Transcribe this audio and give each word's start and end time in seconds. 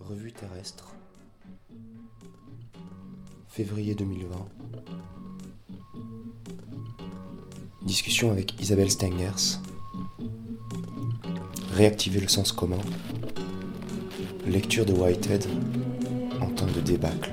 Revue 0.00 0.32
terrestre. 0.32 0.94
Février 3.48 3.94
2020. 3.94 4.48
Discussion 7.82 8.30
avec 8.30 8.60
Isabelle 8.60 8.90
Stengers. 8.90 9.58
Réactiver 11.72 12.20
le 12.20 12.28
sens 12.28 12.52
commun. 12.52 12.80
Lecture 14.46 14.86
de 14.86 14.92
Whitehead 14.92 15.46
en 16.40 16.50
temps 16.50 16.66
de 16.66 16.80
débâcle. 16.80 17.30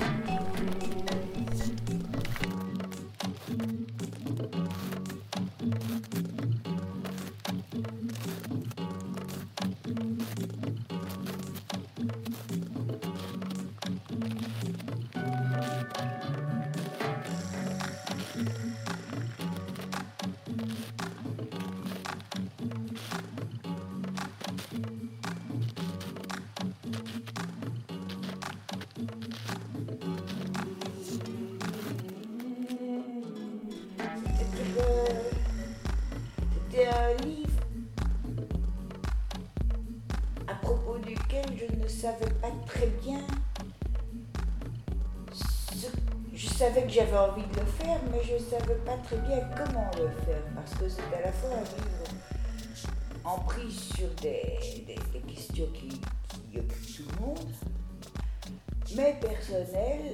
Mais 59.53 59.65
personnelles. 59.65 60.13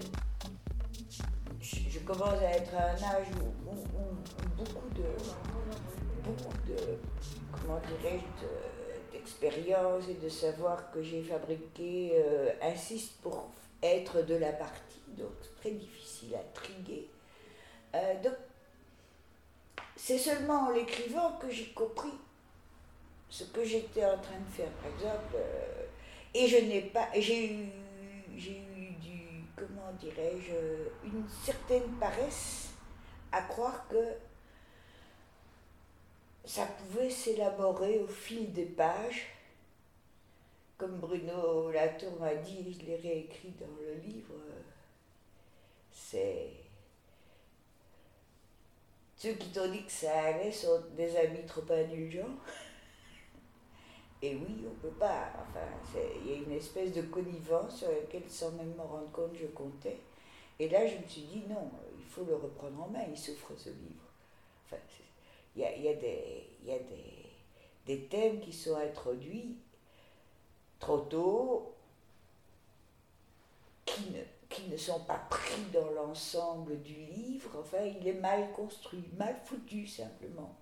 Je, 1.62 2.00
commence 2.00 2.40
à 2.42 2.52
être 2.52 2.74
à 2.76 2.92
un 2.92 3.18
âge 3.18 3.28
où, 3.40 3.70
beaucoup 4.58 4.90
de 4.96 5.04
beaucoup 6.24 6.54
de, 6.68 6.76
comment 7.52 7.80
dirais-je, 7.80 8.46
de- 8.46 9.12
d'expérience 9.12 10.04
et 10.10 10.16
de 10.16 10.30
savoir 10.30 10.92
que 10.92 11.02
j'ai 11.02 11.24
fabriqué 11.24 12.12
euh, 12.16 12.52
insiste 12.62 13.14
pour 13.22 13.50
être 13.82 14.22
de 14.26 14.36
la 14.36 14.52
partie, 14.52 15.02
donc 15.18 15.32
c'est 15.42 15.62
très 15.62 15.72
difficile 15.72 16.36
à 16.36 16.44
triguer. 16.54 17.08
Euh, 17.96 18.22
donc, 18.24 18.34
c'est 19.96 20.18
seulement 20.18 20.68
en 20.68 20.72
l'écrivant 20.72 21.34
que 21.42 21.50
j'ai 21.50 21.68
compris 21.74 22.14
ce 23.30 23.44
que 23.46 23.64
j'étais 23.64 24.06
en 24.06 24.18
train 24.18 24.40
de 24.40 24.52
faire, 24.52 24.70
par 24.72 24.92
exemple. 24.94 25.36
euh, 25.36 25.86
et 26.34 26.48
je 26.48 26.58
n'ai 26.58 26.82
pas, 26.82 27.08
j'ai 27.16 27.54
eu, 27.54 27.70
comment 29.60 29.92
dirais-je, 30.00 31.08
une 31.08 31.28
certaine 31.44 31.92
paresse 32.00 32.70
à 33.32 33.42
croire 33.42 33.88
que 33.88 34.16
ça 36.46 36.66
pouvait 36.66 37.10
s'élaborer 37.10 38.00
au 38.00 38.08
fil 38.08 38.52
des 38.54 38.66
pages. 38.66 39.28
Comme 40.78 41.00
Bruno 41.00 41.72
Latour 41.72 42.20
m'a 42.20 42.36
dit, 42.36 42.74
je 42.80 42.86
l'ai 42.86 42.96
réécrit 42.96 43.54
dans 43.60 43.76
le 43.82 43.96
livre, 43.96 44.34
c'est. 45.92 46.52
Ceux 49.18 49.34
qui 49.34 49.50
t'ont 49.50 49.70
dit 49.70 49.84
que 49.84 49.92
ça 49.92 50.24
allait 50.24 50.52
sont 50.52 50.82
des 50.96 51.18
amis 51.18 51.46
trop 51.46 51.70
indulgents. 51.70 52.38
Et 54.22 54.36
oui, 54.36 54.66
on 54.68 54.76
peut 54.82 54.96
pas. 55.00 55.32
Enfin, 55.42 55.66
il 56.22 56.32
y 56.32 56.34
a 56.34 56.38
une 56.38 56.52
espèce 56.52 56.94
de 56.94 57.04
connivence 57.04 57.78
sur 57.78 57.90
laquelle, 57.90 58.30
sans 58.30 58.52
même 58.52 58.76
m'en 58.76 58.86
rendre 58.86 59.12
compte, 59.12 59.36
je 59.40 59.48
comptais. 59.48 59.98
Et 60.60 60.68
là, 60.68 60.86
je 60.86 60.98
me 60.98 61.08
suis 61.08 61.22
dit, 61.22 61.44
non, 61.50 61.72
il 61.98 62.06
faut 62.06 62.26
le 62.26 62.36
reprendre 62.36 62.84
en 62.84 62.90
main, 62.90 63.06
il 63.10 63.18
souffre 63.18 63.54
ce 63.56 63.70
livre. 63.70 64.04
Enfin, 64.66 64.82
il 65.56 65.62
y 65.62 65.66
a, 65.66 65.76
y 65.78 65.88
a 65.88 65.94
des, 65.94 66.50
y 66.66 66.72
a 66.72 66.80
des, 66.80 67.30
des 67.86 68.06
thèmes 68.08 68.42
qui 68.42 68.52
sont 68.52 68.76
introduits 68.76 69.58
trop 70.80 71.00
tôt, 71.00 71.74
qui 73.86 74.12
ne, 74.12 74.22
qui 74.50 74.70
ne 74.70 74.78
sont 74.78 75.00
pas 75.02 75.22
pris 75.30 75.62
dans 75.74 75.90
l'ensemble 75.92 76.82
du 76.82 76.94
livre. 76.94 77.52
Enfin, 77.60 77.84
il 77.84 78.06
est 78.08 78.20
mal 78.20 78.52
construit, 78.52 79.04
mal 79.18 79.40
foutu 79.46 79.88
simplement. 79.88 80.56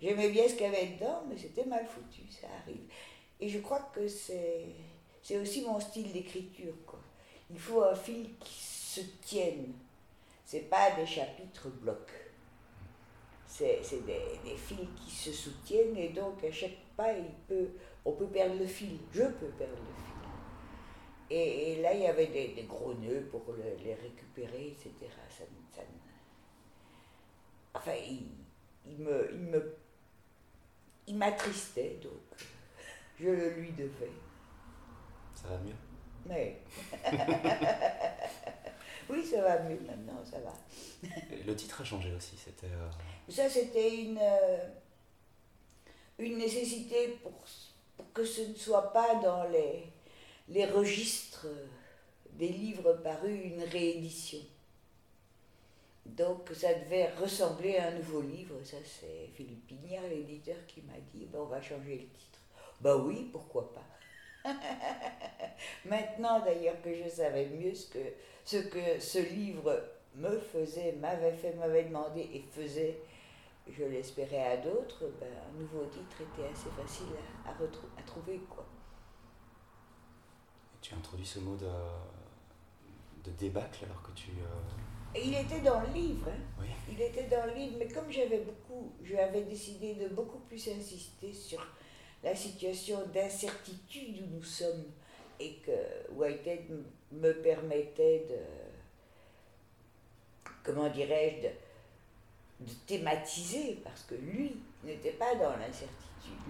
J'aimais 0.00 0.30
bien 0.30 0.48
ce 0.48 0.54
qu'il 0.54 0.62
y 0.62 0.66
avait 0.66 0.86
dedans, 0.96 1.24
mais 1.28 1.36
c'était 1.36 1.64
mal 1.64 1.86
foutu, 1.86 2.22
ça 2.30 2.46
arrive. 2.62 2.82
Et 3.40 3.48
je 3.48 3.58
crois 3.60 3.80
que 3.94 4.06
c'est, 4.08 4.66
aussi 5.40 5.62
mon 5.62 5.80
style 5.80 6.12
d'écriture. 6.12 6.74
Il 7.50 7.58
faut 7.58 7.82
un 7.82 7.94
fil 7.94 8.36
qui 8.38 8.54
se 8.60 9.00
tienne. 9.22 9.72
C'est 10.44 10.70
pas 10.70 10.92
des 10.92 11.06
chapitres 11.06 11.68
blocs 11.68 12.12
c'est 13.46 13.80
c'est 13.82 14.04
des, 14.06 14.38
des 14.44 14.56
fils 14.56 14.88
qui 14.96 15.10
se 15.10 15.32
soutiennent 15.32 15.96
et 15.96 16.10
donc 16.10 16.42
à 16.44 16.52
chaque 16.52 16.76
pas 16.96 17.12
il 17.12 17.30
peut, 17.48 17.68
on 18.04 18.12
peut 18.12 18.26
perdre 18.26 18.56
le 18.58 18.66
fil, 18.66 18.98
je 19.12 19.22
peux 19.22 19.48
perdre 19.58 19.74
le 19.76 19.94
fil. 19.94 20.14
Et, 21.30 21.72
et 21.72 21.82
là 21.82 21.94
il 21.94 22.00
y 22.00 22.06
avait 22.06 22.26
des, 22.26 22.48
des 22.48 22.64
gros 22.64 22.94
nœuds 22.94 23.28
pour 23.30 23.44
le- 23.52 23.76
les 23.84 23.94
récupérer, 23.94 24.68
etc. 24.68 25.10
Ça, 25.30 25.44
ça 25.74 25.82
enfin, 27.74 27.94
il, 28.06 28.26
il 28.86 28.98
me, 28.98 29.30
il 29.32 29.40
me, 29.40 29.74
il 31.08 31.16
m'attristait 31.16 31.98
donc 32.02 32.12
je 33.20 33.28
le 33.28 33.50
lui 33.54 33.72
devais. 33.72 34.12
Ça 35.34 35.48
va 35.48 35.58
mieux? 35.58 35.74
Mais 36.26 36.60
oui, 39.10 39.24
ça 39.26 39.40
va 39.42 39.58
mieux 39.60 39.80
maintenant, 39.80 40.22
ça 40.24 40.38
va. 40.40 40.52
Le 41.46 41.54
titre 41.56 41.80
a 41.80 41.84
changé 41.84 42.12
aussi, 42.14 42.36
c'était... 42.36 42.66
euh, 42.66 42.90
Ça, 43.28 43.48
c'était 43.48 44.02
une, 44.02 44.18
euh, 44.20 44.58
une 46.18 46.38
nécessité 46.38 47.18
pour, 47.22 47.32
pour 47.96 48.12
que 48.12 48.24
ce 48.24 48.42
ne 48.42 48.54
soit 48.54 48.92
pas 48.92 49.16
dans 49.16 49.44
les, 49.44 49.84
les 50.48 50.66
registres 50.66 51.46
des 52.32 52.48
livres 52.48 52.92
parus 53.02 53.40
une 53.44 53.62
réédition. 53.64 54.40
Donc 56.16 56.50
ça 56.54 56.74
devait 56.74 57.10
ressembler 57.14 57.76
à 57.76 57.88
un 57.88 57.92
nouveau 57.92 58.22
livre. 58.22 58.54
Ça, 58.64 58.76
c'est 58.84 59.28
Philippe 59.34 59.66
Pignard, 59.66 60.08
l'éditeur, 60.08 60.56
qui 60.66 60.82
m'a 60.82 60.98
dit 61.12 61.26
ben, 61.26 61.40
on 61.40 61.46
va 61.46 61.60
changer 61.60 61.96
le 61.96 62.08
titre. 62.08 62.38
Ben 62.80 62.96
oui, 62.96 63.28
pourquoi 63.32 63.72
pas. 63.72 63.84
Maintenant, 65.84 66.40
d'ailleurs, 66.40 66.80
que 66.82 66.94
je 66.94 67.08
savais 67.08 67.46
mieux 67.46 67.74
ce 67.74 67.88
que, 67.90 67.98
ce 68.44 68.56
que 68.56 69.00
ce 69.00 69.18
livre 69.18 69.82
me 70.14 70.38
faisait, 70.38 70.92
m'avait 70.92 71.32
fait, 71.32 71.54
m'avait 71.54 71.84
demandé 71.84 72.20
et 72.32 72.44
faisait, 72.50 73.00
je 73.68 73.84
l'espérais 73.84 74.52
à 74.52 74.56
d'autres, 74.56 75.04
ben, 75.20 75.28
un 75.28 75.58
nouveau 75.58 75.84
titre 75.86 76.22
était 76.22 76.48
assez 76.48 76.70
facile 76.70 77.14
à, 77.46 78.02
trouver. 78.02 78.38
Quoi. 78.48 78.64
Tu 80.80 80.94
as 80.94 80.96
introduit 80.96 81.26
ce 81.26 81.40
mot 81.40 81.56
de, 81.56 81.68
de 83.24 83.36
débâcle 83.36 83.84
alors 83.84 84.02
que 84.02 84.12
tu... 84.12 84.30
euh, 84.30 84.87
il 85.16 85.34
était 85.34 85.60
dans 85.60 85.80
le 85.80 85.92
livre, 85.92 86.28
hein. 86.28 86.40
Oui. 86.60 86.66
il 86.90 87.00
était 87.00 87.24
dans 87.24 87.46
le 87.46 87.54
livre, 87.54 87.76
mais 87.78 87.88
comme 87.88 88.10
j'avais 88.10 88.38
beaucoup, 88.38 88.92
j'avais 89.02 89.42
décidé 89.42 89.94
de 89.94 90.08
beaucoup 90.08 90.38
plus 90.40 90.68
insister 90.68 91.32
sur 91.32 91.64
la 92.22 92.34
situation 92.34 92.98
d'incertitude 93.14 94.22
où 94.22 94.36
nous 94.36 94.42
sommes 94.42 94.84
et 95.40 95.54
que 95.64 96.12
Whitehead 96.12 96.64
me 97.12 97.32
permettait 97.32 98.26
de, 98.28 98.36
comment 100.64 100.88
dirais-je, 100.88 101.46
de, 101.46 102.68
de 102.68 102.74
thématiser, 102.86 103.78
parce 103.84 104.02
que 104.02 104.16
lui 104.16 104.56
n'était 104.84 105.12
pas 105.12 105.34
dans 105.36 105.56
l'incertitude, 105.56 105.98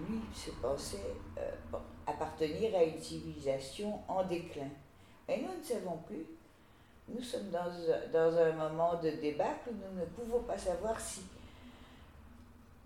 lui 0.09 0.19
se 0.33 0.49
pensait 0.61 0.97
euh, 1.37 1.51
appartenir 2.07 2.75
à 2.75 2.83
une 2.83 2.99
civilisation 2.99 3.99
en 4.07 4.23
déclin. 4.23 4.69
Mais 5.27 5.37
nous 5.37 5.57
ne 5.59 5.63
savons 5.63 5.97
plus. 6.07 6.25
Nous 7.13 7.23
sommes 7.23 7.49
dans, 7.49 8.37
un- 8.37 8.51
moment 8.53 8.95
de 9.01 9.09
débâcle 9.09 9.69
nous 9.71 9.99
ne 9.99 10.05
pouvons 10.05 10.43
pas 10.43 10.57
savoir 10.57 10.99
si, 10.99 11.21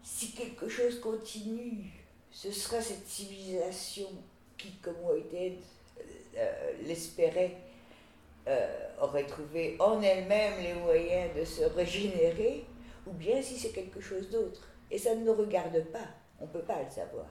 si 0.04 0.32
quelque 0.32 0.68
chose 0.70 1.00
continue. 1.00 1.92
Ce 2.32 2.52
sera 2.52 2.82
cette 2.82 3.08
civilisation 3.08 4.08
qui, 4.58 4.72
comme 4.82 4.96
Whitehead 5.04 5.60
euh, 6.38 6.72
l'espérait, 6.86 7.58
euh, 8.48 8.88
aurait 9.02 9.26
trouvé 9.26 9.76
en 9.80 10.02
elle-même 10.02 10.62
les 10.62 10.74
moyens 10.74 11.36
de 11.36 11.46
se 11.46 11.64
régénérer, 11.64 12.66
ou 13.06 13.12
bien 13.12 13.42
si 13.42 13.58
c'est 13.60 13.70
quelque 13.72 14.02
chose 14.02 14.30
d'autre. 14.30 14.68
Et 14.90 14.98
ça 14.98 15.16
ne 15.16 15.24
nous 15.26 15.34
regarde 15.34 15.80
pas, 15.92 16.08
on 16.40 16.46
ne 16.46 16.50
peut 16.50 16.62
pas 16.64 16.82
le 16.82 16.90
savoir. 16.90 17.26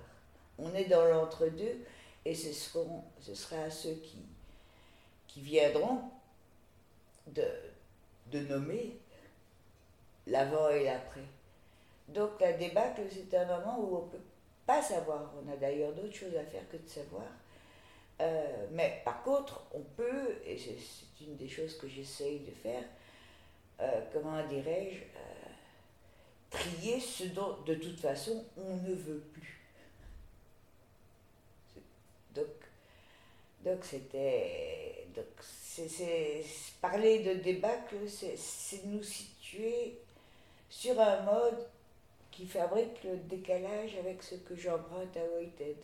On 0.58 0.72
est 0.74 0.84
dans 0.84 1.04
l'entre-deux, 1.04 1.84
et 2.24 2.34
ce, 2.34 2.52
ce 2.52 3.34
sera 3.34 3.62
à 3.62 3.70
ceux 3.70 3.94
qui, 3.94 4.18
qui 5.26 5.40
viendront 5.40 6.02
de, 7.34 8.40
nommer 8.48 8.96
l'avant 10.26 10.68
et 10.70 10.84
l'après. 10.84 11.24
Donc 12.08 12.40
la 12.40 12.52
débâcle, 12.52 13.02
c'est 13.10 13.36
un 13.36 13.44
moment 13.44 13.78
où 13.78 13.96
on 13.96 14.06
ne 14.06 14.10
peut 14.10 14.24
pas 14.66 14.82
savoir. 14.82 15.32
On 15.42 15.52
a 15.52 15.56
d'ailleurs 15.56 15.92
d'autres 15.92 16.14
choses 16.14 16.36
à 16.36 16.44
faire 16.44 16.68
que 16.70 16.76
de 16.76 16.88
savoir. 16.88 17.26
Euh, 18.20 18.66
mais 18.70 19.02
par 19.04 19.22
contre, 19.22 19.64
on 19.72 19.80
peut, 19.80 20.38
et 20.46 20.56
c'est 20.56 21.24
une 21.24 21.36
des 21.36 21.48
choses 21.48 21.76
que 21.76 21.88
j'essaye 21.88 22.40
de 22.40 22.52
faire, 22.52 22.84
euh, 23.80 24.00
comment 24.12 24.46
dirais-je, 24.46 25.02
euh, 25.02 25.50
trier 26.50 27.00
ce 27.00 27.24
dont 27.24 27.58
de 27.66 27.74
toute 27.74 27.98
façon 27.98 28.44
on 28.56 28.76
ne 28.76 28.94
veut 28.94 29.20
plus. 29.32 29.60
Donc, 32.34 32.46
donc 33.64 33.84
c'était. 33.84 34.91
Donc 35.14 35.26
c'est, 35.40 36.44
parler 36.80 37.20
de 37.20 37.34
débâcle, 37.34 37.96
c'est, 38.08 38.84
nous 38.86 39.02
situer 39.02 39.98
sur 40.68 40.98
un 41.00 41.22
mode 41.22 41.66
qui 42.30 42.46
fabrique 42.46 43.02
le 43.04 43.16
décalage 43.16 43.96
avec 43.98 44.22
ce 44.22 44.36
que 44.36 44.56
j'emprunte 44.56 45.16
à 45.16 45.24
Whitehead. 45.36 45.76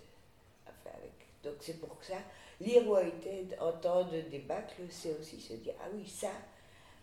Avec, 0.67 1.13
donc 1.43 1.55
c'est 1.61 1.79
pour 1.79 1.97
ça, 2.03 2.17
lire 2.61 2.89
Whitehead 2.89 3.57
en 3.61 3.73
temps 3.73 4.05
de 4.05 4.23
débâcle, 4.23 4.83
c'est 4.91 5.15
aussi 5.19 5.41
se 5.41 5.55
dire, 5.55 5.75
ah 5.83 5.89
oui, 5.93 6.09
ça, 6.09 6.33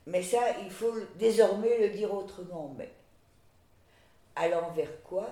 mais 0.08 0.22
ça, 0.22 0.60
il 0.64 0.72
faut 0.72 0.94
désormais 1.16 1.78
le 1.80 1.90
dire 1.90 2.14
autrement. 2.14 2.74
Mais 2.78 2.92
allant 4.36 4.72
vers 4.72 5.02
quoi, 5.04 5.30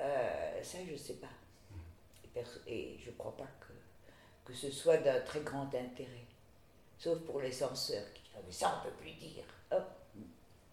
euh, 0.00 0.62
ça, 0.62 0.78
je 0.86 0.92
ne 0.92 0.96
sais 0.96 1.14
pas. 1.14 1.26
Et 2.66 2.96
je 3.04 3.10
ne 3.10 3.16
crois 3.16 3.36
pas 3.36 3.48
que, 4.48 4.54
ce 4.54 4.70
soit 4.70 4.96
d'un 4.98 5.20
très 5.20 5.40
grand 5.40 5.66
intérêt. 5.66 6.26
Sauf 6.98 7.18
pour 7.20 7.40
les 7.40 7.52
censeurs 7.52 8.12
qui 8.12 8.22
disent, 8.22 8.32
ah, 8.36 8.40
mais 8.44 8.52
ça, 8.52 8.82
on 8.82 8.86
ne 8.86 8.90
peut 8.90 8.96
plus 8.96 9.12
dire. 9.12 9.44
Oh, 9.70 9.76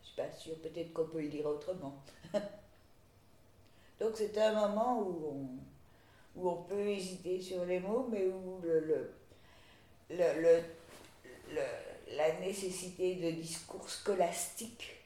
je 0.02 0.08
suis 0.08 0.16
pas 0.16 0.32
sûre, 0.32 0.56
peut-être 0.62 0.94
qu'on 0.94 1.06
peut 1.06 1.22
le 1.22 1.30
dire 1.30 1.46
autrement. 1.46 2.02
Donc 4.00 4.12
c'est 4.16 4.38
un 4.38 4.68
moment 4.68 5.00
où 5.00 5.60
on, 6.36 6.40
où 6.42 6.50
on 6.50 6.64
peut 6.64 6.88
hésiter 6.88 7.40
sur 7.40 7.66
les 7.66 7.80
mots, 7.80 8.08
mais 8.12 8.26
où 8.26 8.60
le, 8.64 8.80
le, 8.80 9.14
le, 10.10 10.42
le 10.42 11.62
la 12.16 12.40
nécessité 12.40 13.16
de 13.16 13.32
discours 13.32 13.90
scolastiques 13.90 15.04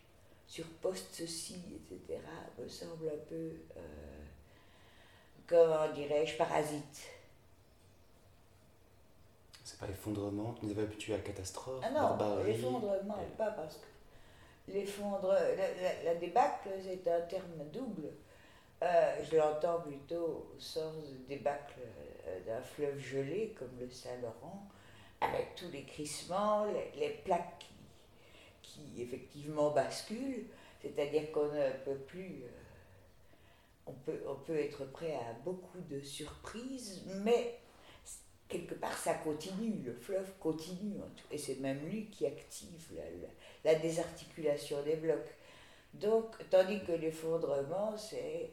sur 0.47 0.65
post-ceci, 0.81 1.61
etc., 1.75 2.19
me 2.57 2.67
semble 2.67 3.07
un 3.07 3.27
peu, 3.29 3.51
euh, 3.77 4.25
comment 5.47 5.91
dirais-je, 5.93 6.35
parasite. 6.37 7.03
Pas 9.79 9.87
effondrement, 9.87 10.53
tu 10.59 10.65
nous 10.65 10.71
avais 10.71 10.83
habitués 10.83 11.15
à 11.15 11.19
catastrophe, 11.19 11.81
ah 11.83 11.89
non, 11.89 12.45
effondrement, 12.45 13.15
pas 13.37 13.51
parce 13.51 13.77
que 13.77 14.73
l'effondre, 14.73 15.29
la, 15.31 16.03
la, 16.03 16.15
débâcle, 16.15 16.69
c'est 16.83 17.09
un 17.09 17.21
terme 17.21 17.63
double. 17.71 18.09
Euh, 18.81 19.15
je 19.29 19.35
l'entends 19.35 19.81
plutôt 19.81 20.47
au 20.55 20.59
sens 20.59 20.95
de 20.95 21.27
débâcle 21.27 21.79
euh, 22.27 22.45
d'un 22.45 22.61
fleuve 22.61 22.97
gelé 22.97 23.53
comme 23.57 23.71
le 23.79 23.89
Saint-Laurent, 23.89 24.67
avec 25.19 25.55
tous 25.55 25.69
les 25.69 25.83
crissements, 25.83 26.65
les, 26.95 27.09
plaques 27.25 27.65
qui, 28.61 29.01
effectivement 29.01 29.71
basculent, 29.71 30.45
c'est-à-dire 30.81 31.31
qu'on 31.31 31.47
ne 31.47 31.71
peut 31.83 31.99
plus... 32.07 32.43
Euh, 32.43 32.49
on 33.87 33.91
peut, 33.91 34.21
on 34.27 34.35
peut 34.35 34.57
être 34.57 34.85
prêt 34.91 35.15
à 35.15 35.33
beaucoup 35.43 35.79
de 35.89 35.99
surprises, 35.99 37.03
mais 37.23 37.59
quelque 38.49 38.73
part 38.73 38.97
ça 38.97 39.13
continue, 39.13 39.83
le 39.85 39.93
fleuve 39.93 40.33
continue, 40.39 40.95
et 41.31 41.37
c'est 41.37 41.59
même 41.59 41.79
lui 41.87 42.07
qui 42.07 42.25
active 42.25 42.99
la, 43.63 43.75
désarticulation 43.75 44.81
des 44.83 44.95
blocs. 44.95 45.35
Donc, 45.93 46.35
tandis 46.49 46.83
que 46.83 46.91
l'effondrement, 46.93 47.95
c'est, 47.95 48.49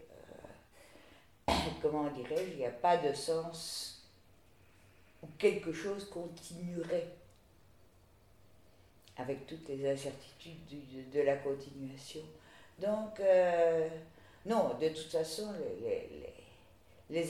euh, 1.49 1.53
comment 1.83 2.11
dirais-je, 2.11 2.53
il 2.53 2.57
n'y 2.59 2.67
a 2.67 2.71
pas 2.71 2.99
de 2.99 3.13
sens 3.15 4.07
quelque 5.39 5.73
chose 5.73 6.09
continuerait 6.09 7.09
avec 9.17 9.47
toutes 9.47 9.69
les 9.69 9.91
incertitudes 9.91 11.11
de, 11.11 11.21
la 11.23 11.37
continuation. 11.37 12.21
Donc, 12.79 13.19
euh, 13.21 13.89
non, 14.45 14.75
de 14.81 14.89
toute 14.91 15.11
façon, 15.11 15.53
les, 15.83 16.33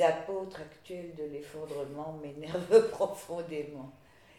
apôtres 0.03 0.61
actuels 0.61 1.15
de 1.15 1.25
l'effondrement 1.25 2.19
m'énervent 2.23 2.89
profondément. 2.91 3.93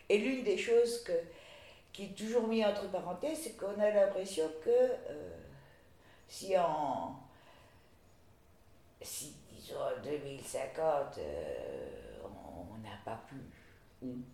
Et 0.10 0.18
l'une 0.18 0.44
des 0.44 0.58
choses 0.58 1.04
que, 1.04 1.14
qui 1.92 2.06
est 2.06 2.18
toujours 2.18 2.48
mis 2.48 2.64
entre 2.66 2.90
parenthèses, 2.90 3.40
c'est 3.44 3.58
qu'on 3.58 3.80
a 3.80 3.90
l'impression 3.90 4.50
que 4.64 4.70
euh, 4.70 5.38
si 6.28 6.58
en, 6.58 7.16
si 9.02 9.34
disons 9.52 9.80
en 9.80 10.04
2050, 10.04 11.20
on 12.24 12.78
n'a 12.84 12.98
pas 13.06 13.20
pu, 13.28 13.36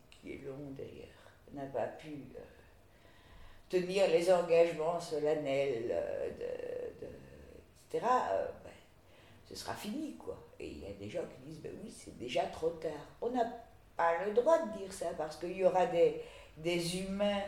qui 0.10 0.34
est 0.34 0.46
long 0.46 0.72
d'ailleurs, 0.78 1.14
n'a 1.54 1.66
pas 1.66 1.88
pu 1.88 2.10
euh, 2.10 2.40
tenir 3.70 4.08
les 4.08 4.32
engagements 4.32 5.00
solennels, 5.00 5.90
euh, 5.92 6.30
de, 6.30 7.08
etc., 7.96 8.06
euh, 8.32 8.48
ben, 8.64 8.72
ce 9.48 9.56
sera 9.56 9.74
fini, 9.74 10.16
quoi. 10.16 10.38
Et 10.64 10.68
il 10.68 10.80
y 10.80 10.86
a 10.86 10.94
des 10.94 11.10
gens 11.10 11.24
qui 11.24 11.50
disent, 11.50 11.62
ben 11.62 11.72
oui, 11.84 11.94
c'est 11.94 12.18
déjà 12.18 12.44
trop 12.46 12.70
tard. 12.70 12.92
On 13.22 13.30
n'a 13.30 13.46
pas 13.98 14.26
le 14.26 14.34
droit 14.34 14.60
de 14.60 14.78
dire 14.78 14.92
ça, 14.92 15.08
parce 15.18 15.36
qu'il 15.38 15.58
y 15.58 15.66
aura 15.66 15.86
des, 15.88 16.22
des 16.58 17.00
humains 17.00 17.44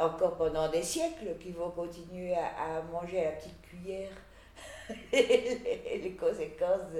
encore 0.00 0.36
pendant 0.36 0.68
des 0.70 0.82
siècles 0.82 1.36
qui 1.38 1.50
vont 1.50 1.70
continuer 1.70 2.34
à, 2.34 2.82
manger 2.90 3.20
à 3.20 3.24
la 3.26 3.32
petite 3.32 3.60
cuillère 3.62 4.10
les, 5.12 5.98
les, 5.98 6.12
conséquences 6.12 6.90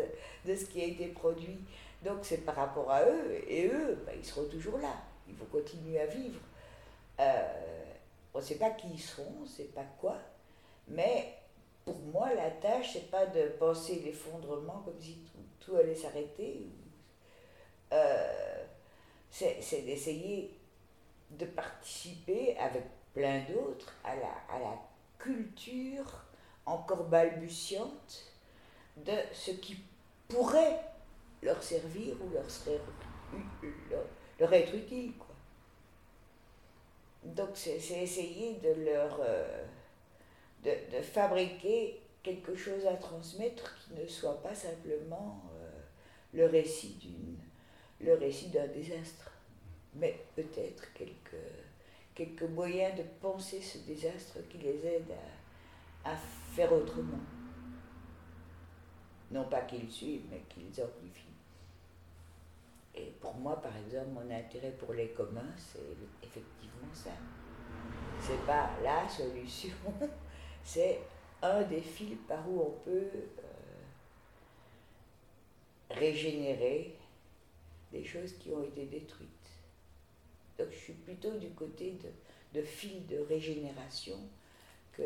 de, 0.44 0.54
ce 0.54 0.64
qui 0.66 0.82
a 0.82 0.84
été 0.84 1.06
produit. 1.08 1.58
Donc 2.04 2.18
c'est 2.22 2.44
par 2.44 2.56
rapport 2.56 2.90
à 2.90 3.04
eux, 3.04 3.42
et 3.48 3.68
eux, 3.68 4.02
ben, 4.06 4.14
ils 4.16 4.24
seront 4.24 4.48
toujours 4.48 4.78
là. 4.78 4.94
Il 5.28 5.34
faut 5.34 5.44
continuer 5.46 6.00
à 6.00 6.06
vivre. 6.06 6.40
Euh, 7.20 7.84
on 8.34 8.38
ne 8.38 8.44
sait 8.44 8.56
pas 8.56 8.70
qui 8.70 8.88
ils 8.92 9.00
seront, 9.00 9.32
on 9.40 9.42
ne 9.42 9.48
sait 9.48 9.64
pas 9.74 9.84
quoi, 10.00 10.18
mais 10.88 11.34
pour 11.84 11.98
moi, 11.98 12.32
la 12.34 12.50
tâche, 12.50 12.92
c'est 12.94 13.10
pas 13.10 13.26
de 13.26 13.48
penser 13.58 14.00
l'effondrement 14.04 14.82
comme 14.84 15.00
si 15.00 15.18
tout, 15.60 15.76
allait 15.76 15.94
s'arrêter. 15.94 16.66
Euh, 17.92 18.64
c'est 19.30 19.82
d'essayer 19.84 20.58
de 21.30 21.46
participer 21.46 22.56
avec 22.58 22.84
plein 23.14 23.44
d'autres 23.44 23.94
à 24.04 24.14
la, 24.16 24.54
à 24.54 24.58
la 24.58 24.78
culture 25.18 26.24
encore 26.66 27.04
balbutiante 27.04 28.32
de 28.96 29.12
ce 29.32 29.52
qui 29.52 29.76
pourrait 30.28 30.80
leur 31.42 31.62
servir 31.62 32.14
ou 32.22 32.30
leur, 32.30 32.48
serait, 32.50 32.80
leur, 34.38 34.52
être 34.52 34.74
utile. 34.74 35.14
Quoi. 35.16 35.34
Donc 37.24 37.50
c'est 37.54 37.76
essayer 37.76 38.54
de 38.56 38.84
leur 38.84 39.18
euh, 39.20 39.64
de, 40.64 41.02
fabriquer 41.02 42.00
quelque 42.22 42.54
chose 42.54 42.86
à 42.86 42.94
transmettre 42.94 43.76
qui 43.80 44.00
ne 44.00 44.06
soit 44.06 44.40
pas 44.42 44.54
simplement 44.54 45.42
euh, 45.54 45.70
le 46.34 46.46
récit 46.46 46.96
d'une 47.00 47.36
le 48.02 48.14
récit 48.14 48.48
d'un 48.48 48.66
désastre, 48.66 49.30
mais 49.94 50.24
peut-être 50.34 50.92
quelques, 50.92 51.36
quelques 52.14 52.50
moyens 52.50 52.96
de 52.98 53.04
penser 53.20 53.60
ce 53.60 53.78
désastre 53.78 54.38
qui 54.48 54.58
les 54.58 54.84
aident 54.84 55.14
à, 56.04 56.10
à 56.10 56.16
faire 56.16 56.72
autrement. 56.72 57.20
Non 59.30 59.44
pas 59.48 59.62
qu'ils 59.62 59.90
suivent, 59.90 60.24
mais 60.30 60.42
qu'ils 60.48 60.82
amplifient. 60.82 61.26
Et 62.94 63.12
pour 63.20 63.34
moi, 63.34 63.60
par 63.62 63.74
exemple, 63.76 64.10
mon 64.10 64.30
intérêt 64.30 64.72
pour 64.72 64.92
les 64.92 65.08
communs, 65.10 65.54
c'est 65.56 65.80
effectivement 66.22 66.92
ça. 66.92 67.10
C'est 68.20 68.44
pas 68.44 68.70
la 68.82 69.08
solution, 69.08 69.72
c'est 70.64 71.00
un 71.42 71.62
des 71.62 71.80
fils 71.80 72.16
par 72.28 72.48
où 72.48 72.60
on 72.60 72.70
peut 72.84 72.90
euh, 72.90 73.42
régénérer 75.90 76.96
des 77.90 78.04
choses 78.04 78.32
qui 78.38 78.50
ont 78.50 78.62
été 78.62 78.86
détruites. 78.86 79.28
Donc 80.58 80.68
je 80.70 80.76
suis 80.76 80.92
plutôt 80.92 81.32
du 81.38 81.50
côté 81.50 81.92
de, 81.92 82.60
de 82.60 82.64
fil 82.64 83.06
de 83.06 83.18
régénération 83.18 84.18
que 84.92 85.02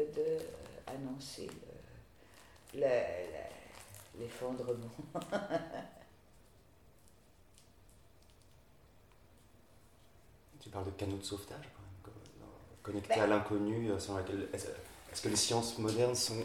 d'annoncer 0.86 1.48
euh, 2.76 3.48
l'effondrement. 4.18 4.90
Tu 10.60 10.70
parles 10.70 10.86
de 10.86 10.90
canaux 10.90 11.18
de 11.18 11.22
sauvetage, 11.22 11.68
connectés 12.82 13.14
ben. 13.14 13.22
à 13.22 13.26
l'inconnu, 13.28 13.88
euh, 13.88 14.00
sur 14.00 14.16
laquelle. 14.16 14.48
Est-ce 15.16 15.22
que 15.22 15.28
les 15.30 15.36
sciences 15.36 15.78
modernes 15.78 16.14
sont 16.14 16.44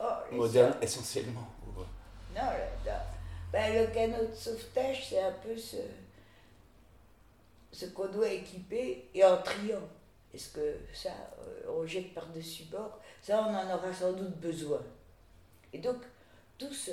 oh, 0.00 0.04
modernes 0.32 0.74
essentiellement 0.82 1.46
Non, 2.34 2.42
ben, 3.52 3.72
le 3.72 3.94
canot 3.94 4.26
de 4.26 4.34
sauvetage, 4.34 5.10
c'est 5.10 5.22
un 5.22 5.30
peu 5.30 5.56
ce, 5.56 5.76
ce 7.70 7.86
qu'on 7.86 8.08
doit 8.08 8.30
équiper 8.30 9.08
et 9.14 9.24
en 9.24 9.40
triant. 9.40 9.88
Est-ce 10.34 10.48
que 10.54 10.76
ça, 10.92 11.10
euh, 11.38 11.70
on 11.70 11.86
jette 11.86 12.12
par-dessus 12.14 12.64
bord? 12.64 12.98
Ça, 13.22 13.46
on 13.48 13.54
en 13.54 13.72
aura 13.72 13.94
sans 13.94 14.12
doute 14.12 14.40
besoin. 14.40 14.82
Et 15.72 15.78
donc, 15.78 15.98
tout, 16.58 16.74
ce, 16.74 16.90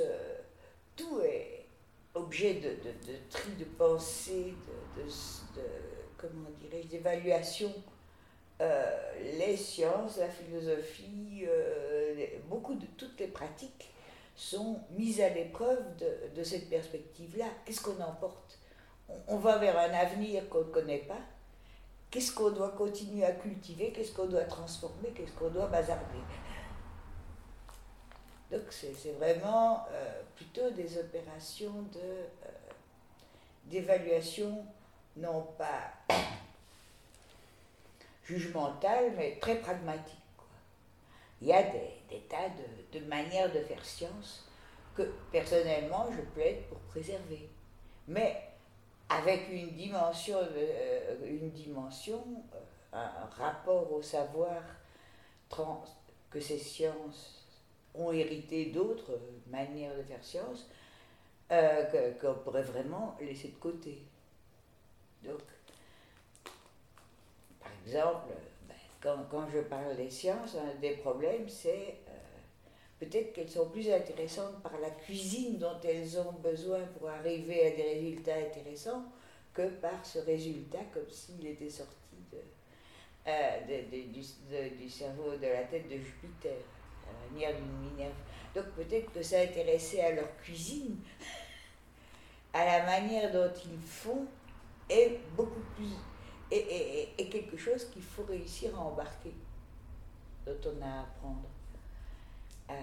tout 0.95 1.19
est 1.21 1.65
objet 2.13 2.53
de, 2.53 2.69
de, 2.69 3.17
tri 3.27 3.53
de 3.57 3.65
pensée, 3.65 4.53
de, 4.97 5.01
de 5.01 5.67
comment 6.15 6.51
dirais-je, 6.61 6.89
d'évaluation. 6.89 7.73
Euh, 8.61 8.91
les 9.39 9.57
sciences, 9.57 10.17
la 10.17 10.29
philosophie, 10.29 11.45
euh, 11.47 12.27
beaucoup 12.47 12.75
de 12.75 12.85
toutes 12.95 13.19
les 13.19 13.27
pratiques 13.27 13.91
sont 14.35 14.79
mises 14.91 15.19
à 15.19 15.29
l'épreuve 15.29 15.83
de, 16.35 16.43
cette 16.43 16.69
perspective-là. 16.69 17.45
Qu'est-ce 17.65 17.81
qu'on 17.81 17.99
emporte? 17.99 18.59
On, 19.27 19.37
va 19.37 19.57
vers 19.57 19.77
un 19.79 19.91
avenir 19.93 20.47
qu'on 20.47 20.59
ne 20.59 20.63
connaît 20.65 20.99
pas. 20.99 21.19
Qu'est-ce 22.11 22.33
qu'on 22.33 22.51
doit 22.51 22.69
continuer 22.69 23.25
à 23.25 23.31
cultiver? 23.31 23.91
Qu'est-ce 23.91 24.11
qu'on 24.11 24.27
doit 24.27 24.43
transformer? 24.43 25.09
Qu'est-ce 25.09 25.31
qu'on 25.31 25.49
doit 25.49 25.67
bazarder? 25.67 26.19
Donc 28.51 28.61
c'est 28.69 29.13
vraiment 29.17 29.85
euh, 29.91 30.21
plutôt 30.35 30.69
des 30.71 30.99
opérations 30.99 31.83
de, 31.93 32.25
d'évaluation 33.65 34.65
non 35.15 35.47
pas 35.57 35.93
jugementale, 38.37 39.13
mais 39.17 39.37
très 39.39 39.55
pragmatique. 39.55 40.17
Il 41.41 41.47
y 41.47 41.53
a 41.53 41.63
des, 41.63 42.19
tas 42.29 42.49
de, 42.93 42.99
manières 43.05 43.51
de 43.51 43.59
faire 43.59 43.83
science 43.83 44.45
que 44.95 45.03
personnellement 45.31 46.07
je 46.11 46.21
plaide 46.33 46.63
pour 46.67 46.77
préserver. 46.79 47.49
Mais 48.07 48.41
avec 49.09 49.49
une 49.49 49.71
dimension, 49.71 50.37
euh, 50.39 51.15
une 51.25 51.49
dimension 51.51 52.23
euh, 52.53 52.97
un, 52.97 53.43
rapport 53.43 53.91
au 53.91 54.01
savoir 54.01 54.61
que 56.29 56.39
ces 56.39 56.57
sciences 56.57 57.45
ont 57.93 58.11
hérité 58.11 58.67
d'autres 58.67 59.19
manières 59.47 59.95
de 59.97 60.03
faire 60.03 60.23
science, 60.23 60.69
euh, 61.51 62.13
qu'on 62.21 62.35
pourrait 62.35 62.61
vraiment 62.61 63.17
laisser 63.19 63.49
de 63.49 63.55
côté. 63.55 64.01
Donc, 65.23 65.41
exemple, 67.85 68.33
ben, 68.67 69.25
quand, 69.29 69.47
je 69.53 69.59
parle 69.59 69.95
des 69.95 70.09
sciences, 70.09 70.55
un 70.55 70.79
des 70.79 70.91
problèmes, 70.97 71.47
c'est 71.47 71.97
euh, 72.07 72.11
peut-être 72.99 73.33
qu'elles 73.33 73.49
sont 73.49 73.69
plus 73.69 73.89
intéressantes 73.89 74.61
par 74.61 74.77
la 74.79 74.89
cuisine 74.91 75.57
dont 75.57 75.79
elles 75.83 76.19
ont 76.19 76.33
besoin 76.33 76.79
pour 76.97 77.09
arriver 77.09 77.67
à 77.67 77.75
des 77.75 77.83
résultats 77.93 78.35
intéressants 78.35 79.03
que 79.53 79.67
par 79.67 80.05
ce 80.05 80.19
résultat 80.19 80.79
comme 80.93 81.09
s'il 81.09 81.45
était 81.45 81.69
sorti 81.69 81.95
de, 82.31 82.37
euh, 83.27 83.81
du, 83.91 84.21
du, 84.77 84.89
cerveau, 84.89 85.35
de 85.35 85.47
la 85.47 85.63
tête 85.63 85.87
de 85.89 85.97
Jupiter, 85.97 86.55
la 87.05 87.31
manière 87.31 87.55
d'une 87.55 87.91
Minerve. 87.91 88.13
Donc 88.55 88.65
peut-être 88.75 89.11
que 89.11 89.21
ça 89.21 89.41
intéressait 89.41 90.01
à 90.01 90.11
leur 90.11 90.37
cuisine, 90.37 90.97
à 92.53 92.65
la 92.65 92.85
manière 92.85 93.31
dont 93.31 93.51
ils 93.65 93.81
font, 93.81 94.25
est 94.89 95.19
beaucoup 95.35 95.61
plus. 95.75 95.95
Est, 96.51 97.29
quelque 97.29 97.57
chose 97.57 97.85
qu'il 97.89 98.03
faut 98.03 98.23
réussir 98.23 98.77
à 98.77 98.81
embarquer, 98.81 99.33
dont 100.45 100.57
on 100.65 100.81
a 100.81 100.89
à 100.89 101.01
apprendre. 101.01 101.49
Euh, 102.69 102.73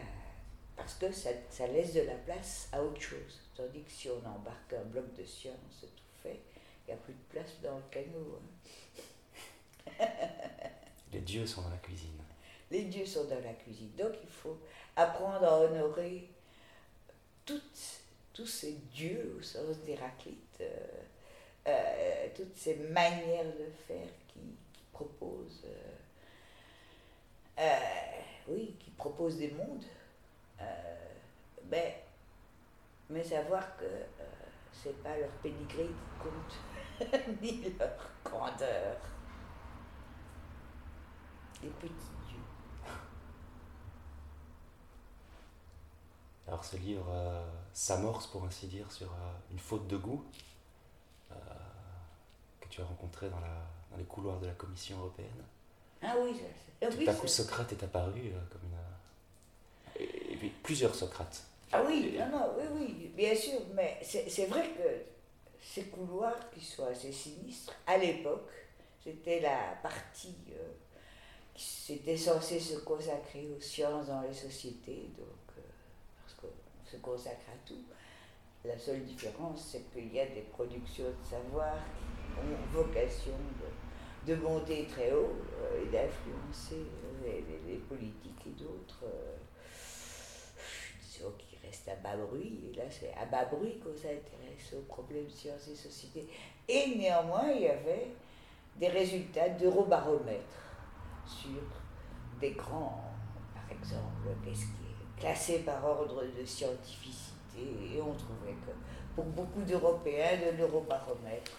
parce 0.76 0.94
que 0.94 1.10
ça, 1.12 1.30
ça, 1.50 1.66
laisse 1.66 1.94
de 1.94 2.00
la 2.00 2.14
place 2.14 2.68
à 2.72 2.82
autre 2.82 3.00
chose. 3.00 3.40
Tandis 3.54 3.82
que 3.82 3.90
si 3.90 4.08
on 4.08 4.18
embarque 4.18 4.72
un 4.72 4.84
bloc 4.84 5.12
de 5.14 5.24
science 5.24 5.80
tout 5.80 6.22
fait, 6.22 6.40
il 6.86 6.92
n'y 6.92 6.94
a 6.94 6.96
plus 7.02 7.14
de 7.14 7.18
place 7.30 7.60
dans 7.62 7.76
le 7.76 7.82
canot. 7.90 8.38
Hein. 9.98 10.06
Les 11.12 11.20
dieux 11.20 11.46
sont 11.46 11.62
dans 11.62 11.70
la 11.70 11.76
cuisine. 11.78 12.12
Les 12.70 12.84
dieux 12.84 13.06
sont 13.06 13.24
dans 13.24 13.40
la 13.40 13.54
cuisine. 13.54 13.90
Donc 13.96 14.12
il 14.22 14.28
faut 14.28 14.58
apprendre 14.94 15.44
à 15.44 15.60
honorer 15.60 16.28
toutes, 17.44 18.00
tous 18.32 18.46
ces 18.46 18.72
dieux 18.92 19.36
au 19.38 19.42
sens 19.42 19.78
d'Héraclite. 19.84 20.58
Euh, 20.60 20.76
euh, 21.66 22.28
toutes 22.34 22.56
ces 22.56 22.76
manières 22.76 23.44
de 23.44 23.70
faire 23.86 24.08
qui, 24.28 24.56
proposent, 24.92 25.64
euh, 25.66 25.96
euh, 27.60 28.20
oui, 28.48 28.74
qui 28.78 28.90
proposent 28.90 29.36
des 29.36 29.52
mondes, 29.52 29.84
mais, 31.70 32.02
mais 33.10 33.22
savoir 33.22 33.76
que 33.76 33.84
c'est 34.72 35.00
pas 35.02 35.16
leur 35.16 35.30
pédigré 35.42 35.84
qui 35.84 36.18
compte, 36.22 37.10
ni 37.42 37.74
leur 37.78 38.10
grandeur. 38.24 38.96
Les 41.62 41.68
petits 41.68 41.92
dieux. 42.26 42.92
Alors 46.46 46.64
ce 46.64 46.76
livre 46.76 47.44
s'amorce, 47.72 48.26
pour 48.26 48.44
ainsi 48.44 48.66
dire, 48.66 48.90
sur 48.90 49.14
une 49.52 49.58
faute 49.58 49.86
de 49.86 49.96
goût 49.96 50.24
tu 52.70 52.80
as 52.80 52.84
rencontré 52.84 53.28
dans, 53.28 53.40
la, 53.40 53.66
dans 53.90 53.96
les 53.96 54.04
couloirs 54.04 54.38
de 54.40 54.46
la 54.46 54.54
Commission 54.54 54.98
européenne. 54.98 55.44
Ah 56.02 56.14
oui, 56.22 56.34
ça, 56.80 56.90
Tout 56.90 57.08
à 57.08 57.14
coup, 57.14 57.26
Socrate 57.26 57.72
est 57.72 57.82
apparu 57.82 58.20
euh, 58.26 58.40
comme 58.50 58.62
une. 58.64 58.78
Et, 60.00 60.36
puis 60.36 60.50
plusieurs 60.62 60.94
Socrates. 60.94 61.42
Ah 61.72 61.82
oui, 61.86 62.16
non, 62.18 62.38
non, 62.38 62.52
oui, 62.56 62.64
oui, 62.72 63.12
bien 63.14 63.34
sûr, 63.34 63.60
mais 63.74 63.98
c'est 64.02 64.46
vrai 64.46 64.70
que 64.70 65.02
ces 65.60 65.84
couloirs 65.84 66.50
qui 66.50 66.64
sont 66.64 66.86
assez 66.86 67.12
sinistres, 67.12 67.74
à 67.86 67.98
l'époque, 67.98 68.50
c'était 69.02 69.40
la 69.40 69.76
partie 69.82 70.36
euh, 70.52 70.72
qui 71.54 71.64
s'était 71.64 72.16
censée 72.16 72.60
se 72.60 72.78
consacrer 72.78 73.48
aux 73.56 73.60
sciences 73.60 74.06
dans 74.06 74.22
les 74.22 74.32
sociétés, 74.32 75.10
donc, 75.18 75.58
euh, 75.58 75.62
parce 76.22 76.34
qu'on 76.40 76.90
se 76.90 76.96
consacre 77.02 77.50
à 77.52 77.66
tout. 77.66 77.82
La 78.64 78.78
seule 78.78 79.04
différence, 79.04 79.68
c'est 79.72 79.90
qu'il 79.92 80.12
y 80.12 80.20
a 80.20 80.26
des 80.26 80.42
productions 80.42 81.04
de 81.04 81.28
savoir 81.28 81.74
ont 82.38 82.82
vocation 82.82 83.32
de, 84.26 84.34
monter 84.34 84.86
très 84.86 85.10
haut 85.12 85.36
euh, 85.58 85.82
et 85.82 85.86
d'influencer 85.86 86.84
euh, 87.24 87.40
les, 87.66 87.76
politiques 87.76 88.46
et 88.46 88.62
d'autres, 88.62 89.04
euh, 89.04 89.36
disons, 91.02 91.32
qui 91.38 91.56
restent 91.64 91.88
à 91.88 91.96
bas 91.96 92.16
bruit. 92.16 92.60
Et 92.70 92.76
là, 92.76 92.84
c'est 92.90 93.14
à 93.14 93.24
bas 93.24 93.46
bruit 93.46 93.78
qu'on 93.78 93.94
s'intéresse 93.94 94.74
aux 94.76 94.82
problèmes 94.82 95.30
sciences 95.30 95.68
et 95.68 95.74
société. 95.74 96.28
Et 96.68 96.96
néanmoins, 96.96 97.50
il 97.50 97.62
y 97.62 97.68
avait 97.68 98.08
des 98.76 98.88
résultats 98.88 99.48
d'eurobaromètre 99.48 100.68
sur 101.26 101.62
des 102.38 102.50
grands, 102.50 103.02
par 103.54 103.76
exemple, 103.76 104.28
qu'est-ce 104.44 104.66
qui 104.66 104.84
est 104.84 105.20
classé 105.20 105.58
par 105.60 105.84
ordre 105.84 106.22
de 106.22 106.44
scientificité. 106.44 107.34
Et 107.56 108.00
on 108.00 108.14
trouvait 108.14 108.54
que 108.64 108.70
pour 109.14 109.24
beaucoup 109.24 109.62
d'Européens, 109.62 110.36
de 110.36 110.58
l'eurobaromètre 110.58 111.52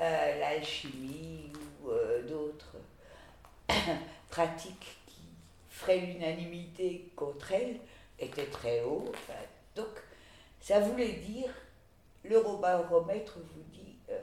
euh, 0.00 0.38
l'alchimie 0.38 1.52
ou 1.82 1.90
euh, 1.90 2.22
d'autres 2.22 2.76
pratiques 4.30 4.96
qui 5.06 5.22
feraient 5.70 5.98
l'unanimité 5.98 7.10
contre 7.16 7.52
elle 7.52 7.80
étaient 8.18 8.46
très 8.46 8.82
hauts. 8.82 9.12
donc, 9.74 9.88
ça 10.60 10.80
voulait 10.80 11.14
dire, 11.14 11.50
l'eurobaromètre 12.24 13.38
vous 13.38 13.62
dit, 13.72 13.96
euh, 14.10 14.20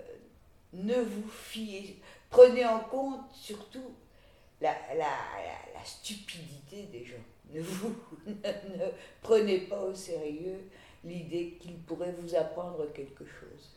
ne 0.73 0.95
vous 0.95 1.27
fiez, 1.29 1.99
prenez 2.29 2.65
en 2.65 2.79
compte 2.79 3.33
surtout 3.33 3.95
la, 4.61 4.75
la, 4.95 5.09
la, 5.73 5.83
stupidité 5.83 6.83
des 6.83 7.03
gens. 7.05 7.15
Ne, 7.51 7.61
vous, 7.61 7.95
ne 8.25 8.85
prenez 9.21 9.59
pas 9.59 9.81
au 9.81 9.93
sérieux 9.93 10.69
l'idée 11.03 11.57
qu'ils 11.59 11.77
pourraient 11.79 12.15
vous 12.17 12.33
apprendre 12.35 12.91
quelque 12.93 13.25
chose. 13.25 13.74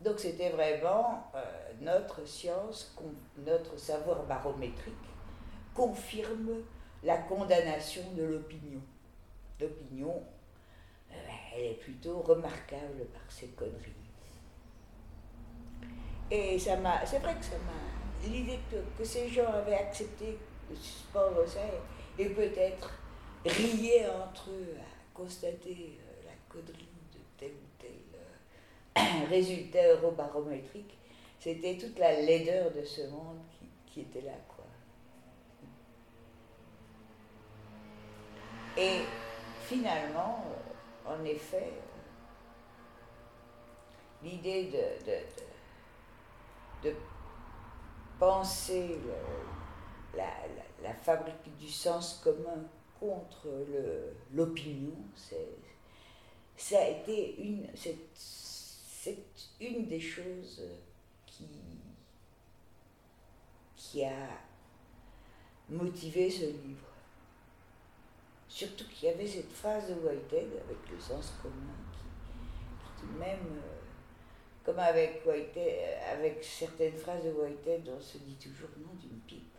Donc 0.00 0.18
c'était 0.20 0.50
vraiment 0.50 1.30
euh, 1.34 1.42
notre 1.80 2.24
science, 2.26 2.94
notre 3.38 3.76
savoir 3.78 4.22
barométrique 4.24 4.94
confirme 5.74 6.62
la 7.02 7.18
condamnation 7.18 8.02
de 8.16 8.22
l'opinion. 8.22 8.80
L'opinion, 9.60 10.22
euh, 11.10 11.14
elle 11.54 11.64
est 11.64 11.80
plutôt 11.80 12.20
remarquable 12.20 13.06
par 13.12 13.30
ses 13.30 13.48
conneries. 13.48 13.92
Et 16.30 16.58
ça 16.58 16.76
m'a, 16.76 17.04
c'est 17.06 17.18
vrai 17.20 17.34
que 17.34 17.44
ça 17.44 17.56
m'a, 17.58 18.28
l'idée 18.28 18.58
que, 18.70 19.04
ces 19.04 19.28
gens 19.28 19.50
avaient 19.50 19.78
accepté 19.78 20.38
de 20.70 20.74
suspendre 20.76 21.46
ça 21.46 21.60
et, 22.18 22.28
peut-être 22.28 22.92
rier 23.44 24.06
entre 24.08 24.50
eux 24.50 24.76
à 24.78 25.16
constater 25.16 25.98
euh, 25.98 26.26
la 26.26 26.32
connerie 26.48 26.87
résultat 29.28 29.94
eurobarométrique, 29.94 30.96
c'était 31.38 31.76
toute 31.76 31.98
la 31.98 32.20
laideur 32.20 32.70
de 32.72 32.84
ce 32.84 33.02
monde 33.08 33.38
qui, 33.86 34.00
était 34.00 34.20
là. 34.20 34.34
Quoi. 34.48 34.64
Et 38.76 39.00
finalement, 39.62 40.44
euh, 40.46 41.16
en 41.16 41.24
effet, 41.24 41.72
l'idée 44.22 44.70
de, 44.70 46.88
de, 46.88 46.94
penser 48.20 48.98
la, 50.16 50.30
la, 50.82 50.94
fabrique 50.94 51.56
du 51.58 51.68
sens 51.68 52.20
commun 52.22 52.64
contre 53.00 53.48
l'opinion, 54.32 54.94
ça 56.56 56.78
a 56.78 56.88
été 56.88 57.40
une, 57.40 57.66
c'est 59.34 59.64
une 59.64 59.86
des 59.86 60.00
choses 60.00 60.62
qui, 61.26 61.46
qui 63.76 64.04
a 64.04 64.28
motivé 65.68 66.30
ce 66.30 66.46
livre. 66.46 66.88
Surtout 68.48 68.84
qu'il 68.88 69.08
y 69.08 69.12
avait 69.12 69.26
cette 69.26 69.52
phrase 69.52 69.88
de 69.88 69.94
Whitehead 69.94 70.48
avec 70.64 70.90
le 70.90 70.98
sens 70.98 71.34
commun 71.42 71.76
qui, 71.92 73.00
qui 73.00 73.06
même, 73.18 73.58
euh, 73.58 73.78
comme 74.64 74.78
avec, 74.78 75.22
Whitehead, 75.26 75.56
euh, 75.56 76.12
avec 76.14 76.42
certaines 76.42 76.96
phrases 76.96 77.24
de 77.24 77.30
Whitehead, 77.30 77.88
on 77.88 78.00
se 78.00 78.18
dit 78.18 78.36
toujours 78.36 78.70
non 78.78 78.94
d'une 78.94 79.20
pipe. 79.20 79.54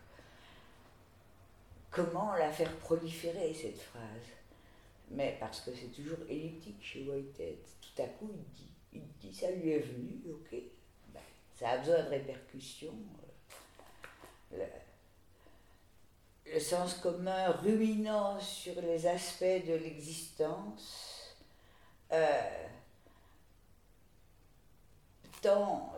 Comment 1.90 2.34
la 2.34 2.50
faire 2.50 2.76
proliférer 2.78 3.54
cette 3.54 3.80
phrase? 3.80 4.28
Mais 5.10 5.36
parce 5.40 5.60
que 5.60 5.74
c'est 5.74 5.92
toujours 5.92 6.18
elliptique 6.28 6.82
chez 6.82 7.08
Whitehead. 7.08 7.58
Tout 7.80 8.02
à 8.02 8.06
coup, 8.06 8.30
il 8.32 8.54
dit, 8.54 8.69
il 8.92 9.02
dit 9.20 9.34
ça 9.34 9.50
lui 9.50 9.70
est 9.70 9.80
venu, 9.80 10.20
ok. 10.30 10.58
Ben, 11.12 11.20
ça 11.54 11.70
a 11.70 11.78
besoin 11.78 12.02
de 12.02 12.08
répercussions. 12.08 12.94
Euh, 14.52 14.66
le 16.52 16.58
sens 16.58 16.94
commun 16.94 17.52
ruminant 17.52 18.40
sur 18.40 18.80
les 18.82 19.06
aspects 19.06 19.44
de 19.44 19.74
l'existence, 19.74 21.36
euh, 22.12 22.66
tend, 25.40 25.94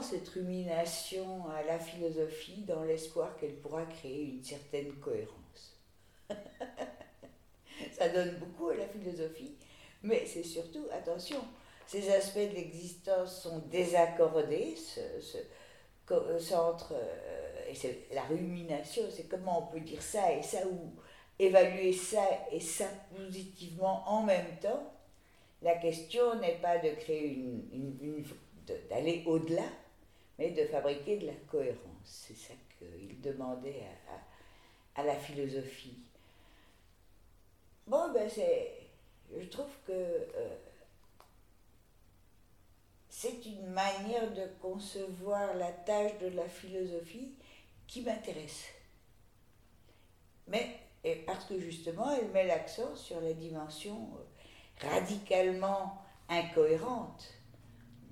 cette 0.00 0.28
rumination 0.28 1.48
à 1.50 1.62
la 1.62 1.78
philosophie 1.78 2.62
dans 2.62 2.84
l'espoir 2.84 3.36
qu'elle 3.36 3.56
pourra 3.56 3.84
créer 3.86 4.24
une 4.24 4.44
certaine 4.44 4.92
cohérence. 4.94 5.78
Ça 7.92 8.08
donne 8.08 8.36
beaucoup 8.38 8.68
à 8.68 8.76
la 8.76 8.86
philosophie, 8.86 9.54
mais 10.02 10.24
c'est 10.26 10.44
surtout, 10.44 10.86
attention, 10.92 11.40
ces 11.86 12.10
aspects 12.10 12.38
de 12.38 12.54
l'existence 12.54 13.42
sont 13.42 13.58
désaccordés, 13.70 14.74
se, 14.76 15.00
centre, 16.38 16.92
euh, 16.94 17.70
et 17.70 17.74
c'est 17.74 18.08
la 18.12 18.22
rumination, 18.22 19.02
c'est 19.10 19.28
comment 19.28 19.66
on 19.68 19.72
peut 19.72 19.80
dire 19.80 20.02
ça 20.02 20.32
et 20.32 20.42
ça, 20.42 20.66
ou 20.66 20.92
évaluer 21.38 21.92
ça 21.92 22.26
et 22.52 22.60
ça 22.60 22.86
positivement 23.14 24.08
en 24.08 24.22
même 24.22 24.58
temps. 24.60 24.92
La 25.62 25.76
question 25.76 26.38
n'est 26.40 26.58
pas 26.58 26.78
de 26.78 26.90
créer 26.90 27.32
une, 27.32 28.24
d'aller 28.90 29.22
au-delà, 29.26 29.64
mais 30.38 30.50
de 30.50 30.64
fabriquer 30.66 31.16
de 31.16 31.26
la 31.26 31.34
cohérence. 31.50 31.78
C'est 32.04 32.36
ça 32.36 32.54
qu'il 32.78 33.20
demandait 33.20 33.82
à, 34.96 35.00
à, 35.00 35.04
la 35.04 35.16
philosophie. 35.16 35.98
Bon, 37.86 38.12
ben 38.12 38.28
c'est. 38.28 38.72
Je 39.38 39.46
trouve 39.46 39.72
que. 39.86 39.92
Euh, 39.92 40.56
c'est 43.24 43.48
une 43.48 43.68
manière 43.68 44.30
de 44.34 44.46
concevoir 44.60 45.54
la 45.54 45.72
tâche 45.72 46.18
de 46.20 46.28
la 46.28 46.46
philosophie 46.46 47.32
qui 47.86 48.02
m'intéresse. 48.02 48.66
Mais 50.46 50.78
parce 51.24 51.46
que 51.46 51.58
justement, 51.58 52.10
elle 52.14 52.28
met 52.32 52.46
l'accent 52.46 52.94
sur 52.94 53.22
la 53.22 53.32
dimension 53.32 54.10
euh, 54.14 54.88
radicalement 54.90 56.02
incohérente 56.28 57.32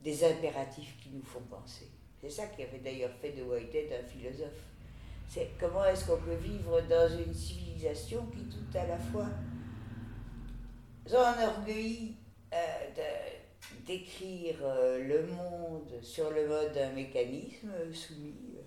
des 0.03 0.25
impératifs 0.25 0.97
qui 1.03 1.11
nous 1.11 1.23
font 1.23 1.43
penser. 1.43 1.91
C'est 2.21 2.31
ça 2.31 2.47
qui 2.47 2.63
avait 2.63 2.79
d'ailleurs 2.79 3.15
fait 3.21 3.33
de 3.33 3.43
Whitehead 3.43 3.93
un 3.93 4.07
philosophe. 4.07 4.67
C'est 5.29 5.51
comment 5.61 5.85
est-ce 5.85 6.07
qu'on 6.07 6.21
peut 6.21 6.35
vivre 6.37 6.81
dans 6.83 7.19
une 7.19 7.35
civilisation 7.35 8.25
qui 8.27 8.45
tout 8.45 8.79
à 8.79 8.87
la 8.87 8.99
fois 8.99 9.27
s'enorgueillit 11.07 12.17
euh, 12.55 12.91
de, 12.97 13.42
d'écrire 13.87 14.57
euh, 14.63 14.99
le 14.99 15.27
monde 15.27 15.93
sur 16.03 16.31
le 16.31 16.47
mode 16.47 16.73
d'un 16.73 16.91
mécanisme 16.91 17.73
soumis, 17.93 18.59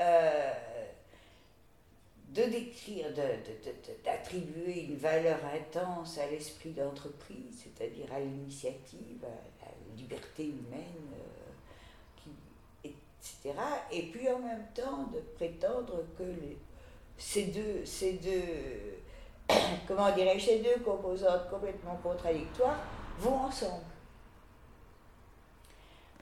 euh, 0.00 0.52
de 2.30 2.42
décrire, 2.42 3.06
d'attribuer 4.04 4.86
une 4.86 4.96
valeur 4.96 5.38
intense 5.54 6.18
à 6.18 6.26
l'esprit 6.26 6.70
d'entreprise, 6.70 7.62
c'est-à-dire 7.62 8.12
à 8.12 8.18
l'initiative, 8.18 9.24
à 9.62 9.66
la 9.66 9.96
liberté 9.96 10.46
humaine, 10.46 11.12
euh, 11.12 12.88
etc. 12.88 13.58
Et 13.92 14.02
puis 14.04 14.28
en 14.28 14.40
même 14.40 14.66
temps 14.74 15.04
de 15.12 15.20
prétendre 15.36 16.04
que 16.18 16.24
ces 17.16 17.46
deux, 17.46 17.84
ces 17.84 18.14
deux 18.14 18.98
comment 19.86 20.08
ces 20.38 20.58
deux 20.58 20.82
composantes 20.82 21.48
complètement 21.50 21.96
contradictoires 22.02 22.80
vont 23.18 23.36
ensemble. 23.36 23.84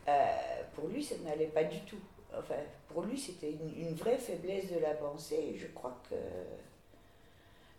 Euh, 0.09 0.63
pour 0.75 0.89
lui, 0.89 1.03
ça 1.03 1.17
n'allait 1.19 1.47
pas 1.47 1.65
du 1.65 1.81
tout. 1.81 2.01
Enfin, 2.37 2.57
pour 2.89 3.03
lui, 3.03 3.19
c'était 3.19 3.53
une, 3.53 3.95
vraie 3.95 4.19
faiblesse 4.19 4.71
de 4.73 4.79
la 4.79 4.95
pensée. 4.95 5.57
Je 5.59 5.67
crois 5.69 6.01
que, 6.09 6.17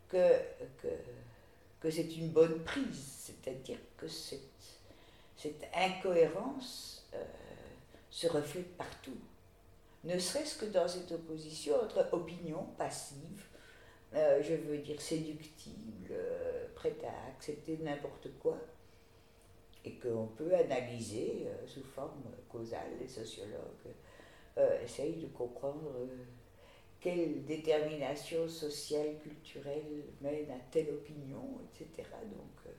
que, 0.10 0.88
que, 1.82 1.90
c'est 1.90 2.16
une 2.16 2.30
bonne 2.30 2.64
prise. 2.64 3.26
C'est-à-dire 3.26 3.80
que 3.98 4.08
cette, 4.08 4.42
cette 5.36 5.68
incohérence 5.74 7.08
euh, 7.14 7.24
se 8.10 8.28
reflète 8.28 8.78
partout. 8.78 9.18
Ne 10.04 10.20
serait-ce 10.20 10.58
que 10.58 10.66
dans 10.66 10.88
cette 10.88 11.12
opposition 11.12 11.76
entre 11.82 12.08
opinion 12.12 12.64
passive, 12.78 13.46
euh, 14.14 14.42
je 14.44 14.54
veux 14.54 14.78
dire 14.78 15.02
séductible, 15.02 16.14
prête 16.76 17.04
à 17.04 17.30
accepter 17.32 17.78
n'importe 17.82 18.28
quoi, 18.40 18.58
et 19.86 19.94
qu'on 19.94 20.28
peut 20.28 20.54
analyser 20.56 21.46
euh, 21.48 21.68
sous 21.68 21.84
forme 21.84 22.24
causale. 22.50 22.92
Les 23.00 23.08
sociologues 23.08 23.94
euh, 24.58 24.84
essayent 24.84 25.18
de 25.18 25.28
comprendre 25.28 25.92
euh, 25.98 26.08
quelle 27.00 27.44
détermination 27.46 28.48
sociale, 28.48 29.18
culturelle 29.22 30.04
mène 30.22 30.50
à 30.52 30.60
telle 30.72 30.90
opinion, 30.90 31.60
etc. 31.74 32.08
Donc, 32.24 32.74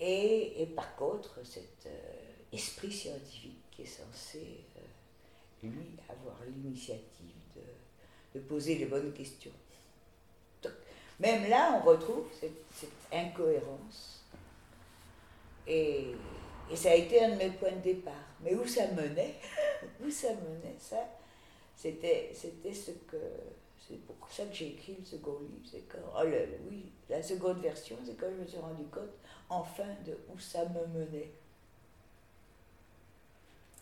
et, 0.00 0.62
et, 0.62 0.66
par 0.66 0.94
contre, 0.96 1.44
cet 1.44 1.88
esprit 2.52 2.92
scientifique 2.92 3.62
qui 3.70 3.82
est 3.82 3.86
censé, 3.86 4.64
lui, 5.62 5.96
avoir 6.08 6.36
l'initiative 6.44 7.34
de, 7.54 8.38
de, 8.38 8.44
poser 8.44 8.76
les 8.76 8.86
bonnes 8.86 9.12
questions. 9.12 9.52
Même 11.20 11.48
là, 11.48 11.80
on 11.80 11.88
retrouve 11.88 12.26
cette 12.40 12.90
incohérence 13.12 14.23
et, 15.66 16.14
et, 16.70 16.76
ça 16.76 16.90
a 16.90 16.94
été 16.94 17.22
un 17.22 17.30
de 17.30 17.36
mes 17.36 17.50
points 17.50 17.72
de 17.72 17.80
départ. 17.82 18.12
Mais 18.42 18.54
où 18.54 18.66
ça 18.66 18.86
menait, 18.88 19.34
où 20.04 20.10
ça 20.10 20.28
menait, 20.28 20.76
ça, 20.78 21.08
c'était, 21.76 22.30
c'était 22.34 22.74
ce 22.74 22.92
que. 22.92 23.16
C'est 23.86 24.00
pour 24.06 24.16
ça 24.30 24.44
que 24.46 24.54
j'ai 24.54 24.68
écrit 24.68 24.96
le 24.98 25.04
second 25.04 25.38
livre. 25.40 25.68
C'est 25.70 25.86
quand, 25.86 25.98
oh 26.16 26.26
oui, 26.70 26.90
la 27.10 27.22
seconde 27.22 27.60
version, 27.60 27.96
c'est 28.04 28.16
quand 28.16 28.30
je 28.34 28.42
me 28.42 28.46
suis 28.46 28.58
rendu 28.58 28.84
compte, 28.84 29.12
enfin, 29.50 29.88
de 30.06 30.16
où 30.32 30.38
ça 30.38 30.64
me 30.64 30.86
menait. 30.86 31.32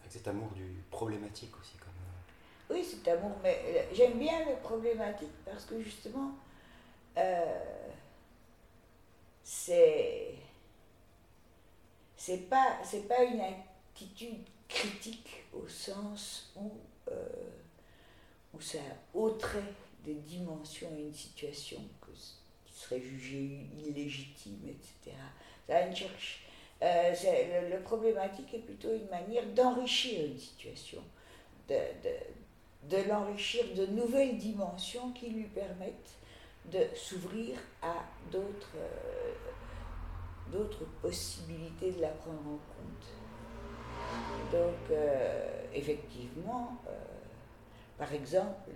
Avec 0.00 0.12
cet 0.12 0.26
amour 0.26 0.50
du 0.50 0.82
problématique 0.90 1.52
aussi, 1.60 1.76
comme. 1.76 1.90
Euh, 1.90 2.74
oui, 2.74 2.84
cet 2.84 3.06
amour, 3.06 3.36
mais 3.42 3.60
euh, 3.64 3.82
j'aime 3.92 4.18
bien 4.18 4.44
le 4.44 4.56
problématique 4.56 5.32
parce 5.44 5.64
que 5.64 5.80
justement, 5.80 6.32
euh, 7.16 7.90
c'est 9.44 10.34
c'est 12.22 12.48
pas 12.48 12.78
pas 13.08 13.24
une 13.24 13.40
attitude 13.40 14.46
critique 14.68 15.42
au 15.52 15.66
sens 15.66 16.52
où 16.54 16.70
euh, 17.10 17.28
où 18.54 18.60
ça 18.60 18.78
ôterait 19.12 19.74
des 20.04 20.14
dimensions 20.14 20.86
à 20.94 20.98
une 20.98 21.12
situation 21.12 21.80
qui 22.64 22.72
serait 22.72 23.00
jugée 23.00 23.66
illégitime, 23.84 24.68
etc. 24.68 25.16
Ça 25.66 25.84
une 25.84 25.96
cherche. 25.96 26.44
Euh, 26.82 27.12
le, 27.12 27.76
le, 27.76 27.82
problématique 27.82 28.54
est 28.54 28.58
plutôt 28.58 28.94
une 28.94 29.08
manière 29.08 29.46
d'enrichir 29.46 30.24
une 30.26 30.38
situation, 30.38 31.02
de, 31.68 31.74
de, 31.74 32.96
de 32.96 33.08
l'enrichir 33.08 33.64
de 33.74 33.86
nouvelles 33.86 34.38
dimensions 34.38 35.10
qui 35.10 35.30
lui 35.30 35.44
permettent 35.44 36.18
de 36.66 36.86
s'ouvrir 36.94 37.58
à 37.82 37.94
d'autres 38.30 38.76
euh, 38.76 39.32
d'autres 40.52 40.84
possibilités 41.00 41.92
de 41.92 42.02
la 42.02 42.08
prendre 42.08 42.40
en 42.40 42.58
compte. 42.58 43.08
Donc, 44.52 44.90
euh, 44.90 45.64
effectivement, 45.74 46.76
euh, 46.86 46.90
par 47.98 48.12
exemple, 48.12 48.70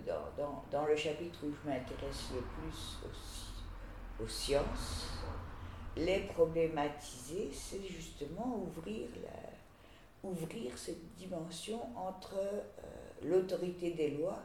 dans, 0.71 0.85
le 0.85 0.95
chapitre 0.95 1.39
où 1.43 1.51
je 1.51 1.69
m'intéresse 1.69 2.31
le 2.33 2.41
plus 2.41 2.97
aux, 3.05 4.23
aux, 4.23 4.27
sciences, 4.27 5.07
les 5.95 6.21
problématiser, 6.21 7.49
c'est 7.53 7.83
justement 7.83 8.67
ouvrir 10.23 10.77
cette 10.77 11.15
dimension 11.15 11.79
entre 11.95 12.35
euh, 12.37 12.61
l'autorité 13.23 13.91
des 13.91 14.11
lois, 14.11 14.39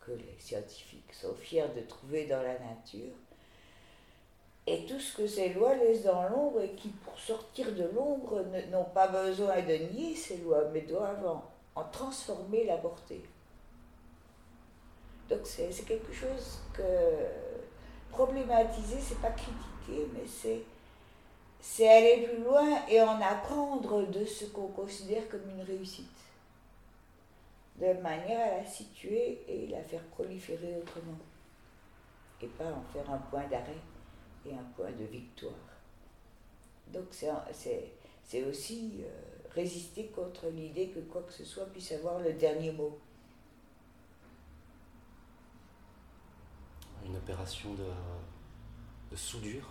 que 0.00 0.12
les 0.12 0.36
scientifiques 0.38 1.12
sont 1.12 1.34
fiers 1.34 1.68
de 1.76 1.82
trouver 1.82 2.26
dans 2.26 2.42
la 2.42 2.58
nature, 2.58 3.14
et 4.70 4.86
tout 4.86 5.00
ce 5.00 5.16
que 5.16 5.26
ces 5.26 5.52
lois 5.52 5.74
laissent 5.74 6.04
dans 6.04 6.28
l'ombre 6.28 6.60
et 6.60 6.70
qui, 6.76 6.90
pour 6.90 7.18
sortir 7.18 7.74
de 7.74 7.90
l'ombre, 7.92 8.44
n'ont 8.70 8.84
pas 8.84 9.08
besoin 9.08 9.60
de 9.62 9.74
nier 9.92 10.14
ces 10.14 10.36
lois, 10.36 10.62
mais 10.72 10.82
doivent 10.82 11.26
en, 11.74 11.82
transformer 11.90 12.64
la 12.66 12.76
portée. 12.76 13.20
Donc 15.28 15.40
c'est 15.42 15.70
quelque 15.84 16.12
chose 16.12 16.60
que 16.72 16.82
problématiser, 18.10 18.98
c'est 19.00 19.20
pas 19.20 19.30
critiquer, 19.30 20.08
mais 20.14 20.26
c'est 20.26 20.60
c'est 21.62 21.88
aller 21.88 22.28
plus 22.28 22.42
loin 22.44 22.86
et 22.88 23.02
en 23.02 23.20
apprendre 23.20 24.06
de 24.06 24.24
ce 24.24 24.46
qu'on 24.46 24.68
considère 24.68 25.28
comme 25.28 25.50
une 25.50 25.62
réussite, 25.62 26.06
de 27.76 27.92
manière 28.00 28.52
à 28.52 28.56
la 28.58 28.66
situer 28.66 29.42
et 29.48 29.66
la 29.66 29.82
faire 29.82 30.02
proliférer 30.04 30.76
autrement, 30.80 31.18
et 32.40 32.46
pas 32.46 32.64
en 32.64 32.82
faire 32.92 33.10
un 33.10 33.18
point 33.18 33.46
d'arrêt 33.48 33.82
et 34.46 34.54
un 34.54 34.64
point 34.76 34.90
de 34.92 35.04
victoire. 35.04 35.52
Donc 36.88 37.06
c'est 37.12 38.44
aussi 38.44 39.00
euh, 39.00 39.08
résister 39.50 40.06
contre 40.06 40.48
l'idée 40.48 40.88
que 40.88 41.00
quoi 41.00 41.22
que 41.22 41.32
ce 41.32 41.44
soit 41.44 41.66
puisse 41.66 41.92
avoir 41.92 42.20
le 42.20 42.32
dernier 42.32 42.72
mot. 42.72 42.98
Une 47.04 47.16
opération 47.16 47.74
de, 47.74 47.86
de 49.10 49.16
soudure 49.16 49.68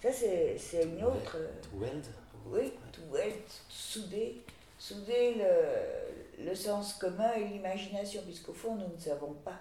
ça, 0.00 0.12
c'est 0.12 0.84
une 0.84 1.02
autre. 1.02 1.36
To 1.62 1.76
weld 1.78 2.06
Oui, 2.46 2.72
to 2.92 3.00
weld, 3.10 3.34
souder. 3.68 4.42
Souder 4.78 5.34
le, 5.34 6.44
le 6.44 6.54
sens 6.54 6.94
commun 6.94 7.32
et 7.34 7.48
l'imagination, 7.48 8.22
puisqu'au 8.22 8.52
fond, 8.52 8.76
nous 8.76 8.94
ne 8.94 8.98
savons 9.00 9.34
pas. 9.44 9.58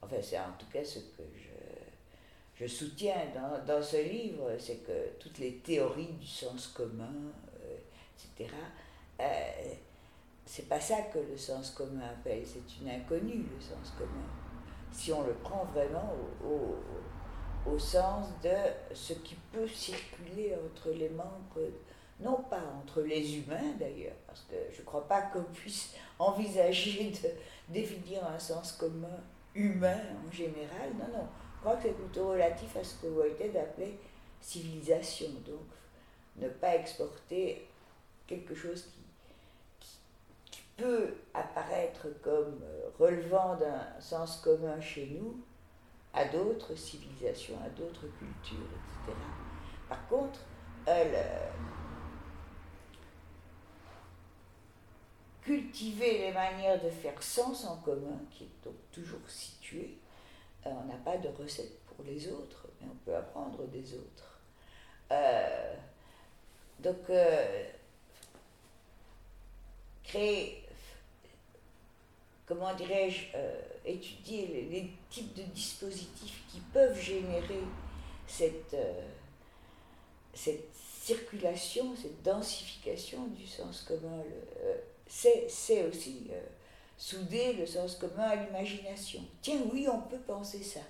Enfin, 0.00 0.16
c'est 0.22 0.38
en 0.38 0.52
tout 0.58 0.64
cas 0.72 0.82
ce 0.82 0.98
que 1.00 1.22
je, 1.36 1.49
je 2.60 2.66
soutiens 2.66 3.14
dans, 3.34 3.64
dans 3.64 3.82
ce 3.82 3.96
livre, 3.96 4.50
c'est 4.58 4.84
que 4.86 5.10
toutes 5.18 5.38
les 5.38 5.56
théories 5.56 6.12
du 6.20 6.26
sens 6.26 6.66
commun, 6.68 7.12
euh, 7.64 7.76
etc., 8.36 8.54
euh, 9.20 9.24
c'est 10.44 10.68
pas 10.68 10.80
ça 10.80 11.02
que 11.12 11.18
le 11.18 11.36
sens 11.36 11.70
commun 11.70 12.02
appelle, 12.10 12.42
c'est 12.44 12.82
une 12.82 12.90
inconnue, 12.90 13.44
le 13.54 13.60
sens 13.60 13.94
commun. 13.96 14.26
Si 14.92 15.12
on 15.12 15.22
le 15.22 15.34
prend 15.34 15.64
vraiment 15.72 16.12
au 16.44 16.76
au 17.66 17.78
sens 17.78 18.28
de 18.42 18.94
ce 18.94 19.12
qui 19.14 19.36
peut 19.52 19.68
circuler 19.68 20.54
entre 20.54 20.90
les 20.90 21.10
membres, 21.10 21.70
non 22.20 22.42
pas 22.48 22.62
entre 22.82 23.02
les 23.02 23.36
humains 23.38 23.74
d'ailleurs, 23.78 24.16
parce 24.26 24.40
que 24.50 24.56
je 24.72 24.80
ne 24.80 24.84
crois 24.86 25.06
pas 25.06 25.22
qu'on 25.22 25.44
puisse 25.44 25.94
envisager 26.18 27.12
de 27.22 27.28
définir 27.72 28.24
un 28.26 28.38
sens 28.38 28.72
commun 28.72 29.20
humain 29.54 30.00
en 30.26 30.30
général, 30.30 30.90
non, 30.98 31.18
non, 31.18 31.26
crois 31.60 31.76
que 31.76 31.82
c'est 31.84 31.94
plutôt 31.94 32.28
relatif 32.28 32.76
à 32.76 32.84
ce 32.84 32.94
que 32.96 33.06
Whitehead 33.06 33.56
appelait 33.56 33.98
civilisation, 34.40 35.28
donc 35.46 35.66
ne 36.36 36.48
pas 36.48 36.76
exporter 36.76 37.66
quelque 38.26 38.54
chose 38.54 38.84
qui, 38.84 39.00
peut 40.76 41.14
apparaître 41.34 42.06
comme 42.22 42.58
relevant 42.98 43.54
d'un 43.56 43.86
sens 44.00 44.38
commun 44.38 44.80
chez 44.80 45.08
nous, 45.08 45.38
à 46.14 46.24
d'autres 46.24 46.74
civilisations, 46.74 47.58
à 47.62 47.68
d'autres 47.68 48.06
cultures, 48.18 48.66
etc. 49.04 49.18
Par 49.90 50.08
contre, 50.08 50.40
cultiver 55.42 56.18
les 56.18 56.32
manières 56.32 56.82
de 56.82 56.88
faire 56.88 57.22
sens 57.22 57.66
en 57.66 57.76
commun, 57.76 58.18
qui 58.30 58.44
est 58.44 58.64
donc 58.64 58.76
toujours 58.90 59.28
situé, 59.28 59.82
euh, 59.82 59.99
on 60.64 60.84
n'a 60.84 60.96
pas 61.04 61.16
de 61.16 61.28
recette 61.28 61.80
pour 61.84 62.04
les 62.04 62.28
autres, 62.28 62.66
mais 62.80 62.86
on 62.90 62.96
peut 63.04 63.16
apprendre 63.16 63.66
des 63.68 63.94
autres. 63.94 64.40
Euh, 65.12 65.74
donc, 66.80 67.10
euh, 67.10 67.64
créer 70.04 70.60
comment 72.50 72.74
dirais-je, 72.74 73.26
euh, 73.36 73.60
étudier 73.86 74.66
les, 74.68 74.90
types 75.08 75.32
de 75.34 75.42
dispositifs 75.42 76.42
qui 76.50 76.58
peuvent 76.72 77.00
générer 77.00 77.62
cette, 78.26 78.74
euh, 78.74 79.06
cette 80.34 80.74
circulation, 80.74 81.94
cette 81.94 82.22
densification 82.24 83.28
du 83.28 83.46
sens 83.46 83.82
commun. 83.82 84.24
Euh, 84.64 84.76
c'est 85.06 85.86
aussi 85.86 86.28
souder 87.00 87.54
le 87.54 87.64
sens 87.64 87.96
commun 87.96 88.24
à 88.24 88.36
l'imagination. 88.36 89.22
Tiens, 89.40 89.56
oui, 89.72 89.88
on 89.90 90.02
peut 90.02 90.18
penser 90.18 90.62
ça. 90.62 90.80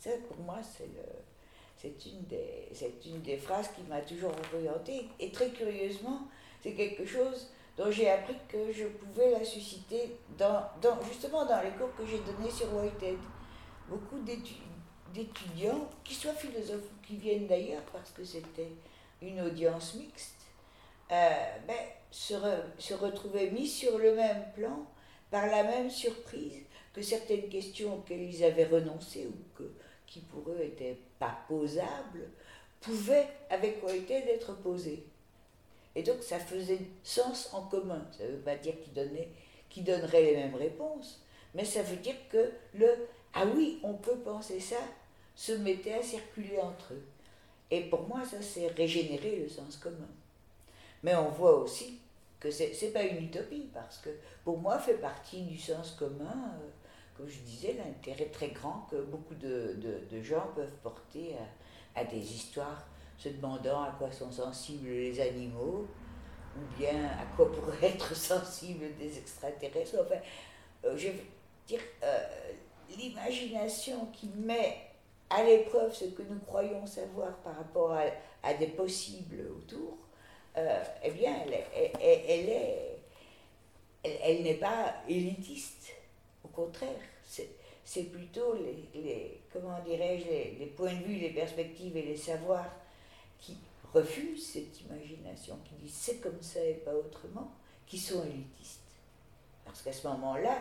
Ça, 0.00 0.10
pour 0.26 0.38
moi, 0.38 0.56
c'est 0.62 2.06
une, 2.06 2.22
des, 2.22 2.68
une 3.04 3.20
des 3.20 3.36
phrases 3.36 3.68
qui 3.68 3.82
m'a 3.82 4.00
toujours 4.00 4.32
orientée. 4.54 5.06
Et 5.20 5.30
très 5.30 5.50
curieusement, 5.50 6.22
c'est 6.62 6.72
quelque 6.72 7.04
chose 7.04 7.48
dont 7.76 7.90
j'ai 7.90 8.08
appris 8.08 8.34
que 8.48 8.72
je 8.72 8.86
pouvais 8.86 9.30
la 9.30 9.44
susciter 9.44 10.16
dans, 10.38 10.62
dans, 10.80 11.00
justement 11.02 11.44
dans 11.44 11.60
les 11.60 11.70
cours 11.72 11.94
que 11.94 12.06
j'ai 12.06 12.20
donnés 12.20 12.50
sur 12.50 12.74
Whitehead. 12.74 13.18
Beaucoup 13.90 14.20
d'étudiants, 14.20 15.86
qui 16.02 16.14
soient 16.14 16.32
philosophes 16.32 16.90
ou 16.94 17.06
qui 17.06 17.16
viennent 17.16 17.46
d'ailleurs, 17.46 17.84
parce 17.92 18.10
que 18.10 18.24
c'était 18.24 18.72
une 19.20 19.42
audience 19.42 19.96
mixte, 19.96 20.37
ben, 21.08 21.76
se, 22.10 22.94
retrouvaient 22.94 23.50
mis 23.50 23.66
sur 23.66 23.98
le 23.98 24.14
même 24.14 24.44
plan 24.54 24.86
par 25.30 25.46
la 25.46 25.62
même 25.62 25.90
surprise 25.90 26.62
que 26.92 27.02
certaines 27.02 27.48
questions 27.48 27.96
auxquelles 27.96 28.22
ils 28.22 28.44
avaient 28.44 28.66
renoncé 28.66 29.26
ou 29.26 29.56
que, 29.56 29.70
qui 30.06 30.20
pour 30.20 30.50
eux 30.50 30.58
n'étaient 30.58 30.98
pas 31.18 31.38
posables, 31.48 32.28
pouvaient 32.80 33.28
avec 33.50 33.82
Whitehead 33.84 34.26
être 34.28 34.56
posées. 34.56 35.04
Et 35.94 36.02
donc 36.02 36.22
ça 36.22 36.38
faisait 36.38 36.80
sens 37.02 37.50
en 37.52 37.62
commun. 37.62 38.06
Ça 38.16 38.24
ne 38.24 38.30
veut 38.30 38.38
pas 38.38 38.56
dire 38.56 38.74
qu'ils 39.68 39.84
donneraient 39.84 40.22
les 40.22 40.36
mêmes 40.36 40.54
réponses, 40.54 41.22
mais 41.54 41.64
ça 41.64 41.82
veut 41.82 41.96
dire 41.96 42.16
que 42.30 42.50
le 42.74 42.88
Ah 43.34 43.46
oui, 43.46 43.80
on 43.82 43.94
peut 43.94 44.18
penser 44.18 44.60
ça 44.60 44.76
se 45.34 45.52
mettait 45.52 45.94
à 45.94 46.02
circuler 46.02 46.58
entre 46.58 46.94
eux. 46.94 47.04
Et 47.70 47.82
pour 47.82 48.08
moi, 48.08 48.24
ça 48.24 48.40
c'est 48.40 48.68
régénérer 48.68 49.36
le 49.36 49.48
sens 49.48 49.76
commun. 49.76 50.08
Mais 51.02 51.14
on 51.14 51.28
voit 51.28 51.56
aussi 51.58 52.00
que 52.40 52.50
ce 52.50 52.64
n'est 52.64 52.90
pas 52.92 53.02
une 53.02 53.24
utopie, 53.24 53.68
parce 53.72 53.98
que 53.98 54.10
pour 54.44 54.58
moi, 54.58 54.78
fait 54.78 54.94
partie 54.94 55.42
du 55.42 55.58
sens 55.58 55.92
commun, 55.98 56.52
euh, 56.60 56.68
comme 57.16 57.28
je 57.28 57.38
disais, 57.40 57.74
l'intérêt 57.74 58.26
très 58.26 58.48
grand 58.48 58.86
que 58.90 58.96
beaucoup 58.96 59.34
de, 59.34 59.76
gens 60.22 60.46
peuvent 60.54 60.76
porter 60.82 61.36
à 61.94 62.04
des 62.04 62.18
histoires 62.18 62.86
se 63.18 63.28
demandant 63.28 63.82
à 63.82 63.90
quoi 63.98 64.10
sont 64.12 64.30
sensibles 64.30 64.88
les 64.88 65.20
animaux, 65.20 65.86
ou 66.56 66.78
bien 66.78 67.04
à 67.06 67.36
quoi 67.36 67.50
pourraient 67.52 67.76
être 67.88 68.14
sensibles 68.14 68.96
des 68.96 69.18
extraterrestres. 69.18 69.96
Enfin, 70.00 70.20
euh, 70.84 70.96
je 70.96 71.08
veux 71.08 71.24
dire, 71.66 71.80
euh, 72.02 72.24
l'imagination 72.96 74.06
qui 74.12 74.28
met 74.28 74.76
à 75.28 75.42
l'épreuve 75.42 75.92
ce 75.92 76.06
que 76.06 76.22
nous 76.22 76.38
croyons 76.38 76.86
savoir 76.86 77.36
par 77.38 77.56
rapport 77.56 77.92
à, 78.42 78.54
des 78.54 78.68
possibles 78.68 79.44
autour, 79.56 79.98
euh, 80.58 80.84
eh 81.02 81.10
bien, 81.10 81.34
elle, 81.44 81.64
elle, 82.00 82.48
est, 82.48 82.98
elle, 84.04 84.42
n'est 84.42 84.54
pas 84.54 84.94
élitiste. 85.08 85.94
Au 86.44 86.48
contraire, 86.48 87.00
c'est 87.24 88.04
plutôt 88.04 88.54
les, 88.54 89.00
les 89.00 89.40
comment 89.52 89.78
dirais-je, 89.80 90.24
les, 90.24 90.56
les, 90.58 90.66
points 90.66 90.94
de 90.94 91.04
vue, 91.04 91.16
les 91.16 91.30
perspectives 91.30 91.96
et 91.96 92.02
les 92.02 92.16
savoirs 92.16 92.70
qui 93.38 93.56
refusent 93.92 94.52
cette 94.52 94.80
imagination, 94.82 95.58
qui 95.64 95.74
disent 95.82 95.94
c'est 95.94 96.20
comme 96.20 96.40
ça 96.42 96.62
et 96.64 96.74
pas 96.74 96.94
autrement, 96.94 97.50
qui 97.86 97.98
sont 97.98 98.24
élitistes. 98.24 98.80
Parce 99.64 99.82
qu'à 99.82 99.92
ce 99.92 100.06
moment-là, 100.08 100.58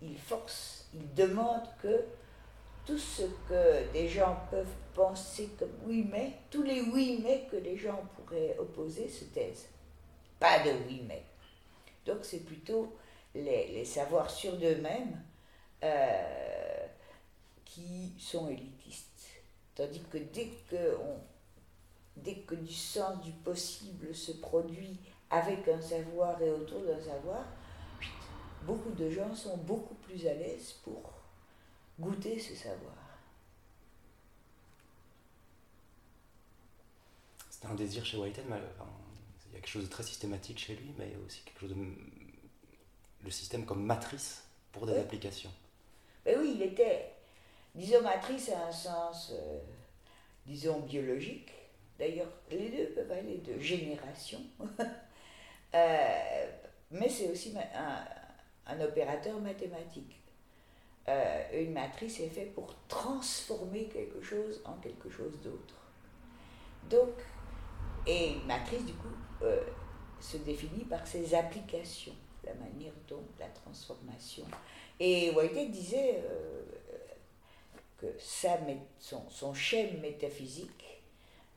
ils 0.00 0.18
forcent, 0.18 0.86
ils 0.94 1.14
demandent 1.14 1.68
que 1.82 2.04
tout 2.84 2.98
ce 2.98 3.22
que 3.48 3.92
des 3.92 4.08
gens 4.08 4.36
peuvent 4.50 4.66
penser 4.94 5.50
comme 5.58 5.72
oui 5.86 6.06
mais, 6.10 6.32
tous 6.50 6.62
les 6.62 6.82
oui 6.82 7.20
mais 7.22 7.46
que 7.50 7.56
les 7.56 7.76
gens 7.76 8.02
pourraient 8.16 8.56
opposer 8.58 9.08
se 9.08 9.24
taisent. 9.24 9.68
Pas 10.38 10.58
de 10.60 10.70
oui 10.86 11.02
mais. 11.06 11.24
Donc 12.04 12.18
c'est 12.22 12.44
plutôt 12.44 12.96
les, 13.34 13.68
les, 13.68 13.84
savoirs 13.84 14.28
sur 14.28 14.56
d'eux-mêmes 14.56 15.22
euh, 15.84 16.86
qui 17.64 18.12
sont 18.18 18.48
élitistes. 18.48 19.28
Tandis 19.74 20.02
que 20.10 20.18
dès 20.18 20.50
qu'on 20.68 21.20
dès 22.16 22.34
que 22.40 22.54
du 22.54 22.72
sens 22.72 23.22
du 23.22 23.32
possible 23.32 24.14
se 24.14 24.32
produit 24.32 25.00
avec 25.30 25.66
un 25.68 25.80
savoir 25.80 26.42
et 26.42 26.50
autour 26.50 26.82
d'un 26.82 27.00
savoir, 27.00 27.44
beaucoup 28.64 28.90
de 28.90 29.08
gens 29.08 29.34
sont 29.34 29.56
beaucoup 29.56 29.94
plus 29.94 30.26
à 30.26 30.34
l'aise 30.34 30.72
pour 30.84 31.21
goûter 31.98 32.38
ce 32.38 32.54
savoir. 32.54 32.94
C'était 37.50 37.66
un 37.66 37.74
désir 37.74 38.04
chez 38.04 38.16
Whitehead, 38.16 38.44
il 38.46 38.50
y 38.50 39.56
a 39.56 39.60
quelque 39.60 39.68
chose 39.68 39.84
de 39.84 39.90
très 39.90 40.02
systématique 40.02 40.58
chez 40.58 40.74
lui, 40.74 40.92
mais 40.98 41.08
il 41.08 41.12
y 41.12 41.14
a 41.14 41.24
aussi 41.24 41.42
quelque 41.42 41.60
chose 41.60 41.70
de. 41.70 41.84
le 43.24 43.30
système 43.30 43.64
comme 43.64 43.84
matrice 43.84 44.44
pour 44.72 44.86
des 44.86 44.98
applications. 44.98 45.52
Ben 46.24 46.38
oui, 46.40 46.52
il 46.56 46.62
était, 46.62 47.12
disons, 47.74 48.02
matrice 48.02 48.48
à 48.50 48.66
un 48.68 48.72
sens, 48.72 49.32
euh, 49.32 49.58
disons, 50.46 50.80
biologique. 50.80 51.50
D'ailleurs, 51.98 52.30
les 52.50 52.68
deux 52.70 52.86
peuvent 52.94 53.12
aller 53.12 53.38
de 53.38 53.58
génération. 53.60 54.40
Euh, 55.74 56.50
mais 56.90 57.08
c'est 57.08 57.30
aussi 57.30 57.54
un, 57.56 58.04
un, 58.66 58.80
opérateur 58.82 59.40
mathématique. 59.40 60.21
Euh, 61.08 61.42
une 61.52 61.72
matrice 61.72 62.20
est 62.20 62.28
faite 62.28 62.54
pour 62.54 62.74
transformer 62.88 63.86
quelque 63.86 64.22
chose 64.22 64.62
en 64.64 64.74
quelque 64.74 65.10
chose 65.10 65.40
d'autre. 65.42 65.74
Donc, 66.88 67.14
et 68.06 68.34
une 68.34 68.46
matrice, 68.46 68.84
du 68.84 68.94
coup, 68.94 69.08
se 70.20 70.36
définit 70.38 70.84
par 70.84 71.04
ses 71.06 71.34
applications, 71.34 72.14
la 72.44 72.54
manière 72.54 72.92
dont 73.08 73.24
la 73.38 73.48
transformation 73.48 74.44
et 75.04 75.30
Whitehead 75.30 75.72
disait 75.72 76.22
euh, 76.24 76.62
que 77.98 78.06
sa, 78.20 78.56
son, 79.00 79.28
son 79.28 79.52
schème 79.52 80.00
métaphysique 80.00 81.02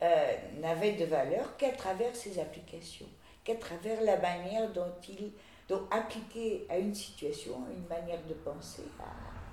euh, 0.01 0.33
n'avait 0.59 0.93
de 0.93 1.05
valeur 1.05 1.55
qu'à 1.57 1.71
travers 1.71 2.15
ses 2.15 2.39
applications, 2.39 3.05
qu'à 3.43 3.55
travers 3.55 4.01
la 4.01 4.17
manière 4.17 4.71
dont 4.73 4.91
il, 5.07 5.31
dont 5.67 5.87
appliqué 5.91 6.65
à 6.69 6.79
une 6.79 6.95
situation, 6.95 7.53
une 7.71 7.87
manière 7.87 8.23
de 8.27 8.33
penser, 8.33 8.81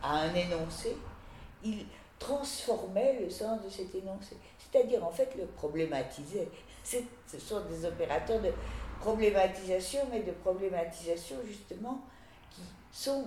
à 0.02 0.20
un 0.22 0.34
énoncé, 0.34 0.96
il 1.64 1.86
transformait 2.18 3.20
le 3.20 3.30
sens 3.30 3.62
de 3.62 3.68
cet 3.68 3.94
énoncé. 3.94 4.36
C'est-à-dire, 4.58 5.04
en 5.04 5.10
fait, 5.10 5.34
le 5.36 5.46
problématisait. 5.46 6.48
Ce 6.84 7.38
sont 7.38 7.60
des 7.66 7.84
opérateurs 7.84 8.40
de 8.40 8.52
problématisation, 9.00 10.00
mais 10.10 10.22
de 10.22 10.32
problématisation 10.32 11.36
justement 11.46 12.00
qui 12.50 12.62
sont 12.92 13.26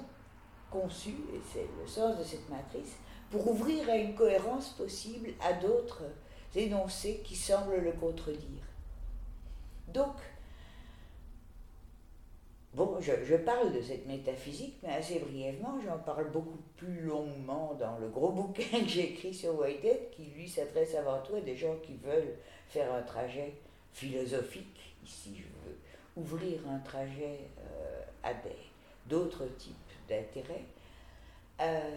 conçu, 0.70 1.12
et 1.34 1.42
c'est 1.54 1.68
le 1.82 1.88
sens 1.88 2.18
de 2.18 2.24
cette 2.24 2.50
matrice, 2.50 2.96
pour 3.32 3.50
ouvrir 3.50 3.90
à 3.90 3.96
une 3.96 4.16
cohérence 4.16 4.70
possible 4.70 5.30
à 5.42 5.54
d'autres 5.54 6.04
énoncés 6.56 7.22
qui 7.24 7.36
semblent 7.36 7.82
le 7.82 7.92
contredire. 7.94 8.64
Donc, 9.88 10.16
bon, 12.76 13.00
je, 13.00 13.36
parle 13.38 13.72
de 13.74 13.82
cette 13.82 14.06
métaphysique, 14.06 14.76
mais 14.84 14.94
assez 14.94 15.20
brièvement, 15.20 15.80
j'en 15.84 15.98
parle 15.98 16.30
beaucoup 16.30 16.60
plus 16.76 17.02
longuement 17.02 17.74
dans 17.80 17.98
le 18.00 18.10
gros 18.10 18.32
bouquin 18.32 18.82
que 18.82 18.88
j'ai 18.88 19.14
écrit 19.14 19.34
sur 19.34 19.58
Whitehead, 19.58 20.10
qui 20.12 20.26
lui 20.36 20.48
s'adresse 20.48 20.96
avant 20.96 21.20
tout 21.22 21.36
à 21.36 21.42
des 21.42 21.56
gens 21.56 21.76
qui 21.82 21.96
veulent 21.96 22.36
faire 22.68 22.94
un 22.94 23.02
trajet 23.02 23.54
philosophique. 23.94 24.96
Ici, 25.06 25.38
je 25.38 25.70
veux 25.70 25.78
ouvrir 26.18 26.60
un 26.70 26.80
trajet 26.80 27.40
euh, 27.60 28.02
à 28.24 28.34
d'autres 29.08 29.46
types 29.58 29.76
d'intérêt. 30.10 30.64
Euh, 31.62 31.96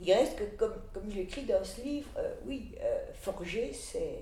il 0.00 0.12
reste 0.12 0.38
que, 0.38 0.56
comme, 0.56 1.10
j'écris 1.10 1.42
dans 1.42 1.62
ce 1.62 1.82
livre, 1.82 2.08
euh, 2.16 2.34
oui, 2.46 2.74
forger, 3.14 3.72
c'est. 3.72 4.20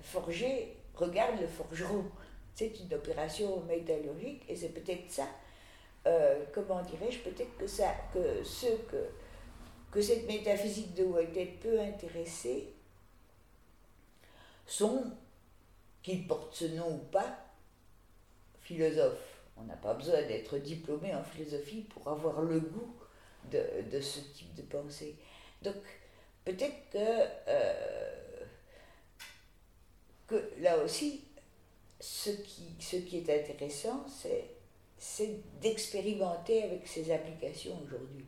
Forger, 0.00 0.76
regarde 0.94 1.40
le 1.40 1.46
forgeron. 1.46 2.04
C'est 2.54 2.78
une 2.80 2.92
opération 2.94 3.60
métallurgique 3.62 4.42
et 4.48 4.56
c'est 4.56 4.68
peut-être 4.68 5.10
ça, 5.10 5.28
comment 6.52 6.82
dirais-je, 6.82 7.18
peut-être 7.20 7.56
que 7.56 7.66
ça, 7.66 7.94
que 8.12 8.44
ceux 8.44 8.76
que, 8.90 9.06
que 9.90 10.00
cette 10.00 10.26
métaphysique 10.26 10.94
de 10.94 11.04
Whitehead 11.04 11.58
peut 11.60 11.80
intéresser 11.80 12.74
sont, 14.66 15.04
qu'ils 16.02 16.26
portent 16.26 16.54
ce 16.54 16.66
nom 16.66 16.94
ou 16.94 16.98
pas, 17.10 17.38
philosophes. 18.60 19.42
On 19.56 19.64
n'a 19.64 19.76
pas 19.76 19.94
besoin 19.94 20.22
d'être 20.22 20.58
diplômé 20.58 21.14
en 21.14 21.22
philosophie 21.24 21.82
pour 21.82 22.08
avoir 22.08 22.40
le 22.42 22.60
goût 22.60 22.94
de, 23.50 24.00
ce 24.00 24.20
type 24.20 24.54
de 24.54 24.62
pensée. 24.62 25.16
Donc, 25.62 25.74
peut-être 26.44 26.90
que, 26.90 27.26
euh, 27.48 28.44
que 30.28 30.50
là 30.60 30.78
aussi, 30.78 31.24
ce 32.00 32.30
qui, 32.30 32.74
ce 32.80 32.96
qui 32.96 33.18
est 33.18 33.30
intéressant, 33.30 34.06
c'est, 34.08 34.46
c'est 34.98 35.38
d'expérimenter 35.60 36.62
avec 36.62 36.86
ces 36.88 37.12
applications 37.12 37.78
aujourd'hui. 37.84 38.26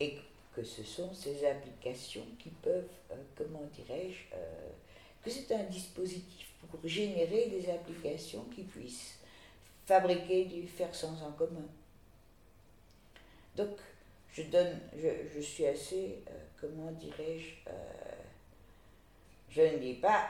Et 0.00 0.18
que 0.54 0.64
ce 0.64 0.82
sont 0.82 1.14
ces 1.14 1.46
applications 1.46 2.26
qui 2.38 2.50
peuvent, 2.50 2.88
euh, 3.12 3.14
comment 3.36 3.62
dirais-je, 3.72 4.34
euh, 4.34 4.68
que 5.22 5.30
c'est 5.30 5.54
un 5.54 5.64
dispositif 5.64 6.48
pour 6.70 6.80
générer 6.84 7.46
des 7.46 7.70
applications 7.70 8.44
qui 8.54 8.62
puissent 8.62 9.18
fabriquer 9.86 10.46
du 10.46 10.66
faire 10.66 10.94
sans 10.94 11.22
en 11.22 11.32
commun. 11.32 11.68
Donc, 13.54 13.76
je 14.32 14.42
donne, 14.42 14.80
je, 14.96 15.08
je 15.34 15.40
suis 15.40 15.66
assez, 15.66 16.22
euh, 16.28 16.32
comment 16.60 16.90
dirais-je, 16.92 17.70
je 19.48 19.62
ne 19.62 19.78
dis 19.78 19.94
pas 19.94 20.28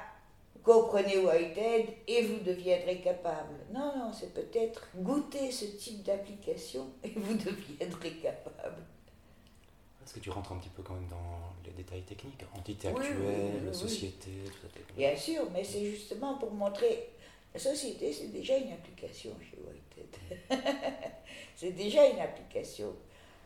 comprenez 0.66 1.18
Whitehead 1.18 1.86
et 2.08 2.22
vous 2.22 2.40
deviendrez 2.44 3.00
capable. 3.00 3.54
Non, 3.72 3.92
non, 3.96 4.12
c'est 4.12 4.34
peut-être 4.34 4.88
goûter 4.96 5.50
ce 5.52 5.64
type 5.64 6.02
d'application 6.02 6.88
et 7.04 7.10
vous 7.10 7.34
deviendrez 7.44 8.14
capable. 8.14 8.82
Est-ce 10.04 10.14
que 10.14 10.20
tu 10.20 10.30
rentres 10.30 10.52
un 10.52 10.58
petit 10.58 10.68
peu 10.68 10.82
quand 10.82 10.94
même 10.94 11.08
dans 11.08 11.54
les 11.64 11.72
détails 11.72 12.02
techniques, 12.02 12.42
entité 12.56 12.88
actuelle, 12.88 13.72
société, 13.72 14.30
tout 14.44 14.68
ça 14.68 14.94
Bien 14.96 15.16
sûr, 15.16 15.42
mais 15.52 15.64
c'est 15.64 15.84
justement 15.84 16.34
pour 16.34 16.52
montrer 16.52 17.10
la 17.54 17.60
société, 17.60 18.12
c'est 18.12 18.32
déjà 18.32 18.56
une 18.58 18.72
application 18.72 19.30
chez 19.40 19.56
Whitehead. 19.56 20.60
c'est 21.56 21.72
déjà 21.72 22.06
une 22.08 22.18
application. 22.18 22.92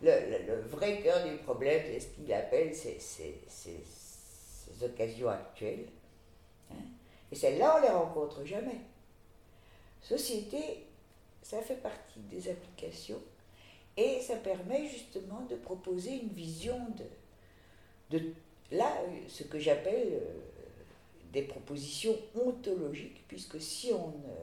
Le, 0.03 0.61
vrai 0.69 1.01
cœur 1.01 1.25
du 1.25 1.37
problème, 1.37 1.83
c'est 1.87 2.01
ce 2.01 2.09
qu'il 2.09 2.33
appelle 2.33 2.75
ces, 2.75 2.99
occasions 4.83 5.29
actuelles. 5.29 5.87
Et 7.33 7.37
celles-là, 7.37 7.77
on 7.77 7.81
ne 7.81 7.87
les 7.87 7.93
rencontre 7.93 8.45
jamais. 8.45 8.81
Société, 10.03 10.87
ça 11.43 11.61
fait 11.61 11.77
partie 11.77 12.21
des 12.31 12.49
applications 12.49 13.21
et 13.97 14.21
ça 14.21 14.37
permet 14.37 14.87
justement 14.87 15.41
de 15.49 15.57
proposer 15.57 16.21
une 16.23 16.29
vision 16.29 16.79
de, 18.11 18.19
de 18.19 18.33
là, 18.71 18.97
ce 19.29 19.43
que 19.45 19.59
j'appelle 19.59 20.09
euh, 20.13 20.41
des 21.33 21.43
propositions 21.43 22.17
ontologiques, 22.35 23.25
puisque 23.29 23.61
si 23.61 23.93
on, 23.93 24.09
ne, 24.09 24.35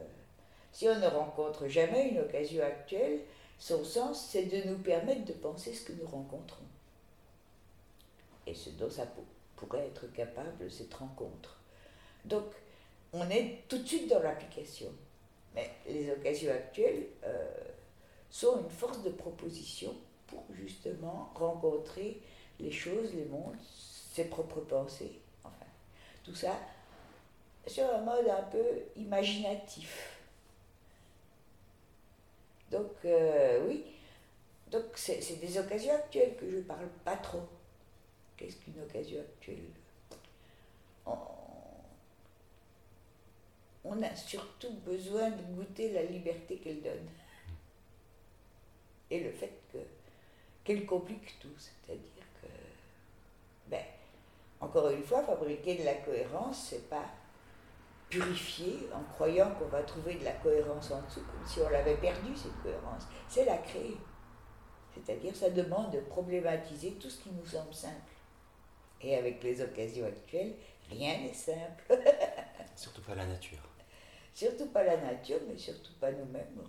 si 0.72 0.88
on 0.88 0.98
ne 0.98 1.06
rencontre 1.06 1.66
jamais 1.68 2.10
une 2.10 2.20
occasion 2.20 2.62
actuelle, 2.64 3.20
son 3.58 3.84
sens, 3.84 4.28
c'est 4.30 4.44
de 4.44 4.68
nous 4.68 4.78
permettre 4.78 5.24
de 5.24 5.32
penser 5.32 5.74
ce 5.74 5.84
que 5.84 5.92
nous 5.92 6.06
rencontrons. 6.06 6.64
Et 8.46 8.54
ce 8.54 8.70
dont 8.70 8.88
ça 8.88 9.06
pourrait 9.56 9.88
être 9.88 10.06
capable, 10.12 10.70
cette 10.70 10.94
rencontre. 10.94 11.58
Donc, 12.24 12.44
on 13.12 13.28
est 13.30 13.64
tout 13.68 13.78
de 13.78 13.86
suite 13.86 14.08
dans 14.08 14.20
l'application. 14.20 14.88
Mais 15.54 15.70
les 15.86 16.10
occasions 16.10 16.52
actuelles 16.52 17.06
euh, 17.24 17.46
sont 18.30 18.60
une 18.60 18.70
force 18.70 19.02
de 19.02 19.10
proposition 19.10 19.94
pour 20.26 20.44
justement 20.52 21.30
rencontrer 21.34 22.20
les 22.60 22.70
choses, 22.70 23.14
les 23.14 23.24
mondes, 23.24 23.56
ses 24.12 24.24
propres 24.24 24.60
pensées. 24.60 25.20
Enfin, 25.42 25.66
tout 26.24 26.34
ça 26.34 26.56
sur 27.66 27.84
un 27.94 27.98
mode 27.98 28.28
un 28.28 28.42
peu 28.44 28.64
imaginatif. 28.96 30.18
Donc, 32.70 32.92
euh, 33.04 33.66
oui, 33.66 33.84
donc 34.70 34.84
c'est 34.94 35.40
des 35.40 35.58
occasions 35.58 35.94
actuelles 35.94 36.36
que 36.36 36.50
je 36.50 36.56
ne 36.56 36.62
parle 36.62 36.88
pas 37.04 37.16
trop. 37.16 37.42
Qu'est-ce 38.36 38.56
qu'une 38.56 38.80
occasion 38.82 39.20
actuelle? 39.20 39.64
A 43.84 44.16
surtout 44.16 44.72
besoin 44.84 45.30
de 45.30 45.42
goûter 45.54 45.92
la 45.92 46.02
liberté 46.02 46.56
qu'elle 46.56 46.82
donne. 46.82 47.08
Et 49.10 49.20
le 49.20 49.30
fait 49.30 49.52
que 49.72 49.78
qu'elle 50.68 50.84
complique 50.84 51.38
tout, 51.40 51.56
c'est-à-dire 51.56 52.24
que, 52.42 52.48
ben, 53.70 53.82
encore 54.60 54.90
une 54.90 55.02
fois, 55.02 55.22
fabriquer 55.22 55.76
de 55.76 55.84
la 55.84 55.94
cohérence, 55.94 56.68
c'est 56.68 56.90
pas 56.90 57.06
purifier 58.10 58.88
en 58.92 59.02
croyant 59.14 59.50
qu'on 59.54 59.68
va 59.68 59.82
trouver 59.82 60.16
de 60.16 60.24
la 60.24 60.32
cohérence 60.32 60.90
en 60.90 61.00
dessous, 61.02 61.22
comme 61.22 61.46
si 61.46 61.60
on 61.60 61.70
l'avait 61.70 61.96
perdu, 61.96 62.36
cette 62.36 62.62
cohérence. 62.62 63.04
C'est 63.28 63.46
la 63.46 63.56
créer. 63.56 63.96
C'est-à-dire, 64.94 65.34
ça 65.34 65.48
demande 65.48 65.92
de 65.92 66.00
problématiser 66.00 66.92
tout 66.92 67.08
ce 67.08 67.22
qui 67.22 67.30
nous 67.30 67.46
semble 67.46 67.72
simple. 67.72 68.12
Et 69.00 69.16
avec 69.16 69.42
les 69.42 69.62
occasions 69.62 70.06
actuelles, 70.06 70.54
rien 70.90 71.18
n'est 71.18 71.32
simple. 71.32 71.84
surtout 72.78 73.02
pas 73.02 73.14
la 73.14 73.26
nature. 73.26 73.58
Surtout 74.32 74.66
pas 74.66 74.84
la 74.84 74.96
nature, 74.96 75.40
mais 75.48 75.58
surtout 75.58 75.94
pas 76.00 76.12
nous-mêmes. 76.12 76.62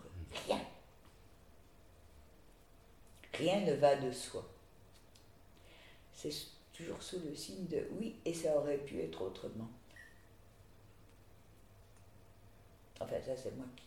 Rien. 0.47 0.59
Rien 3.33 3.61
ne 3.61 3.73
va 3.73 3.95
de 3.95 4.11
soi. 4.11 4.43
C'est 6.13 6.33
toujours 6.73 7.01
sous 7.01 7.19
le 7.19 7.35
signe 7.35 7.67
de 7.67 7.87
oui, 7.91 8.15
et 8.25 8.33
ça 8.33 8.57
aurait 8.57 8.79
pu 8.79 8.99
être 8.99 9.21
autrement. 9.21 9.69
ça 12.99 13.35
c'est 13.37 13.55
moi 13.55 13.65
qui. 13.75 13.85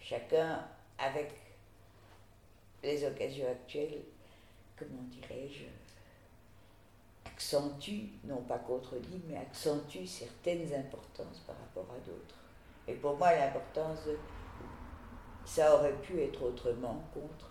Chacun, 0.00 0.66
avec 0.98 1.32
les 2.82 3.04
occasions 3.04 3.50
actuelles, 3.50 4.02
comment 4.76 5.02
dirais-je, 5.04 5.64
accentue, 7.34 8.10
non 8.24 8.42
pas 8.42 8.58
contredit, 8.58 9.20
mais 9.28 9.36
accentue 9.36 10.06
certaines 10.06 10.72
importances 10.72 11.40
par 11.46 11.56
rapport 11.58 11.86
à 11.94 11.98
d'autres. 12.06 12.36
Et 12.86 12.94
pour 12.94 13.16
moi, 13.16 13.34
l'importance, 13.34 14.00
ça 15.44 15.74
aurait 15.74 16.00
pu 16.00 16.20
être 16.20 16.42
autrement 16.42 17.02
contre 17.12 17.50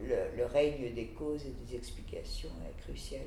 le, 0.00 0.36
le, 0.36 0.46
règne 0.46 0.92
des 0.92 1.08
causes 1.08 1.44
et 1.46 1.50
des 1.50 1.76
explications 1.76 2.50
est 2.68 2.82
crucial. 2.82 3.26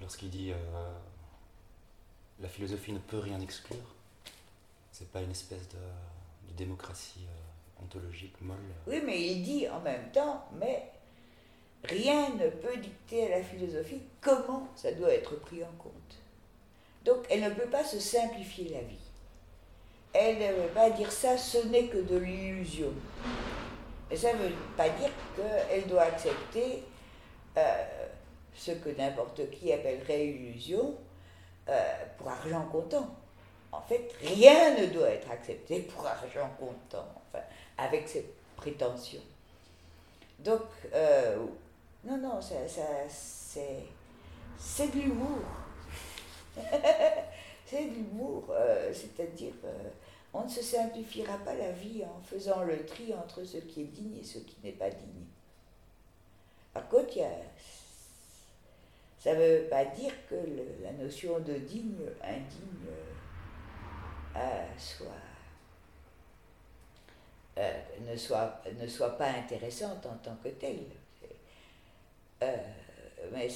Lorsqu'il 0.00 0.30
dit 0.30 0.52
euh, 0.52 0.94
la 2.40 2.48
philosophie 2.48 2.92
ne 2.92 2.98
peut 2.98 3.18
rien 3.18 3.40
exclure, 3.40 3.94
c'est 4.92 5.10
pas 5.10 5.22
une 5.22 5.30
espèce 5.30 5.68
de, 5.70 6.54
démocratie 6.56 7.24
euh, 7.24 7.84
ontologique 7.84 8.40
molle. 8.40 8.58
Oui, 8.88 9.00
mais 9.04 9.28
il 9.28 9.44
dit 9.44 9.68
en 9.68 9.80
même 9.80 10.10
temps, 10.10 10.44
mais 10.58 10.90
rien 11.84 12.30
ne 12.34 12.48
peut 12.48 12.76
dicter 12.76 13.26
à 13.26 13.38
la 13.38 13.44
philosophie 13.44 14.02
comment 14.20 14.68
ça 14.74 14.92
doit 14.92 15.12
être 15.12 15.38
pris 15.40 15.62
en 15.62 15.72
compte. 15.78 15.92
Donc 17.04 17.24
elle 17.30 17.42
ne 17.42 17.50
peut 17.50 17.68
pas 17.70 17.84
se 17.84 17.98
simplifier 17.98 18.70
la 18.70 18.80
vie. 18.80 18.96
Elle 20.12 20.38
ne 20.38 20.68
pas 20.68 20.90
dire 20.90 21.12
ça, 21.12 21.36
ce 21.36 21.58
n'est 21.68 21.86
que 21.86 21.98
de 21.98 22.16
l'illusion. 22.16 22.92
Mais 24.10 24.16
ça 24.16 24.32
ne 24.32 24.38
veut 24.38 24.54
pas 24.76 24.88
dire 24.88 25.10
qu'elle 25.36 25.86
doit 25.86 26.02
accepter 26.02 26.82
euh, 27.56 27.84
ce 28.54 28.72
que 28.72 28.88
n'importe 28.90 29.50
qui 29.50 29.72
appellerait 29.72 30.26
illusion 30.26 30.94
euh, 31.68 31.94
pour 32.16 32.28
argent 32.28 32.66
comptant. 32.72 33.14
En 33.70 33.82
fait, 33.82 34.10
rien 34.22 34.78
ne 34.80 34.86
doit 34.86 35.10
être 35.10 35.30
accepté 35.30 35.80
pour 35.80 36.06
argent 36.06 36.50
comptant, 36.58 37.06
enfin, 37.28 37.44
avec 37.76 38.08
ses 38.08 38.26
prétentions. 38.56 39.20
Donc, 40.38 40.62
euh, 40.94 41.36
non, 42.08 42.16
non, 42.16 42.40
ça, 42.40 42.66
ça 42.66 42.82
c'est, 43.08 43.84
c'est 44.58 44.88
de 44.94 45.00
l'humour. 45.00 45.40
c'est 47.66 47.84
de 47.84 47.94
l'humour, 47.94 48.46
euh, 48.50 48.92
c'est-à-dire, 48.92 49.52
on 50.32 50.44
ne 50.44 50.48
se 50.48 50.62
simplifiera 50.62 51.36
pas 51.38 51.54
la 51.54 51.72
vie 51.72 52.02
en 52.04 52.20
faisant 52.22 52.64
le 52.64 52.84
tri 52.84 53.14
entre 53.14 53.44
ce 53.44 53.58
qui 53.58 53.82
est 53.82 53.84
digne 53.84 54.18
et 54.20 54.24
ce 54.24 54.38
qui 54.38 54.56
n'est 54.64 54.72
pas 54.72 54.90
digne. 54.90 55.26
Par 56.72 56.88
contre, 56.88 57.14
ça 59.18 59.34
ne 59.34 59.38
veut 59.38 59.68
pas 59.68 59.84
dire 59.84 60.12
que 60.28 60.36
la 60.82 60.92
notion 60.92 61.40
de 61.40 61.54
digne, 61.54 62.06
indigne, 62.22 62.86
euh, 64.36 64.64
euh, 67.58 67.72
ne, 68.08 68.16
soit, 68.16 68.62
ne 68.80 68.86
soit 68.86 69.18
pas 69.18 69.30
intéressante 69.30 70.06
en 70.06 70.16
tant 70.22 70.36
que 70.36 70.50
telle. 70.50 70.86
Euh, 72.42 72.56
mais 73.32 73.48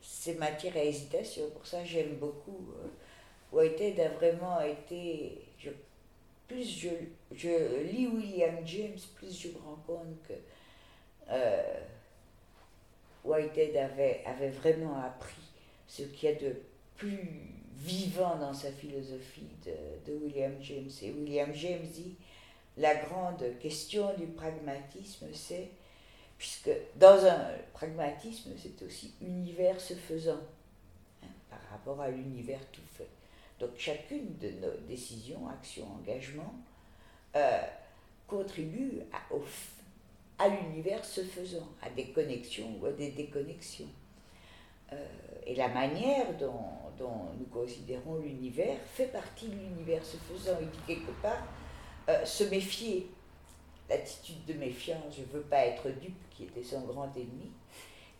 c'est 0.00 0.34
matière 0.34 0.76
à 0.76 0.82
hésitation. 0.82 1.50
Pour 1.50 1.66
ça, 1.66 1.84
j'aime 1.84 2.16
beaucoup. 2.16 2.72
Whitehead 3.52 4.00
a 4.00 4.08
vraiment 4.08 4.60
été. 4.60 5.38
Je, 5.58 5.70
plus 6.48 6.64
je, 6.64 6.88
je, 7.32 7.82
lis 7.90 8.06
William 8.08 8.56
James, 8.66 8.98
plus 9.16 9.40
je 9.40 9.48
me 9.48 9.58
rends 9.58 9.82
compte 9.86 10.22
que 10.28 10.34
Whitehead 13.24 13.76
avait, 13.76 14.22
avait 14.26 14.50
vraiment 14.50 14.98
appris 15.02 15.42
ce 15.86 16.02
qu'il 16.02 16.28
y 16.28 16.32
a 16.32 16.34
de 16.36 16.56
plus 16.96 17.28
vivant 17.76 18.36
dans 18.36 18.54
sa 18.54 18.70
philosophie 18.70 19.48
de, 19.64 20.12
de, 20.12 20.18
William 20.18 20.52
James. 20.60 20.90
Et 21.02 21.10
William 21.10 21.52
James 21.54 21.86
dit, 21.92 22.16
la 22.76 22.94
grande 22.94 23.44
question 23.60 24.14
du 24.16 24.26
pragmatisme, 24.26 25.26
c'est, 25.32 25.68
puisque 26.38 26.70
dans 26.96 27.24
un 27.24 27.50
pragmatisme, 27.72 28.50
c'est 28.60 28.82
aussi 28.84 29.14
univers 29.20 29.80
se 29.80 29.94
faisant, 29.94 30.40
hein, 31.22 31.28
par 31.50 31.60
rapport 31.70 32.00
à 32.00 32.10
l'univers 32.10 32.60
tout 32.72 32.82
fait. 32.96 33.08
Donc 33.60 33.70
chacune 33.76 34.36
de 34.38 34.50
nos 34.50 34.76
décisions, 34.88 35.48
actions, 35.48 35.86
engagements, 36.00 36.54
euh, 37.36 37.62
contribue 38.26 39.00
à, 39.12 40.44
à 40.44 40.48
l'univers 40.48 41.04
se 41.04 41.22
faisant, 41.22 41.68
à 41.82 41.90
des 41.90 42.10
connexions 42.10 42.76
ou 42.80 42.86
à 42.86 42.92
des 42.92 43.10
déconnexions. 43.10 43.88
Euh, 44.92 44.96
et 45.46 45.54
la 45.54 45.68
manière 45.68 46.36
dont, 46.38 46.70
dont 46.98 47.32
nous 47.38 47.46
considérons 47.46 48.16
l'univers 48.18 48.78
fait 48.94 49.06
partie 49.06 49.48
de 49.48 49.54
l'univers 49.54 50.04
se 50.04 50.16
faisant. 50.16 50.56
Il 50.60 50.68
dit 50.68 50.78
quelque 50.86 51.12
part 51.22 51.46
euh, 52.08 52.24
se 52.24 52.44
méfier. 52.44 53.10
L'attitude 53.88 54.44
de 54.46 54.54
méfiance, 54.54 55.14
je 55.14 55.22
ne 55.22 55.26
veux 55.26 55.42
pas 55.42 55.66
être 55.66 55.88
dupe, 56.00 56.30
qui 56.30 56.44
était 56.44 56.62
son 56.62 56.80
grand 56.82 57.14
ennemi, 57.16 57.50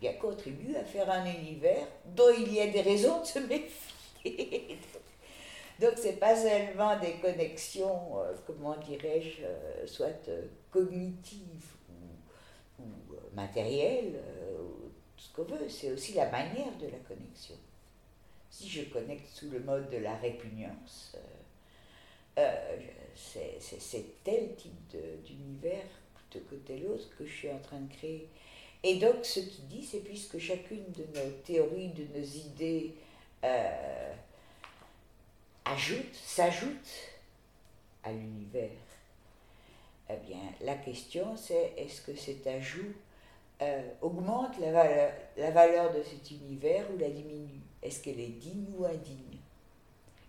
il 0.01 0.07
a 0.07 0.13
contribué 0.13 0.75
à 0.77 0.83
faire 0.83 1.09
un 1.09 1.25
univers 1.25 1.87
dont 2.15 2.31
il 2.37 2.53
y 2.53 2.61
a 2.61 2.67
des 2.67 2.81
raisons 2.81 3.21
de 3.21 3.25
se 3.25 3.39
méfier. 3.39 4.77
Donc 5.79 5.93
c'est 5.97 6.19
pas 6.19 6.35
seulement 6.35 6.97
des 6.99 7.13
connexions, 7.13 8.19
euh, 8.19 8.33
comment 8.45 8.77
dirais-je, 8.77 9.87
soit 9.87 10.29
cognitives 10.71 11.75
ou 12.79 13.13
euh, 13.13 13.17
matériel, 13.33 14.15
euh, 14.15 14.57
tout 15.17 15.23
ce 15.23 15.33
qu'on 15.33 15.43
veut, 15.43 15.69
c'est 15.69 15.91
aussi 15.91 16.13
la 16.13 16.29
manière 16.29 16.75
de 16.79 16.87
la 16.87 16.97
connexion. 16.99 17.55
Si 18.49 18.69
je 18.69 18.83
connecte 18.83 19.27
sous 19.27 19.49
le 19.49 19.59
mode 19.59 19.89
de 19.89 19.97
la 19.97 20.15
répugnance, 20.15 21.15
euh, 22.37 22.77
c'est 23.15 24.23
tel 24.23 24.55
type 24.55 24.95
d'univers 25.25 25.85
plutôt 26.15 26.45
que 26.49 26.55
tel 26.55 26.85
autre 26.87 27.07
que 27.17 27.25
je 27.25 27.33
suis 27.33 27.51
en 27.51 27.59
train 27.59 27.79
de 27.79 27.93
créer. 27.93 28.27
Et 28.83 28.97
donc, 28.97 29.25
ce 29.25 29.39
qu'il 29.39 29.67
dit, 29.67 29.83
c'est 29.83 30.03
puisque 30.03 30.37
chacune 30.37 30.85
de 30.91 31.05
nos 31.19 31.31
théories, 31.43 31.89
de 31.89 32.05
nos 32.17 32.25
idées 32.25 32.93
ajoute, 35.65 36.13
s'ajoute 36.13 36.89
à 38.03 38.11
l'univers, 38.11 38.69
eh 40.09 40.17
bien, 40.27 40.39
la 40.61 40.75
question 40.75 41.35
c'est 41.35 41.73
est-ce 41.77 42.01
que 42.01 42.15
cet 42.15 42.45
ajout 42.45 42.93
euh, 43.61 43.89
augmente 44.01 44.59
la 44.59 44.71
valeur, 44.71 45.11
la 45.37 45.51
valeur 45.51 45.93
de 45.93 46.03
cet 46.03 46.29
univers 46.29 46.85
ou 46.93 46.97
la 46.99 47.09
diminue? 47.09 47.61
Est-ce 47.81 48.03
qu'elle 48.03 48.19
est 48.19 48.39
digne 48.39 48.67
ou 48.77 48.85
indigne? 48.85 49.39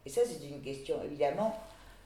Et 0.07 0.09
ça, 0.09 0.23
c'est 0.25 0.47
une 0.47 0.63
question 0.63 1.03
évidemment 1.03 1.55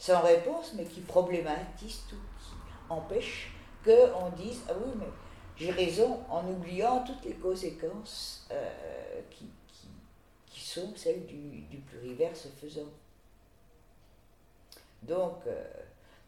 sans 0.00 0.22
réponse, 0.22 0.72
mais 0.74 0.84
qui 0.84 1.02
problématise 1.02 2.00
tout, 2.08 2.16
qui 2.40 2.54
empêche 2.88 3.52
qu'on 3.84 4.30
dise 4.36 4.62
Ah 4.68 4.72
oui, 4.82 4.92
mais 4.98 5.06
j'ai 5.56 5.70
raison 5.70 6.20
en 6.28 6.48
oubliant 6.48 7.04
toutes 7.04 7.24
les 7.24 7.34
conséquences 7.34 8.48
euh, 8.50 9.20
qui, 9.30 9.46
sont 10.60 10.92
celles 10.94 11.26
du, 11.26 11.62
du 11.62 11.78
pluriverse 11.78 12.46
faisant. 12.60 12.86
Donc, 15.02 15.44
euh, 15.48 15.64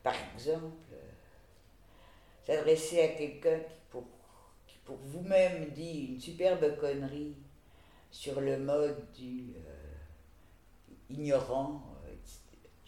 par 0.03 0.15
exemple, 0.35 0.95
s'adresser 2.45 3.03
à 3.03 3.09
quelqu'un 3.09 3.61
qui 4.67 4.79
pour, 4.85 4.97
vous-même 4.97 5.71
dit 5.71 6.09
une 6.11 6.21
superbe 6.21 6.77
connerie 6.79 7.37
sur 8.11 8.41
le 8.41 8.59
mode 8.59 9.11
du 9.13 9.55
euh, 9.57 9.95
ignorant, 11.09 11.83
euh, 11.87 11.92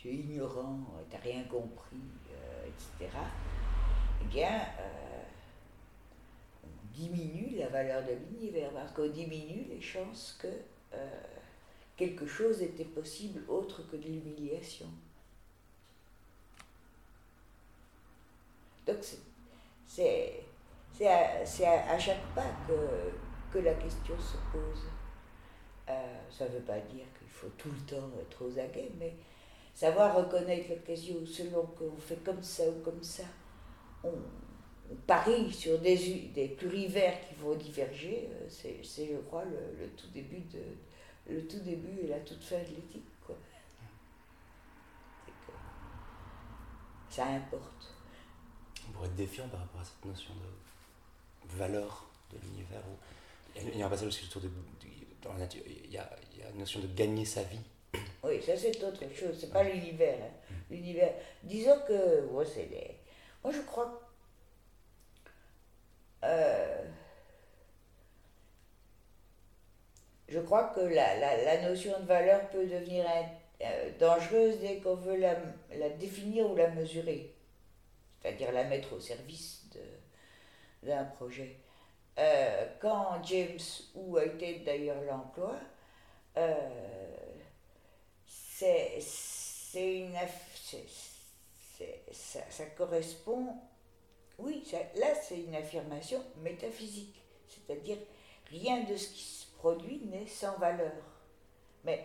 tu 0.04 0.10
es 0.10 0.16
ignorant, 0.16 0.80
tu 1.08 1.16
n'as 1.16 1.22
rien 1.22 1.44
compris, 1.44 1.96
euh, 2.30 2.66
etc., 2.66 3.16
eh 4.20 4.24
bien, 4.26 4.60
on 6.62 6.68
diminue 6.92 7.56
la 7.56 7.68
valeur 7.68 8.02
de 8.04 8.12
l'univers, 8.12 8.70
parce 8.72 8.92
qu'on 8.92 9.08
diminue 9.08 9.64
les 9.70 9.80
chances 9.80 10.38
que 10.38 10.48
quelque 11.96 12.26
chose 12.26 12.60
était 12.60 12.84
possible 12.84 13.42
autre 13.48 13.82
que 13.90 13.96
de 13.96 14.08
l'humiliation. 14.08 14.88
Donc 18.86 18.98
c'est 19.86 20.44
à, 21.06 21.40
à, 21.90 21.98
chaque 21.98 22.22
pas 22.34 22.50
que, 22.68 22.72
que 23.50 23.64
la 23.64 23.74
question 23.74 24.14
se 24.18 24.36
pose. 24.52 24.84
Euh, 25.88 26.18
ça 26.30 26.44
ne 26.46 26.50
veut 26.50 26.60
pas 26.60 26.80
dire 26.80 27.04
qu'il 27.18 27.28
faut 27.28 27.50
tout 27.58 27.70
le 27.70 27.86
temps 27.86 28.10
être 28.20 28.44
aux 28.44 28.58
aguets, 28.58 28.90
mais 28.98 29.14
savoir 29.74 30.16
reconnaître 30.16 30.70
l'occasion 30.70 31.16
selon 31.26 31.66
qu'on 31.66 31.96
fait 31.98 32.22
comme 32.24 32.42
ça 32.42 32.62
ou 32.68 32.80
comme 32.82 33.02
ça. 33.02 33.24
On, 34.02 34.12
parie 35.06 35.50
sur 35.50 35.78
des, 35.80 35.96
des 36.34 36.48
plurivers 36.48 37.18
qui 37.26 37.34
vont 37.36 37.54
diverger, 37.54 38.28
euh, 38.30 38.46
c'est, 38.48 39.06
je 39.06 39.16
crois, 39.26 39.44
le, 39.44 39.82
le, 39.82 39.88
tout 39.96 40.06
début 40.08 40.42
de, 40.52 40.60
le 41.32 41.46
tout 41.46 41.58
début 41.60 42.00
et 42.02 42.06
la 42.06 42.20
toute 42.20 42.42
fin 42.42 42.58
de 42.58 42.68
l'éthique. 42.68 43.08
Quoi. 43.26 43.34
ça 47.08 47.26
importe 47.26 47.94
pour 48.92 49.04
être 49.04 49.14
défiant 49.14 49.48
par 49.48 49.60
rapport 49.60 49.80
à 49.80 49.84
cette 49.84 50.04
notion 50.04 50.34
de 50.34 51.56
valeur 51.56 52.06
de 52.32 52.38
l'univers. 52.38 52.82
Il 53.56 53.78
y 53.78 53.82
a 53.82 53.86
un 53.86 53.90
passage 53.90 54.08
aussi 54.08 54.26
autour 54.26 54.42
de, 54.42 54.50
dans 55.22 55.32
la 55.32 55.40
nature, 55.40 55.62
il 55.66 55.90
y 55.90 55.98
a, 55.98 56.10
il 56.32 56.40
y 56.40 56.42
a 56.42 56.50
une 56.50 56.58
notion 56.58 56.80
de 56.80 56.86
gagner 56.88 57.24
sa 57.24 57.42
vie. 57.42 57.60
Oui, 58.22 58.42
ça 58.42 58.56
c'est 58.56 58.82
autre 58.82 59.02
chose, 59.14 59.36
c'est 59.38 59.52
pas 59.52 59.62
l'univers. 59.62 60.16
hein. 60.22 60.54
L'univers. 60.70 61.12
Disons 61.42 61.78
que. 61.86 62.26
c'est 62.46 62.66
des- 62.66 62.96
Moi 63.42 63.52
je 63.52 63.60
crois. 63.62 64.00
euh, 66.24 66.84
je 70.28 70.40
crois 70.40 70.68
que 70.74 70.80
la, 70.80 71.68
notion 71.68 71.98
de 72.00 72.06
valeur 72.06 72.48
peut 72.50 72.66
devenir 72.66 73.04
euh, 73.60 73.90
dangereuse 73.98 74.58
dès 74.60 74.78
qu'on 74.78 74.94
veut 74.96 75.16
la, 75.16 75.34
définir 75.98 76.50
ou 76.50 76.56
la 76.56 76.68
mesurer. 76.70 77.34
C'est-à-dire 78.22 78.52
la 78.52 78.64
mettre 78.64 78.94
au 78.94 79.00
service 79.00 79.64
d'un 80.82 81.04
projet. 81.04 81.56
Euh, 82.18 82.66
quand 82.80 83.22
James 83.24 83.58
Wu 83.94 84.18
a 84.18 84.24
été 84.24 84.60
d'ailleurs 84.60 85.02
l'emploi, 85.02 85.56
c'est 89.00 89.98
une 89.98 90.16
c'est- 90.62 92.44
ça, 92.50 92.64
correspond 92.76 93.48
oui 94.38 94.64
là 94.96 95.14
c'est 95.14 95.40
une 95.40 95.54
affirmation 95.54 96.22
métaphysique. 96.42 97.20
C'est-à-dire 97.48 97.98
rien 98.50 98.82
de 98.84 98.96
ce 98.96 99.08
qui 99.08 99.22
se 99.22 99.46
produit 99.58 100.00
n'est 100.06 100.26
sans 100.26 100.56
valeur. 100.58 100.92
Mais 101.84 102.04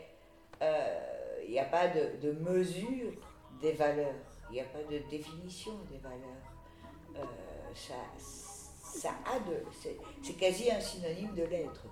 euh, 0.62 1.44
il 1.46 1.52
n'y 1.52 1.60
a 1.60 1.66
pas 1.66 1.88
de, 1.88 2.18
de 2.22 2.32
mesure 2.34 3.14
des 3.62 3.74
valeurs. 3.74 4.14
Il 4.50 4.54
n'y 4.54 4.62
a 4.62 4.66
pas 4.66 4.84
de 4.84 5.00
définition 5.10 5.74
des 5.92 5.98
valeurs. 5.98 6.44
Euh, 7.16 7.24
ça, 7.76 7.96
ça 8.18 9.14
a 9.26 9.40
de 9.40 9.64
c'est 10.24 10.34
quasi 10.34 10.72
un 10.72 10.80
synonyme 10.82 11.34
de 11.36 11.44
l'être 11.44 11.86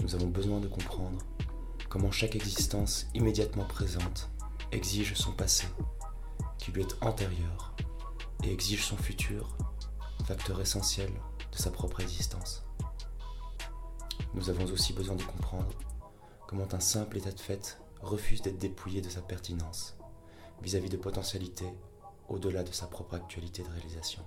Nous 0.00 0.14
avons 0.14 0.28
besoin 0.28 0.60
de 0.60 0.68
comprendre 0.68 1.18
comment 1.88 2.10
chaque 2.10 2.36
existence 2.36 3.06
immédiatement 3.14 3.64
présente 3.64 4.30
exige 4.72 5.14
son 5.14 5.32
passé, 5.32 5.66
qui 6.58 6.72
lui 6.72 6.82
est 6.82 7.02
antérieur, 7.02 7.74
et 8.44 8.52
exige 8.52 8.84
son 8.84 8.96
futur, 8.96 9.56
facteur 10.24 10.60
essentiel 10.60 11.10
de 11.52 11.56
sa 11.56 11.70
propre 11.70 12.00
existence. 12.00 12.64
Nous 14.34 14.50
avons 14.50 14.64
aussi 14.66 14.92
besoin 14.92 15.16
de 15.16 15.22
comprendre 15.22 15.72
comment 16.46 16.68
un 16.72 16.80
simple 16.80 17.16
état 17.16 17.32
de 17.32 17.40
fait 17.40 17.80
refuse 18.02 18.42
d'être 18.42 18.58
dépouillé 18.58 19.00
de 19.00 19.08
sa 19.08 19.22
pertinence 19.22 19.96
vis-à-vis 20.62 20.90
de 20.90 20.96
potentialités 20.96 21.72
au-delà 22.28 22.62
de 22.62 22.72
sa 22.72 22.86
propre 22.86 23.14
actualité 23.14 23.62
de 23.62 23.68
réalisation. 23.68 24.22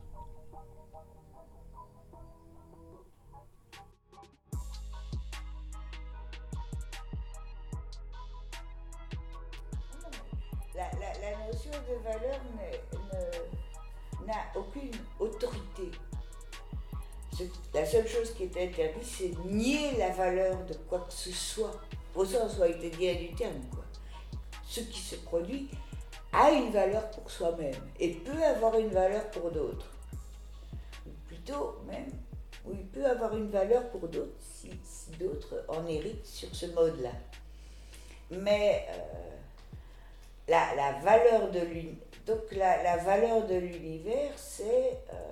Aucune 14.56 14.92
autorité. 15.20 15.92
La 17.74 17.86
seule 17.86 18.08
chose 18.08 18.34
qui 18.34 18.44
est 18.44 18.58
interdite, 18.58 19.04
c'est 19.04 19.32
nier 19.46 19.98
la 19.98 20.10
valeur 20.10 20.58
de 20.66 20.74
quoi 20.90 21.00
que 21.00 21.14
ce 21.14 21.32
soit, 21.32 21.72
au 22.16 22.26
sens 22.26 22.60
dit 22.60 23.16
du 23.16 23.34
terme. 23.34 23.62
Quoi. 23.72 23.86
Ce 24.68 24.82
qui 24.82 25.00
se 25.00 25.16
produit 25.16 25.70
a 26.34 26.52
une 26.52 26.72
valeur 26.72 27.10
pour 27.12 27.30
soi-même 27.32 27.76
et 28.00 28.10
peut 28.12 28.44
avoir 28.44 28.78
une 28.78 28.90
valeur 28.90 29.30
pour 29.32 29.52
d'autres. 29.52 29.88
Ou 31.08 31.12
plutôt 31.28 31.78
même, 31.88 32.12
ou 32.66 32.74
il 32.74 32.86
peut 32.88 33.06
avoir 33.06 33.36
une 33.36 33.50
valeur 33.50 33.90
pour 33.90 34.08
d'autres 34.08 34.36
si, 34.40 34.70
d'autres 35.18 35.64
en 35.68 35.88
héritent 35.88 36.26
sur 36.26 36.54
ce 36.54 36.68
mode-là. 36.68 37.12
Mais 38.32 38.86
euh, 38.90 39.30
la, 40.48 41.00
valeur 41.00 41.52
de 41.52 41.60
l'uni- 41.60 41.98
donc 42.30 42.52
la, 42.52 42.98
valeur 42.98 43.48
de 43.48 43.56
l'univers, 43.56 44.32
c'est 44.36 45.00
euh, 45.12 45.32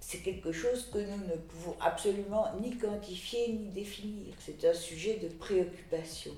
c'est 0.00 0.20
quelque 0.20 0.50
chose 0.50 0.88
que 0.90 0.98
nous 0.98 1.26
ne 1.26 1.36
pouvons 1.36 1.76
absolument 1.78 2.46
ni 2.58 2.78
quantifier 2.78 3.52
ni 3.52 3.68
définir. 3.68 4.34
C'est 4.38 4.64
un 4.64 4.72
sujet 4.72 5.16
de 5.16 5.28
préoccupation. 5.28 6.32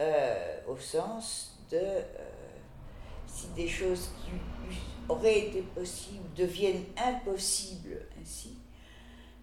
Euh, 0.00 0.60
au 0.66 0.76
sens 0.76 1.56
de 1.70 1.76
euh, 1.76 2.02
si 3.28 3.46
des 3.48 3.68
choses 3.68 4.10
qui 4.24 4.32
auraient 5.08 5.46
été 5.46 5.62
possibles 5.62 6.28
deviennent 6.34 6.84
impossibles 6.96 8.08
ainsi, 8.20 8.56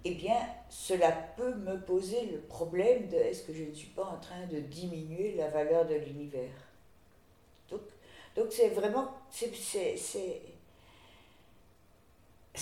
eh 0.06 0.12
bien, 0.12 0.38
cela 0.70 1.12
peut 1.12 1.54
me 1.56 1.80
poser 1.82 2.26
le 2.28 2.39
problème 2.39 3.08
de 3.10 3.18
est-ce 3.18 3.43
que 3.43 3.54
je 3.54 3.64
ne 3.64 3.74
suis 3.74 3.89
pas 3.89 4.06
en 4.06 4.18
train 4.18 4.45
de 4.50 4.60
diminuer 4.60 5.34
la 5.36 5.50
valeur 5.50 5.86
de 5.86 5.95
l'univers? 5.95 6.52
Donc, 7.70 7.82
donc 8.36 8.47
c'est 8.52 8.70
vraiment, 8.70 9.10
c'est, 9.30 9.52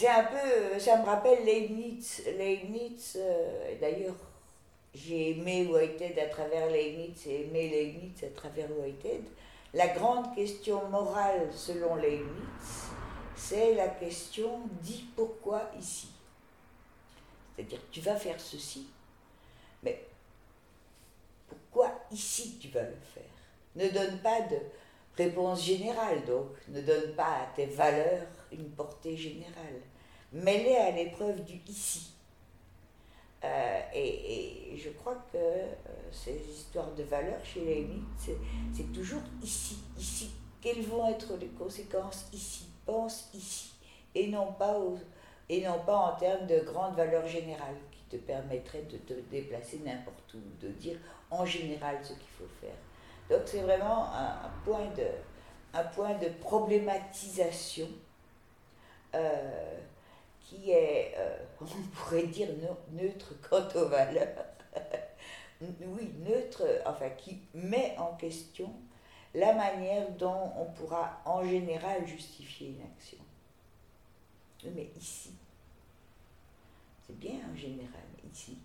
un 0.08 0.24
peu, 0.24 0.80
ça 0.80 0.98
me 0.98 1.06
rappelle 1.06 1.46
Leibniz. 1.46 2.24
Leibniz, 2.38 3.18
euh, 3.20 3.76
d'ailleurs, 3.80 4.16
j'ai 4.96 5.32
aimé 5.32 5.68
Whitehead 5.68 6.18
à 6.18 6.26
travers 6.26 6.72
Leibniz 6.72 7.28
et 7.28 7.44
aimé 7.44 7.70
Leibniz 7.70 8.24
à 8.24 8.36
travers 8.36 8.68
Whitehead. 8.80 9.24
La 9.76 9.90
grande 9.90 10.34
question 10.34 10.88
morale, 10.90 11.50
selon 11.52 11.96
Leibniz, 11.98 12.88
c'est 13.36 13.76
la 13.76 13.90
question 13.90 14.62
dis 14.82 15.06
pourquoi 15.16 15.70
ici? 15.80 16.08
C'est-à-dire 17.58 17.80
tu 17.92 18.02
vas 18.02 18.16
faire 18.16 18.40
ceci, 18.40 18.88
mais 19.82 20.06
pourquoi 21.48 21.92
ici 22.12 22.58
tu 22.62 22.68
vas 22.70 22.84
le 22.84 22.96
faire? 23.14 23.24
Ne 23.76 23.90
donne 23.90 24.20
pas 24.20 24.42
de 24.42 24.58
réponse 25.18 25.64
générale, 25.64 26.24
donc 26.26 26.50
ne 26.68 26.82
donne 26.82 27.14
pas 27.16 27.42
à 27.42 27.48
tes 27.56 27.66
valeurs 27.66 28.28
une 28.52 28.70
portée 28.70 29.18
générale. 29.18 29.82
Mets-les 30.32 30.76
à 30.76 30.92
l'épreuve 30.92 31.44
du 31.44 31.60
ici. 31.68 32.12
Euh, 33.44 33.82
et, 33.94 34.74
et 34.74 34.78
je 34.78 34.90
crois 34.90 35.16
que 35.32 35.38
euh, 35.38 35.74
ces 36.12 36.40
histoires 36.50 36.92
de 36.96 37.04
valeurs 37.04 37.44
chez 37.46 37.64
les 37.64 37.82
mythes, 37.82 38.38
c'est, 38.74 38.92
toujours 38.92 39.22
ici, 39.44 39.78
ici. 39.98 40.32
Quelles 40.62 40.84
vont 40.84 41.10
être 41.10 41.36
les 41.38 41.48
conséquences? 41.48 42.28
Ici 42.34 42.66
Pense 42.86 43.30
ici. 43.34 43.74
Et 44.16 44.28
non 44.28 44.54
pas 44.54 44.78
aux, 44.80 44.98
et 45.50 45.62
non 45.66 45.80
pas 45.86 45.96
en 45.96 46.16
termes 46.16 46.46
de 46.46 46.60
grandes 46.60 46.96
valeurs 46.96 47.28
générales 47.28 47.78
qui 47.92 48.04
te 48.04 48.18
permettraient 48.18 48.84
de 48.84 48.98
te 48.98 49.14
déplacer 49.14 49.80
n'importe 49.86 50.34
où, 50.34 50.42
de 50.62 50.70
dire 50.70 50.98
en 51.32 51.46
général 51.46 51.98
ce 52.04 52.14
qu'il 52.14 52.30
faut 52.38 52.50
faire. 52.62 52.76
Donc 53.30 53.42
c'est 53.46 53.62
vraiment 53.62 54.14
un, 54.14 54.50
point 54.64 54.88
de, 54.96 55.08
un 55.74 55.84
point 55.84 56.16
de 56.16 56.30
problématisation 56.40 57.88
euh, 59.16 59.78
qui 60.42 60.72
est, 60.72 61.14
euh, 61.18 61.38
on 61.62 61.66
pourrait 61.66 62.28
dire, 62.28 62.50
neutre 62.92 63.34
quant 63.50 63.68
aux 63.76 63.88
valeurs. 63.88 64.46
oui, 65.62 66.14
neutre, 66.20 66.64
enfin 66.86 67.10
qui 67.10 67.42
met 67.54 67.96
en 67.98 68.16
question 68.16 68.70
la 69.34 69.54
manière 69.54 70.10
dont 70.12 70.52
on 70.58 70.66
pourra 70.66 71.22
en 71.26 71.44
général 71.44 72.08
justifier 72.08 72.70
une 72.70 72.82
action. 72.82 73.18
Mais 74.64 74.90
ici, 75.00 75.32
c'est 77.06 77.18
bien 77.20 77.40
en 77.52 77.56
général, 77.56 78.04
mais 78.16 78.30
ici. 78.32 78.58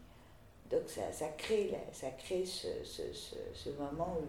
Donc 0.70 0.82
ça, 0.88 1.12
ça 1.12 1.28
crée, 1.30 1.70
la- 1.70 1.93
ça 1.93 2.11
crée 2.12 2.45
ce, 2.47 2.82
ce, 2.84 3.12
ce, 3.12 3.36
ce 3.55 3.68
moment 3.70 4.16
où, 4.18 4.26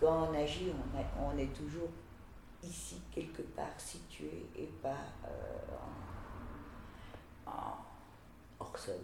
quand 0.00 0.28
on 0.30 0.34
agit, 0.34 0.68
on, 0.70 0.98
a- 0.98 1.32
on 1.32 1.36
est 1.38 1.52
toujours 1.54 1.88
ici, 2.62 3.00
quelque 3.12 3.42
part 3.42 3.78
situé, 3.78 4.46
et 4.56 4.66
pas 4.82 4.96
euh, 5.26 5.76
en, 7.46 7.50
en 7.50 7.76
hors 8.60 8.78
sol. 8.78 9.00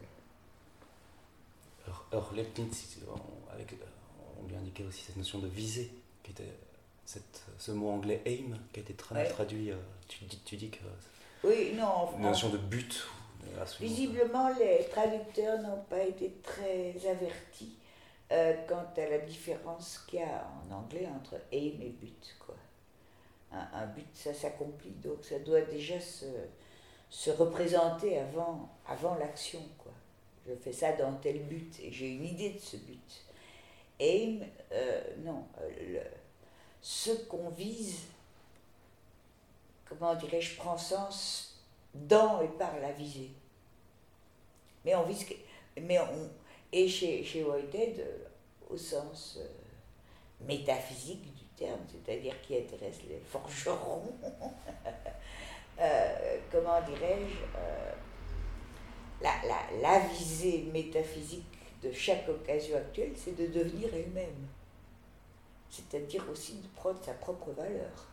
Alors, 2.13 2.33
Leibniz, 2.35 2.99
on, 3.09 3.53
avec, 3.53 3.75
on 4.41 4.47
lui 4.47 4.55
indiquait 4.57 4.85
aussi 4.85 5.03
cette 5.03 5.17
notion 5.17 5.39
de 5.41 5.49
visée, 5.49 5.91
qui 6.23 6.31
était 6.31 6.53
cette, 7.05 7.45
ce 7.59 7.73
mot 7.73 7.91
anglais 7.91 8.23
aim, 8.27 8.57
qui 8.73 8.81
a 8.81 8.83
été 8.83 8.95
tra- 8.95 9.15
Ouais. 9.15 9.29
traduit, 9.29 9.71
euh, 9.73 9.77
tu, 10.07 10.27
tu 10.27 10.57
dis 10.57 10.71
que 10.71 10.79
Oui, 11.45 11.72
non, 11.74 11.84
en- 11.86 12.12
une 12.16 12.22
notion 12.22 12.49
de 12.51 12.59
but. 12.59 13.07
Visiblement, 13.80 14.51
les 14.59 14.84
traducteurs 14.91 15.61
n'ont 15.62 15.82
pas 15.89 16.03
été 16.03 16.32
très 16.43 16.95
avertis 17.09 17.74
quant 18.28 18.86
à 18.97 19.09
la 19.09 19.18
différence 19.18 19.99
qu'il 20.09 20.20
y 20.20 20.22
a 20.22 20.47
en 20.70 20.74
anglais 20.74 21.09
entre 21.14 21.34
aim 21.53 21.80
et 21.80 21.95
but. 22.01 22.36
Quoi. 22.39 22.55
Un, 23.53 23.86
but, 23.86 24.07
ça 24.14 24.34
s'accomplit, 24.34 24.91
donc 25.03 25.24
ça 25.24 25.39
doit 25.39 25.62
déjà 25.62 25.99
se, 25.99 26.26
se 27.09 27.30
représenter 27.30 28.18
avant, 28.18 28.68
avant 28.86 29.14
l'action. 29.14 29.62
Quoi. 29.78 29.93
Je 30.47 30.55
fais 30.55 30.72
ça 30.72 30.93
dans 30.93 31.14
tel 31.14 31.41
but 31.45 31.74
et 31.82 31.91
j'ai 31.91 32.11
une 32.11 32.26
idée 32.26 32.51
de 32.51 32.59
ce 32.59 32.76
but. 32.76 33.24
Aim, 34.01 34.41
non, 35.24 35.45
le, 35.80 36.01
ce 36.82 37.11
qu'on 37.26 37.49
vise, 37.49 38.01
comment 39.89 40.14
dirais-je, 40.14 40.57
prend 40.57 40.76
sens 40.76 41.62
dans 41.95 42.41
et 42.43 42.49
par 42.49 42.78
la 42.80 42.93
visée. 42.93 43.30
Mais 44.84 44.95
on 44.95 45.03
vise. 45.05 45.26
Mais 45.80 45.99
on, 45.99 46.30
et 46.72 46.89
chez, 46.89 47.24
chez 47.24 47.45
Whitehead, 47.45 48.01
euh, 48.01 48.24
au 48.70 48.76
sens 48.76 49.39
euh, 49.39 49.47
métaphysique 50.47 51.34
du 51.34 51.45
terme, 51.57 51.80
c'est-à-dire 51.89 52.41
qui 52.43 52.57
intéresse 52.57 52.99
les 53.09 53.18
forgerons, 53.18 54.12
euh, 55.80 56.39
comment 56.51 56.80
dirais-je, 56.82 57.36
la, 59.20 59.32
la, 59.47 59.80
la 59.80 60.07
visée 60.07 60.68
métaphysique 60.72 61.45
de 61.82 61.91
chaque 61.93 62.28
occasion 62.28 62.76
actuelle, 62.76 63.12
c'est 63.16 63.36
de 63.36 63.47
devenir 63.47 63.89
elle-même 63.95 64.49
c'est-à-dire 65.70 66.24
aussi 66.30 66.55
de 66.55 66.66
prendre 66.74 67.03
sa 67.05 67.14
propre 67.14 67.51
valeur. 67.53 68.07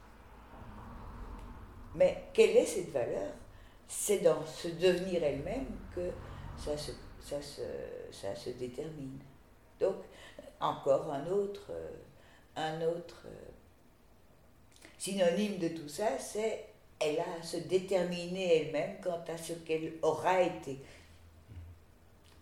Mais 1.95 2.23
quelle 2.33 2.57
est 2.57 2.65
cette 2.65 2.91
valeur? 2.91 3.31
C'est 3.87 4.19
dans 4.19 4.45
ce 4.45 4.67
devenir 4.69 5.23
elle-même 5.23 5.67
que 5.93 6.11
ça 6.57 6.75
se, 6.77 8.49
détermine. 8.51 9.19
Donc, 9.79 9.95
encore 10.59 11.11
un 11.11 11.27
autre, 11.27 11.71
un 12.55 12.81
autre 12.81 13.27
synonyme 14.97 15.57
de 15.57 15.69
tout 15.69 15.89
ça, 15.89 16.17
c'est 16.19 16.65
elle 16.99 17.19
a 17.19 17.39
à 17.39 17.43
se 17.43 17.57
déterminer 17.57 18.57
elle-même 18.57 18.97
quant 19.01 19.23
à 19.27 19.37
ce 19.37 19.53
qu'elle 19.53 19.93
aura 20.01 20.41
été. 20.41 20.79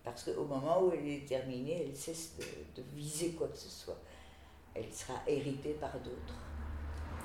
Parce 0.03 0.23
qu'au 0.23 0.45
moment 0.45 0.81
où 0.81 0.91
elle 0.93 1.07
est 1.07 1.19
déterminée, 1.21 1.87
elle 1.87 1.95
cesse 1.95 2.33
de 2.75 2.83
viser 2.93 3.31
quoi 3.31 3.47
que 3.47 3.57
ce 3.57 3.69
soit 3.69 3.97
elle 4.75 4.91
sera 4.91 5.21
héritée 5.27 5.73
par 5.73 5.93
d'autres. 5.99 6.35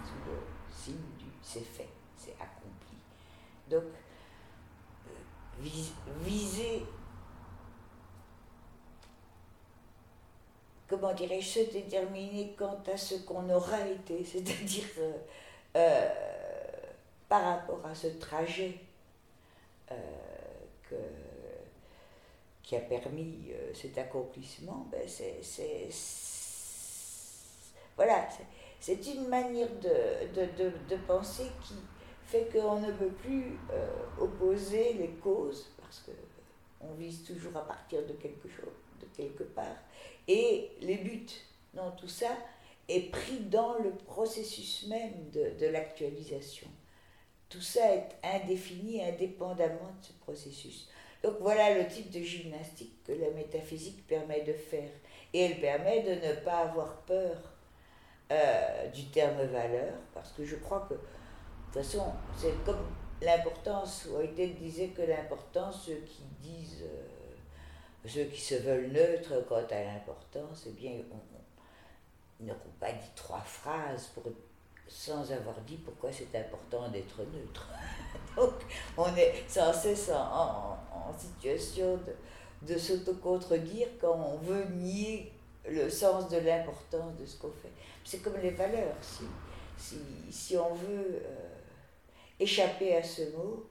Sous 0.04 0.30
le 0.30 0.38
signe 0.70 1.16
du 1.18 1.26
c'est 1.42 1.60
fait, 1.60 1.88
c'est 2.18 2.34
accompli. 2.34 2.96
Donc, 3.70 3.84
euh, 5.06 5.60
viser, 6.20 6.84
comment 10.88 11.14
dirais-je, 11.14 11.46
se 11.46 11.72
déterminer 11.72 12.54
quant 12.58 12.82
à 12.92 12.96
ce 12.96 13.16
qu'on 13.16 13.48
aura 13.50 13.86
été, 13.86 14.24
c'est-à-dire 14.24 14.88
euh, 14.98 15.12
euh, 15.76 16.08
par 17.28 17.44
rapport 17.44 17.86
à 17.86 17.94
ce 17.94 18.08
trajet 18.08 18.74
que, 20.82 20.96
qui 22.62 22.76
a 22.76 22.80
permis 22.80 23.52
cet 23.74 23.96
accomplissement, 23.96 24.86
ben 24.90 25.06
c'est 25.06 25.40
voilà, 27.98 28.28
c'est 28.78 29.04
une 29.08 29.26
manière 29.26 29.68
de, 29.80 30.96
penser 31.08 31.50
qui 31.60 31.74
fait 32.28 32.50
qu'on 32.52 32.78
ne 32.80 32.92
peut 32.92 33.08
plus 33.08 33.58
euh, 33.72 33.88
opposer 34.20 34.92
les 34.94 35.08
causes, 35.22 35.70
parce 35.80 36.04
qu'on 36.04 36.92
vise 36.92 37.24
toujours 37.24 37.56
à 37.56 37.66
partir 37.66 38.06
de 38.06 38.12
quelque 38.12 38.48
chose, 38.48 38.74
de 39.00 39.06
quelque 39.16 39.44
part, 39.44 39.76
et 40.28 40.70
les 40.82 40.98
buts. 40.98 41.26
Non, 41.74 41.92
tout 41.98 42.08
ça 42.08 42.30
est 42.86 43.10
pris 43.10 43.40
dans 43.40 43.78
le 43.78 43.90
processus 43.90 44.86
même 44.88 45.30
de, 45.32 45.66
l'actualisation. 45.66 46.68
Tout 47.48 47.62
ça 47.62 47.94
est 47.94 48.08
indéfini 48.22 49.02
indépendamment 49.02 49.94
de 49.98 50.04
ce 50.04 50.12
processus. 50.20 50.88
Donc 51.22 51.36
voilà 51.40 51.78
le 51.78 51.88
type 51.88 52.10
de 52.10 52.20
gymnastique 52.20 53.02
que 53.04 53.12
la 53.12 53.30
métaphysique 53.30 54.06
permet 54.06 54.42
de 54.42 54.52
faire. 54.52 54.90
Et 55.32 55.40
elle 55.40 55.60
permet 55.60 56.02
de 56.02 56.26
ne 56.26 56.34
pas 56.44 56.58
avoir 56.58 56.98
peur 57.02 57.36
euh, 58.30 58.88
du 58.88 59.06
terme 59.06 59.42
valeur, 59.46 59.94
parce 60.12 60.32
que 60.32 60.44
je 60.44 60.56
crois 60.56 60.86
que, 60.88 60.94
toute 61.72 61.82
façon, 61.82 62.12
c'est 62.36 62.64
comme 62.64 62.84
l'importance, 63.20 64.08
Whitehead 64.10 64.56
disait 64.56 64.88
que 64.88 65.02
l'importance, 65.02 65.86
ceux 65.86 66.02
qui 66.06 66.22
disent, 66.40 66.82
euh, 66.82 68.06
ceux 68.06 68.24
qui 68.24 68.40
se 68.40 68.54
veulent 68.56 68.90
neutres 68.92 69.44
quant 69.48 69.66
à 69.70 69.82
l'importance, 69.82 70.64
eh 70.66 70.70
bien, 70.70 70.92
ils 72.40 72.46
n'auront 72.46 72.58
pas 72.78 72.92
dit 72.92 73.10
trois 73.14 73.40
phrases 73.40 74.06
pour, 74.14 74.24
sans 74.86 75.30
avoir 75.32 75.60
dit 75.66 75.76
pourquoi 75.76 76.10
c'est 76.12 76.34
important 76.38 76.88
d'être 76.88 77.18
neutre. 77.18 77.68
Donc, 78.36 78.54
on 78.96 79.14
est 79.16 79.44
sans 79.48 79.72
cesse 79.72 80.10
en, 80.10 80.78
en, 80.92 81.12
situation 81.18 81.98
de, 81.98 82.72
de 82.72 82.78
s'auto-contredire 82.78 83.88
quand 84.00 84.14
on 84.14 84.38
veut 84.38 84.64
nier 84.76 85.32
le 85.68 85.90
sens 85.90 86.28
de 86.30 86.38
l'importance 86.38 87.16
de 87.18 87.26
ce 87.26 87.36
qu'on 87.36 87.50
fait. 87.50 87.72
C'est 88.04 88.18
comme 88.18 88.38
les 88.40 88.50
valeurs. 88.50 88.94
Si, 89.02 89.24
si, 89.76 89.98
si 90.30 90.56
on 90.56 90.72
veut 90.74 91.20
euh, 91.22 91.47
échapper 92.40 92.96
à 92.96 93.02
ce 93.02 93.22
mot, 93.36 93.68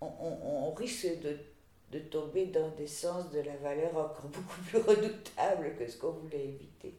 on, 0.00 0.70
risque 0.72 1.08
de, 1.20 1.98
tomber 1.98 2.46
dans 2.46 2.68
des 2.70 2.86
sens 2.86 3.30
de 3.30 3.40
la 3.40 3.56
valeur 3.56 3.96
encore 3.96 4.26
beaucoup 4.32 4.60
plus 4.68 4.78
redoutables 4.78 5.74
que 5.78 5.86
ce 5.86 5.96
qu'on 5.96 6.10
voulait 6.10 6.44
éviter. 6.44 6.94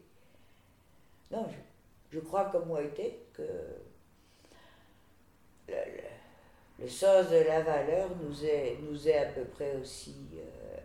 Non, 1.30 1.46
je, 1.48 2.16
je 2.16 2.20
crois 2.20 2.46
comme 2.46 2.66
moi 2.66 2.82
était 2.82 3.20
que 3.32 3.42
le, 5.68 5.74
le, 6.80 6.88
sens 6.88 7.28
de 7.30 7.36
la 7.36 7.62
valeur 7.62 8.10
nous 8.22 8.44
est, 8.44 8.78
nous 8.82 9.08
à 9.08 9.26
peu 9.26 9.44
près 9.44 9.76
aussi 9.76 10.16
euh, 10.34 10.78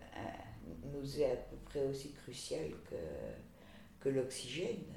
nous 0.92 1.20
est 1.20 1.32
à 1.32 1.36
peu 1.36 1.56
près 1.64 1.84
aussi 1.86 2.12
crucial 2.12 2.70
que 4.00 4.08
l'oxygène. 4.08 4.93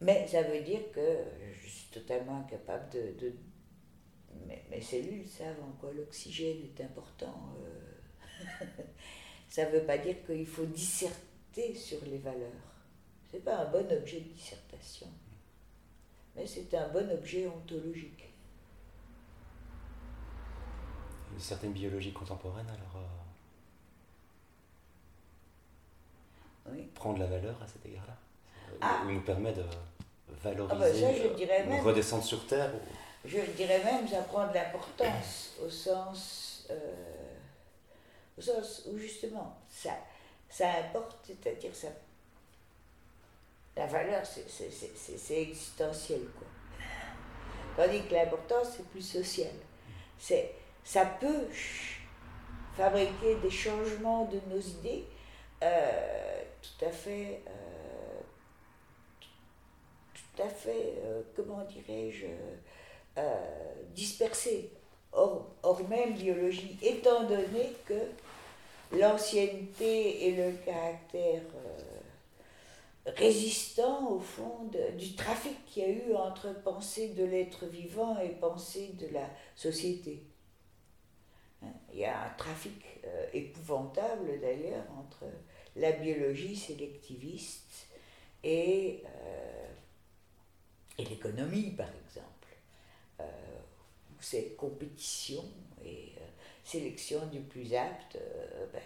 Mais 0.00 0.26
ça 0.26 0.42
veut 0.42 0.60
dire 0.60 0.92
que 0.92 1.24
je 1.54 1.68
suis 1.68 1.88
totalement 1.90 2.40
incapable 2.40 2.88
de... 2.90 3.14
de 3.18 3.32
mes, 4.70 4.80
cellules 4.80 5.26
savent 5.26 5.62
en 5.62 5.72
quoi 5.80 5.92
l'oxygène 5.92 6.58
est 6.64 6.82
important. 6.82 7.54
Euh. 7.64 8.64
ça 9.48 9.64
ne 9.64 9.70
veut 9.70 9.84
pas 9.84 9.98
dire 9.98 10.16
qu'il 10.26 10.46
faut 10.46 10.66
disserter 10.66 11.74
sur 11.74 12.04
les 12.04 12.18
valeurs. 12.18 12.50
Ce 13.30 13.36
n'est 13.36 13.42
pas 13.42 13.56
un 13.56 13.70
bon 13.70 13.90
objet 13.90 14.20
de 14.20 14.28
dissertation. 14.28 15.08
Mais 16.34 16.46
c'est 16.46 16.74
un 16.74 16.88
bon 16.88 17.10
objet 17.10 17.46
ontologique. 17.46 18.24
Certaines 21.38 21.72
biologies 21.72 22.12
contemporaines, 22.12 22.68
alors, 22.68 23.02
euh, 26.66 26.72
oui. 26.72 26.88
prendre 26.94 27.18
la 27.18 27.26
valeur 27.26 27.62
à 27.62 27.66
cet 27.66 27.84
égard-là? 27.84 28.16
Ah. 28.80 29.02
Ou 29.06 29.12
nous 29.12 29.20
permet 29.20 29.52
de 29.52 29.64
valoriser, 30.42 30.74
ah 30.74 30.78
bah 30.78 31.22
je 31.28 31.34
dirais 31.34 31.64
même, 31.64 31.84
redescendre 31.84 32.24
sur 32.24 32.46
Terre 32.46 32.72
Je 33.24 33.40
dirais 33.56 33.82
même, 33.84 34.06
ça 34.08 34.22
prend 34.22 34.46
de 34.48 34.54
l'importance 34.54 35.52
au 35.64 35.68
sens, 35.70 36.66
euh, 36.70 36.74
au 38.38 38.40
sens 38.40 38.82
où 38.86 38.98
justement 38.98 39.56
ça, 39.68 39.96
ça 40.48 40.68
importe, 40.84 41.18
c'est-à-dire 41.26 41.74
ça. 41.74 41.88
La 43.76 43.86
valeur, 43.86 44.22
c'est 44.24 45.42
existentiel, 45.42 46.20
quoi. 46.38 46.46
Tandis 47.76 48.02
que 48.08 48.14
l'importance, 48.14 48.68
c'est 48.76 48.88
plus 48.88 49.02
social. 49.02 49.52
C'est, 50.18 50.54
ça 50.82 51.04
peut 51.04 51.46
fabriquer 52.74 53.34
des 53.42 53.50
changements 53.50 54.24
de 54.24 54.40
nos 54.48 54.60
idées 54.60 55.04
euh, 55.62 56.42
tout 56.62 56.84
à 56.84 56.90
fait. 56.90 57.42
Euh, 57.46 57.50
tout 60.36 60.48
fait, 60.48 60.94
euh, 61.04 61.22
comment 61.34 61.64
dirais-je, 61.64 62.26
euh, 63.18 63.74
dispersée, 63.94 64.70
hors, 65.12 65.48
même 65.88 66.14
biologie, 66.14 66.76
étant 66.82 67.24
donné 67.24 67.72
que 67.86 68.00
l'ancienneté 68.92 70.28
et 70.28 70.36
le 70.36 70.52
caractère 70.64 71.42
euh, 71.54 73.10
résistant, 73.16 74.12
au 74.12 74.20
fond, 74.20 74.70
du 74.98 75.14
trafic 75.14 75.64
qu'il 75.66 75.82
y 75.82 75.86
a 75.86 75.90
eu 75.90 76.14
entre 76.14 76.52
pensée 76.62 77.08
de 77.08 77.24
l'être 77.24 77.66
vivant 77.66 78.18
et 78.18 78.28
pensée 78.28 78.92
de 78.98 79.12
la 79.14 79.28
société. 79.54 80.22
Hein, 81.62 81.72
il 81.92 82.00
y 82.00 82.04
a 82.04 82.26
un 82.26 82.30
trafic 82.36 82.82
épouvantable 83.32 84.40
d'ailleurs 84.40 84.84
entre 84.98 85.24
la 85.76 85.92
biologie 85.92 86.56
sélectiviste 86.56 87.86
et 88.42 89.02
et 90.98 91.04
l'économie, 91.04 91.70
par 91.72 91.88
exemple, 91.88 92.48
euh, 93.20 93.24
où 94.10 94.22
cette 94.22 94.56
compétition 94.56 95.44
et 95.84 96.12
euh, 96.18 96.26
sélection 96.64 97.26
du 97.26 97.40
plus 97.40 97.74
apte, 97.74 98.16
euh, 98.16 98.66
ben, 98.72 98.82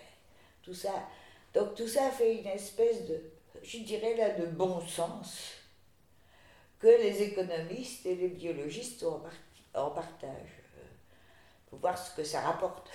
tout 0.62 0.74
ça. 0.74 1.08
Donc 1.54 1.74
tout 1.74 1.88
ça 1.88 2.10
fait 2.10 2.38
une 2.40 2.46
espèce 2.46 3.06
de, 3.06 3.20
je 3.62 3.78
dirais 3.78 4.16
là, 4.16 4.30
de 4.30 4.46
bon 4.46 4.80
sens 4.86 5.52
que 6.78 6.86
les 6.86 7.22
économistes 7.22 8.06
et 8.06 8.16
les 8.16 8.28
biologistes 8.28 9.02
ont 9.02 9.22
en 9.74 9.90
partage. 9.90 10.48
Il 11.66 11.70
faut 11.70 11.76
voir 11.76 11.96
ce 11.96 12.14
que 12.16 12.24
ça 12.24 12.40
rapporte 12.40 12.90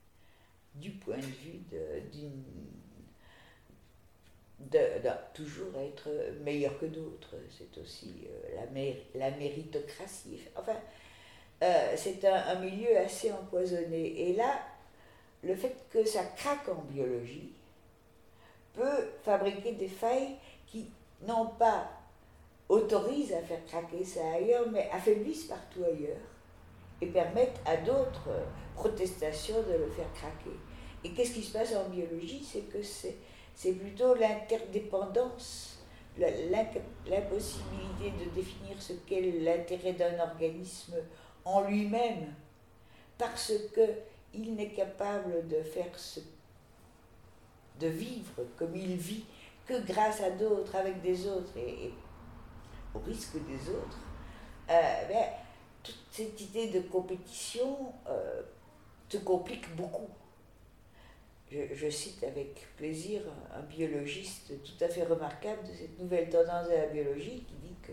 du 0.74 0.90
point 0.90 1.16
de 1.16 1.22
vue 1.22 1.62
d'une 2.12 2.44
de, 4.70 4.78
toujours 5.32 5.78
être 5.78 6.08
meilleur 6.42 6.78
que 6.78 6.86
d'autres. 6.86 7.36
C'est 7.56 7.80
aussi 7.80 8.26
euh, 8.26 8.56
la, 8.56 9.30
la, 9.30 9.36
méritocratie. 9.36 10.40
Enfin, 10.56 10.76
euh, 11.62 11.94
c'est 11.96 12.24
un, 12.24 12.48
un, 12.48 12.60
milieu 12.60 12.96
assez 12.98 13.32
empoisonné. 13.32 14.28
Et 14.28 14.34
là, 14.34 14.60
le 15.42 15.54
fait 15.54 15.76
que 15.90 16.04
ça 16.04 16.24
craque 16.36 16.68
en 16.68 16.82
biologie 16.90 17.52
peut 18.72 19.10
fabriquer 19.22 19.72
des 19.72 19.88
failles 19.88 20.36
qui, 20.66 20.90
non 21.26 21.46
pas 21.58 21.90
autorisent 22.68 23.32
à 23.32 23.42
faire 23.42 23.64
craquer 23.66 24.04
ça 24.04 24.20
ailleurs, 24.34 24.66
mais 24.70 24.88
affaiblissent 24.92 25.44
partout 25.44 25.84
ailleurs 25.84 26.16
et 27.00 27.06
permettent 27.06 27.60
à 27.66 27.76
d'autres 27.76 28.30
protestations 28.74 29.62
de 29.62 29.74
le 29.74 29.90
faire 29.90 30.12
craquer. 30.14 30.56
Et 31.04 31.10
qu'est-ce 31.12 31.32
qui 31.32 31.42
se 31.42 31.52
passe 31.52 31.74
en 31.74 31.88
biologie? 31.88 32.42
C'est 32.42 32.62
que 32.72 32.82
c'est 32.82 33.16
c'est 33.54 33.72
plutôt 33.72 34.14
l'interdépendance, 34.14 35.78
l'impossibilité 36.18 38.12
de 38.24 38.30
définir 38.34 38.80
ce 38.80 38.92
qu'est 39.06 39.20
l'intérêt 39.20 39.92
d'un 39.92 40.18
organisme 40.20 40.94
en 41.44 41.62
lui-même, 41.62 42.34
parce 43.18 43.52
qu'il 43.74 44.54
n'est 44.54 44.70
capable 44.70 45.46
de 45.48 45.62
faire 45.62 45.92
de 47.80 47.86
vivre 47.86 48.42
comme 48.56 48.74
il 48.76 48.96
vit 48.96 49.24
que 49.66 49.80
grâce 49.86 50.20
à 50.20 50.30
d'autres, 50.30 50.74
avec 50.76 51.00
des 51.00 51.26
autres 51.26 51.56
et, 51.56 51.92
au 52.94 52.98
risque 53.00 53.36
des 53.46 53.70
autres. 53.70 53.98
Euh, 54.70 55.08
ben, 55.08 55.24
toute 55.82 55.98
cette 56.10 56.40
idée 56.40 56.68
de 56.68 56.80
compétition 56.80 57.92
euh, 58.08 58.42
se 59.08 59.18
complique 59.18 59.74
beaucoup 59.76 60.08
je, 61.50 61.90
cite 61.90 62.24
avec 62.24 62.66
plaisir 62.76 63.22
un 63.54 63.62
biologiste 63.62 64.52
tout 64.64 64.84
à 64.84 64.88
fait 64.88 65.04
remarquable 65.04 65.62
de 65.62 65.72
cette 65.72 65.98
nouvelle 65.98 66.28
tendance 66.28 66.68
de 66.68 66.74
la 66.74 66.86
biologie 66.86 67.44
qui 67.46 67.54
dit 67.62 67.76
que 67.82 67.92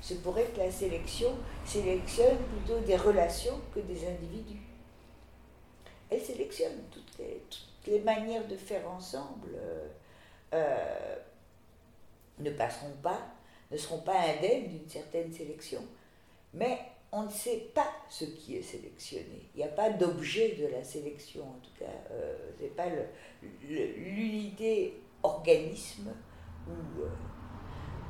c'est 0.00 0.22
pourrait 0.22 0.46
que 0.54 0.58
la 0.58 0.70
sélection 0.70 1.30
sélectionne 1.64 2.38
plutôt 2.38 2.80
des 2.80 2.96
relations 2.96 3.60
que 3.74 3.80
des 3.80 4.06
individus. 4.06 4.62
Elle 6.08 6.20
sélectionne 6.20 6.82
toutes 6.90 7.18
les, 7.18 7.42
toutes 7.50 7.86
les 7.86 8.00
manières 8.00 8.46
de 8.46 8.56
faire 8.56 8.88
ensemble. 8.88 9.50
Euh, 9.54 9.88
euh, 10.52 11.16
ne 12.40 12.50
passeront 12.50 12.96
pas, 13.02 13.20
ne 13.70 13.76
seront 13.76 14.00
pas 14.00 14.18
indemnes 14.18 14.68
d'une 14.68 14.88
certaine 14.88 15.32
sélection, 15.32 15.82
mais 16.54 16.78
on 17.12 17.24
ne 17.24 17.30
sait 17.30 17.70
pas 17.74 17.90
ce 18.08 18.24
qui 18.24 18.56
est 18.56 18.62
sélectionné. 18.62 19.48
Il 19.54 19.58
n'y 19.58 19.64
a 19.64 19.68
pas 19.68 19.90
d'objet 19.90 20.56
de 20.60 20.66
la 20.68 20.84
sélection, 20.84 21.42
en 21.42 21.58
tout 21.60 21.78
cas. 21.78 21.90
Euh, 22.12 22.36
ce 22.56 22.62
n'est 22.62 22.68
pas 22.68 22.86
l'unité 23.68 25.00
organisme 25.22 26.12
ou 26.68 27.02
euh, 27.02 27.08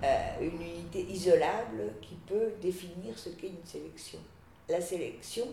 euh, 0.05 0.41
une 0.43 0.61
unité 0.61 1.03
isolable 1.05 1.95
qui 2.03 2.15
peut 2.27 2.53
définir 2.61 3.19
ce 3.19 3.31
qu'est 3.31 3.49
une 3.49 3.65
sélection. 3.65 4.19
La 4.69 4.81
sélection, 4.81 5.47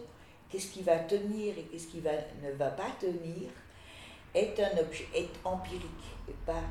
qu'est-ce 0.50 0.72
qui 0.72 0.84
va 0.84 1.00
tenir 1.00 1.58
et 1.58 1.64
qu'est-ce 1.64 1.88
qui 1.88 1.98
ne 1.98 2.52
va 2.52 2.70
pas 2.72 2.92
tenir, 3.00 3.50
est 4.36 4.60
un 4.60 4.78
objet, 4.78 5.08
est 5.16 5.30
empirique 5.44 5.84
et 6.30 6.36
pas 6.46 6.64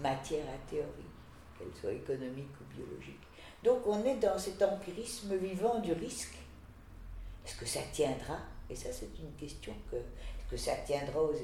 matière 0.00 0.44
à 0.44 0.70
théorie, 0.70 1.10
qu'elle 1.58 1.74
soit 1.80 1.92
économique 1.92 2.50
ou 2.60 2.74
biologique. 2.74 3.20
Donc 3.62 3.86
on 3.86 4.04
est 4.04 4.16
dans 4.16 4.38
cet 4.38 4.62
empirisme 4.62 5.36
vivant 5.36 5.78
du 5.78 5.92
risque. 5.92 6.36
Est-ce 7.44 7.56
que 7.56 7.66
ça 7.66 7.80
tiendra? 7.92 8.38
Et 8.70 8.76
ça, 8.76 8.92
c'est 8.92 9.10
une 9.18 9.32
question 9.38 9.74
que. 9.90 9.96
Est-ce 9.96 10.50
que 10.50 10.56
ça 10.56 10.76
tiendra 10.86 11.22
aux. 11.22 11.34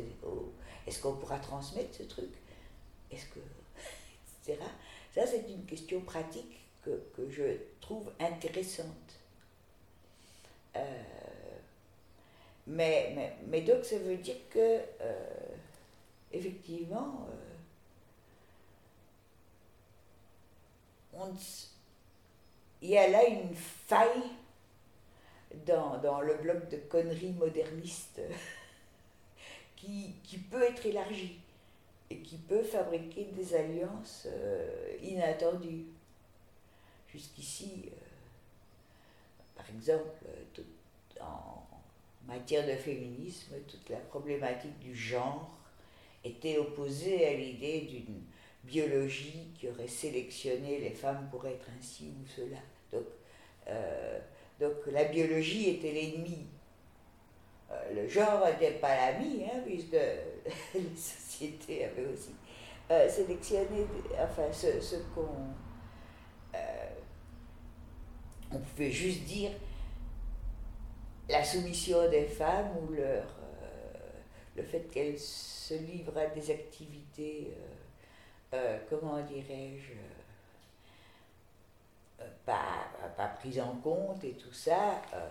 est-ce 0.87 1.01
qu'on 1.01 1.15
pourra 1.15 1.39
transmettre 1.39 1.97
ce 1.97 2.05
truc? 2.05 2.31
Est-ce 3.11 3.27
que. 3.27 3.41
etc. 4.47 4.63
Ça, 5.15 5.27
c'est 5.27 5.45
une 5.49 5.65
question 5.65 6.01
pratique 6.01 6.61
que, 6.85 7.29
je 7.31 7.57
trouve 7.81 8.11
intéressante. 8.19 8.87
Euh, 10.77 11.03
mais, 12.67 13.35
mais, 13.47 13.63
donc, 13.63 13.85
ça 13.85 13.99
veut 13.99 14.17
dire 14.17 14.37
que, 14.51 14.81
euh, 15.01 15.57
effectivement, 16.33 17.27
euh, 17.31 17.35
on, 21.15 21.35
il 22.83 22.91
y 22.91 22.99
a 22.99 23.27
une 23.27 23.55
faille 23.55 24.23
dans, 25.67 26.21
le 26.21 26.35
bloc 26.35 26.69
de 26.69 26.77
conneries 26.77 27.33
modernistes 27.33 28.21
qui, 29.77 30.39
peut 30.51 30.63
être 30.63 30.87
élargie 30.87 31.39
et 32.11 32.19
qui 32.19 32.37
peut 32.37 32.63
fabriquer 32.63 33.25
des 33.25 33.55
alliances 33.55 34.27
euh, 34.27 34.97
inattendues. 35.03 35.87
Jusqu'ici, 37.13 37.85
euh, 37.87 37.91
par 39.57 39.69
exemple, 39.71 40.09
en 41.21 41.67
matière 42.27 42.67
de 42.67 42.75
féminisme, 42.75 43.55
toute 43.67 43.89
la 43.89 43.97
problématique 43.97 44.79
du 44.79 44.95
genre 44.95 45.51
était 46.25 46.59
opposée 46.59 47.27
à 47.27 47.33
l'idée 47.33 47.81
d'une 47.83 48.23
biologie 48.69 49.49
qui 49.59 49.69
aurait 49.69 49.89
sélectionné 49.89 50.79
les 50.79 50.91
femmes 50.91 51.29
pour 51.31 51.47
être 51.47 51.67
ainsi 51.79 52.13
ou 52.21 52.27
cela. 52.27 52.59
Donc, 52.93 53.05
euh, 53.69 54.19
la 54.93 55.05
biologie 55.05 55.71
était 55.71 55.93
l'ennemi. 55.93 56.47
Euh, 57.71 57.95
le 57.95 58.09
genre 58.09 58.47
n'était 58.47 58.79
pas 58.79 58.95
l'ami, 58.95 59.45
hein, 59.45 59.61
puisque 59.65 59.93
les 60.75 60.97
sociétés 60.97 61.85
avaient 61.85 62.07
aussi 62.07 62.35
euh, 62.91 63.09
sélectionné 63.09 63.87
enfin, 64.21 64.51
ce, 64.53 64.81
ce 64.81 64.97
qu'on... 65.15 65.29
on 68.51 68.59
pouvait 68.59 68.91
juste 68.91 69.25
dire 69.25 69.51
la 71.29 71.45
soumission 71.45 72.09
des 72.11 72.25
femmes 72.25 72.71
ou 72.81 72.95
leur, 72.95 73.27
le 74.57 74.63
fait 74.63 74.91
qu'elles 74.91 75.19
se 75.19 75.75
livrent 75.75 76.17
à 76.17 76.27
des 76.29 76.51
activités 76.51 77.53
euh, 78.55 78.79
comment 78.89 79.21
dirais-je, 79.21 79.93
euh, 82.21 82.29
pas, 82.47 82.89
pas 83.17 83.29
prise 83.29 83.61
en 83.61 83.77
compte 83.77 84.25
et 84.25 84.33
tout 84.33 84.53
ça. 84.53 85.03
Euh, 85.15 85.29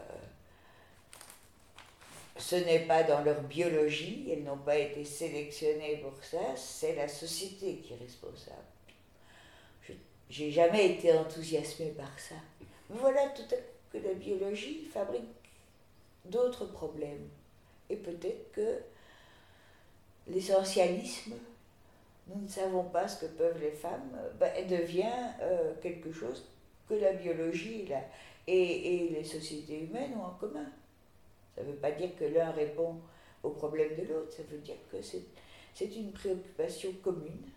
ce 2.38 2.56
n'est 2.56 2.86
pas 2.86 3.04
dans 3.04 3.24
leur 3.24 3.42
biologie, 3.42 4.30
elles 4.32 4.44
n'ont 4.44 4.58
pas 4.58 4.78
été 4.78 5.04
sélectionnées 5.04 5.98
pour 5.98 6.24
ça, 6.24 6.56
c'est 6.56 6.96
la 6.96 7.08
société 7.08 7.78
qui 7.78 7.94
est 7.94 7.98
responsable. 7.98 8.58
J'ai 10.30 10.52
jamais 10.52 10.92
été 10.92 11.14
enthousiasmée 11.14 11.92
par 11.92 12.20
ça. 12.20 12.36
Voilà 12.90 13.30
tout 13.30 13.56
à 13.56 13.58
que 13.92 13.98
la 13.98 14.14
biologie 14.14 14.86
fabrique 14.94 15.24
d'autres 16.26 16.66
problèmes. 16.66 17.30
Et 17.90 17.96
peut-être 17.96 18.52
que 18.52 18.80
l'essentialisme 20.28 21.34
nous 22.30 22.42
ne 22.42 22.48
savons 22.48 22.84
pas 22.84 23.08
ce 23.08 23.26
que 23.26 23.32
peuvent 23.32 23.60
les 23.62 23.72
femmes, 23.72 24.18
ben, 24.40 24.52
elle 24.56 24.68
devient 24.68 25.06
euh, 25.42 25.74
quelque 25.82 26.12
chose 26.12 26.46
que 26.88 26.96
la 26.96 27.14
biologie 27.14 27.88
et, 28.48 29.06
et, 29.06 29.10
les 29.10 29.24
sociétés 29.24 29.84
humaines 29.84 30.14
ont 30.18 30.26
en 30.26 30.32
commun. 30.32 30.66
Ça 31.56 31.64
ne 31.64 31.72
veut 31.72 31.78
pas 31.78 31.92
dire 31.92 32.10
que 32.18 32.26
l'un 32.26 32.52
répond 32.52 32.96
au 33.44 33.50
problème 33.52 33.96
de 33.96 34.04
l'autre, 34.04 34.32
ça 34.32 34.44
veut 34.50 34.58
dire 34.58 34.76
que 34.92 34.98
c'est 35.02 35.96
une 35.96 36.12
préoccupation 36.12 36.92
commune 37.04 37.50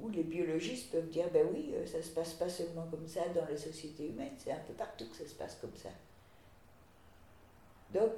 où 0.00 0.08
les 0.08 0.24
biologistes 0.24 0.90
peuvent 0.90 1.08
dire, 1.08 1.30
ben 1.32 1.46
oui, 1.52 1.72
euh, 1.74 1.86
ça 1.86 1.98
ne 1.98 2.02
se 2.02 2.10
passe 2.10 2.34
pas 2.34 2.48
seulement 2.48 2.86
comme 2.90 3.06
ça 3.06 3.28
dans 3.34 3.46
les 3.46 3.56
sociétés 3.56 4.08
humaines, 4.08 4.34
c'est 4.36 4.52
un 4.52 4.60
peu 4.66 4.72
partout 4.74 5.08
que 5.08 5.16
ça 5.16 5.26
se 5.26 5.34
passe 5.34 5.56
comme 5.60 5.76
ça. 5.76 5.90
Donc, 7.92 8.10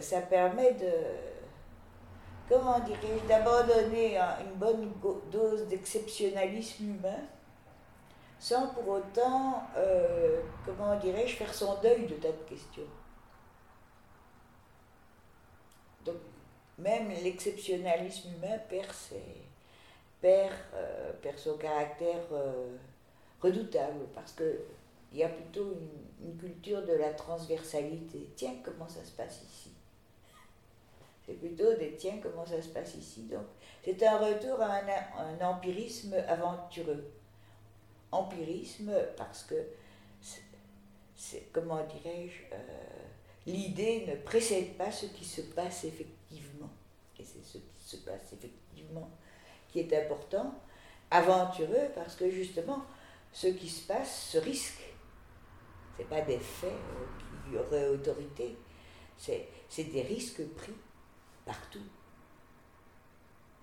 ça 0.00 0.22
permet 0.22 0.72
de, 0.72 0.90
comment 2.50 2.80
dirais-je, 2.80 3.26
d'abandonner 3.26 4.18
une 4.18 4.54
bonne 4.56 4.92
dose 5.30 5.66
d'exceptionnalisme 5.68 6.84
humain 6.84 7.20
sans 8.40 8.68
pour 8.68 8.88
autant, 8.88 9.62
euh, 9.76 10.40
comment 10.64 10.96
dirais-je, 10.98 11.36
faire 11.36 11.52
son 11.52 11.78
deuil 11.82 12.06
de 12.06 12.14
tas 12.14 12.32
de 12.32 12.48
questions. 12.48 12.88
Donc, 16.06 16.16
même 16.78 17.10
l'exceptionnalisme 17.22 18.30
humain 18.30 18.56
perd, 18.70 18.90
euh, 20.24 21.12
son 21.36 21.58
caractère 21.58 22.24
euh, 22.32 22.76
redoutable 23.42 24.06
parce 24.14 24.32
que 24.32 24.60
il 25.12 25.18
y 25.18 25.24
a 25.24 25.28
plutôt 25.28 25.76
une, 26.22 26.36
culture 26.38 26.82
de 26.86 26.92
la 26.92 27.12
transversalité. 27.12 28.30
Tiens, 28.36 28.54
comment 28.64 28.88
ça 28.88 29.04
se 29.04 29.10
passe 29.12 29.42
ici? 29.42 29.72
C'est 31.30 31.36
plutôt 31.36 31.72
des 31.74 31.94
tiens, 31.94 32.18
comment 32.20 32.44
ça 32.44 32.60
se 32.60 32.70
passe 32.70 32.96
ici. 32.96 33.22
Donc, 33.22 33.44
c'est 33.84 34.02
un 34.02 34.18
retour 34.18 34.60
à 34.60 34.80
un, 34.80 35.40
empirisme 35.40 36.14
aventureux. 36.26 37.04
Empirisme 38.10 38.92
parce 39.16 39.44
que, 39.44 39.54
comment 41.52 41.84
dirais-je, 41.84 42.52
euh, 42.52 42.58
l'idée 43.46 44.06
ne 44.08 44.16
précède 44.16 44.76
pas 44.76 44.90
ce 44.90 45.06
qui 45.06 45.24
se 45.24 45.42
passe 45.42 45.84
effectivement. 45.84 46.70
Et 47.16 47.24
c'est 47.24 47.44
ce 47.44 47.58
qui 47.58 47.84
se 47.84 47.98
passe 47.98 48.32
effectivement 48.32 49.08
qui 49.68 49.78
est 49.78 50.04
important. 50.04 50.52
Aventureux 51.12 51.90
parce 51.94 52.16
que 52.16 52.28
justement, 52.28 52.82
ce 53.32 53.46
qui 53.46 53.68
se 53.68 53.86
passe 53.86 54.30
se 54.30 54.38
risque 54.38 54.82
ce 55.96 56.02
pas 56.04 56.22
des 56.22 56.38
faits 56.38 56.72
euh, 56.72 57.50
qui 57.50 57.56
auraient 57.56 57.88
autorité, 57.88 58.56
c'est 59.16 59.92
des 59.92 60.02
risques 60.02 60.44
pris 60.56 60.72
partout, 61.50 61.82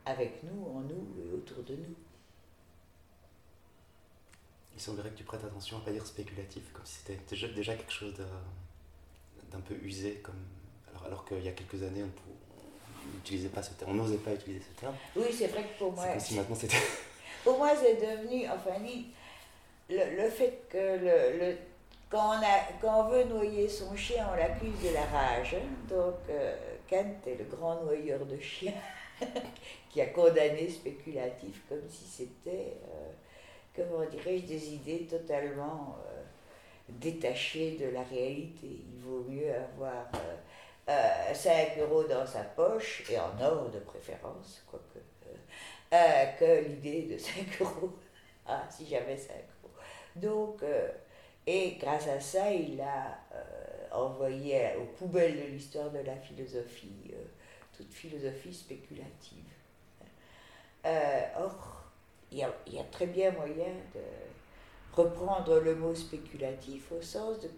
avec 0.06 0.44
nous, 0.44 0.66
en 0.66 0.82
nous 0.82 1.08
et 1.24 1.34
autour 1.34 1.64
de 1.64 1.76
nous. 1.76 1.96
Il 4.76 4.82
semblerait 4.82 5.10
que 5.10 5.18
tu 5.18 5.24
prêtes 5.24 5.44
attention 5.44 5.78
à 5.78 5.80
ne 5.80 5.86
pas 5.86 5.92
dire 5.92 6.06
spéculatif, 6.06 6.72
comme 6.74 6.86
si 6.86 6.96
c'était 7.00 7.20
déjà, 7.30 7.48
déjà 7.48 7.76
quelque 7.76 7.92
chose 7.92 8.14
d'un 9.52 9.60
peu 9.62 9.76
usé, 9.76 10.16
comme, 10.16 10.36
alors, 10.90 11.06
alors 11.06 11.26
qu'il 11.26 11.44
y 11.44 11.48
a 11.48 11.54
quelques 11.54 11.82
années, 11.82 12.04
on 12.04 13.16
n'utilisait 13.16 13.50
pas 13.50 13.64
ce 13.64 13.74
terme, 13.74 13.92
on 13.92 13.96
n'osait 13.96 14.18
pas 14.18 14.34
utiliser 14.34 14.62
ce 14.62 14.80
terme. 14.80 14.96
Oui, 15.16 15.28
c'est 15.32 15.48
vrai 15.48 15.64
que 15.64 15.80
pour 15.80 15.94
moi. 15.94 16.06
Comme 16.08 16.20
si 16.20 16.36
maintenant 16.36 16.56
c'était. 16.56 16.78
Pour 17.44 17.60
moi, 17.60 17.72
c'est 17.78 17.96
devenu, 17.96 18.46
enfin, 18.50 18.72
le, 19.90 20.18
le 20.22 20.30
fait 20.30 20.64
que 20.70 20.78
le, 20.78 21.40
le 21.40 21.58
quand 22.10 22.30
on, 22.30 22.42
a, 22.42 22.60
quand 22.82 23.06
on 23.06 23.10
veut 23.10 23.24
noyer 23.26 23.68
son 23.68 23.96
chien, 23.96 24.28
on 24.32 24.36
l'accuse 24.36 24.82
de 24.84 24.94
la 24.94 25.06
rage. 25.06 25.56
Donc, 25.90 26.16
euh, 26.30 26.56
Kant 26.90 27.16
est 27.26 27.36
le 27.36 27.46
grand 27.46 27.84
noyeur 27.84 28.26
de 28.26 28.40
chiens 28.40 28.74
qui 29.90 30.02
a 30.02 30.08
condamné 30.08 30.70
spéculatif 30.70 31.64
comme 31.68 31.88
si 31.90 32.06
c'était, 32.06 32.78
euh, 32.88 33.12
comment 33.76 34.06
dirais-je, 34.06 34.46
des 34.46 34.74
idées 34.74 35.08
totalement 35.10 35.98
euh, 36.06 36.22
détachées 36.90 37.78
de 37.78 37.90
la 37.90 38.04
réalité. 38.04 38.68
Il 38.94 39.00
vaut 39.00 39.26
mieux 39.28 39.54
avoir 39.54 40.06
5 41.34 41.78
euros 41.80 42.04
dans 42.04 42.26
sa 42.26 42.44
poche, 42.44 43.04
et 43.12 43.20
en 43.20 43.42
or 43.42 43.70
de 43.70 43.80
préférence, 43.80 44.64
quoique, 44.70 45.00
que 46.40 46.68
l'idée 46.68 47.04
de 47.14 47.18
5 47.18 47.34
euros. 47.62 47.92
Ah, 48.46 48.64
si 48.70 48.86
j'avais 48.86 49.18
5 49.18 49.34
euros. 49.36 49.74
Donc, 50.16 50.64
et 51.50 51.78
grâce 51.80 52.10
à 52.10 52.20
ça, 52.20 52.52
il 52.52 52.82
a 52.82 53.18
euh, 53.34 53.47
envoyé 53.98 54.76
aux 54.80 54.86
poubelles 54.98 55.38
de 55.38 55.48
l'histoire 55.48 55.92
de 55.92 56.00
la 56.00 56.16
philosophie 56.16 57.12
euh, 57.14 57.24
toute 57.76 57.94
philosophie 57.94 58.54
spéculative. 58.54 59.44
Euh, 60.86 61.22
or, 61.38 61.84
il 62.32 62.40
y, 62.40 62.44
a, 62.44 62.84
très 62.92 63.08
bien 63.08 63.32
moyen 63.32 63.74
de 63.94 64.02
reprendre 64.94 65.60
le 65.60 65.76
mot 65.76 65.94
spéculatif 65.96 66.92
au 66.92 67.02
sens 67.02 67.40
de, 67.40 67.50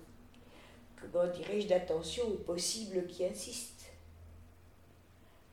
comment 0.99 1.27
dirais-je, 1.27 1.67
d'attention 1.67 2.25
au 2.27 2.35
possible 2.35 3.07
qui 3.07 3.25
insiste. 3.25 3.91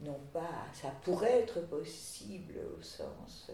Non 0.00 0.20
pas, 0.32 0.66
ça 0.72 0.88
pourrait 1.02 1.40
être 1.40 1.60
possible 1.68 2.54
au 2.78 2.82
sens 2.82 3.50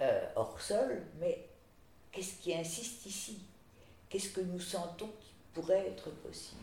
euh, 0.00 0.20
hors 0.36 0.60
sol, 0.60 1.02
mais 1.18 1.48
qu'est-ce 2.16 2.36
qui 2.40 2.54
insiste 2.54 3.04
ici? 3.04 3.38
Qu'est-ce 4.08 4.30
que 4.30 4.40
nous 4.40 4.58
sentons 4.58 5.10
qui 5.20 5.34
pourrait 5.52 5.88
être 5.88 6.10
possible? 6.10 6.62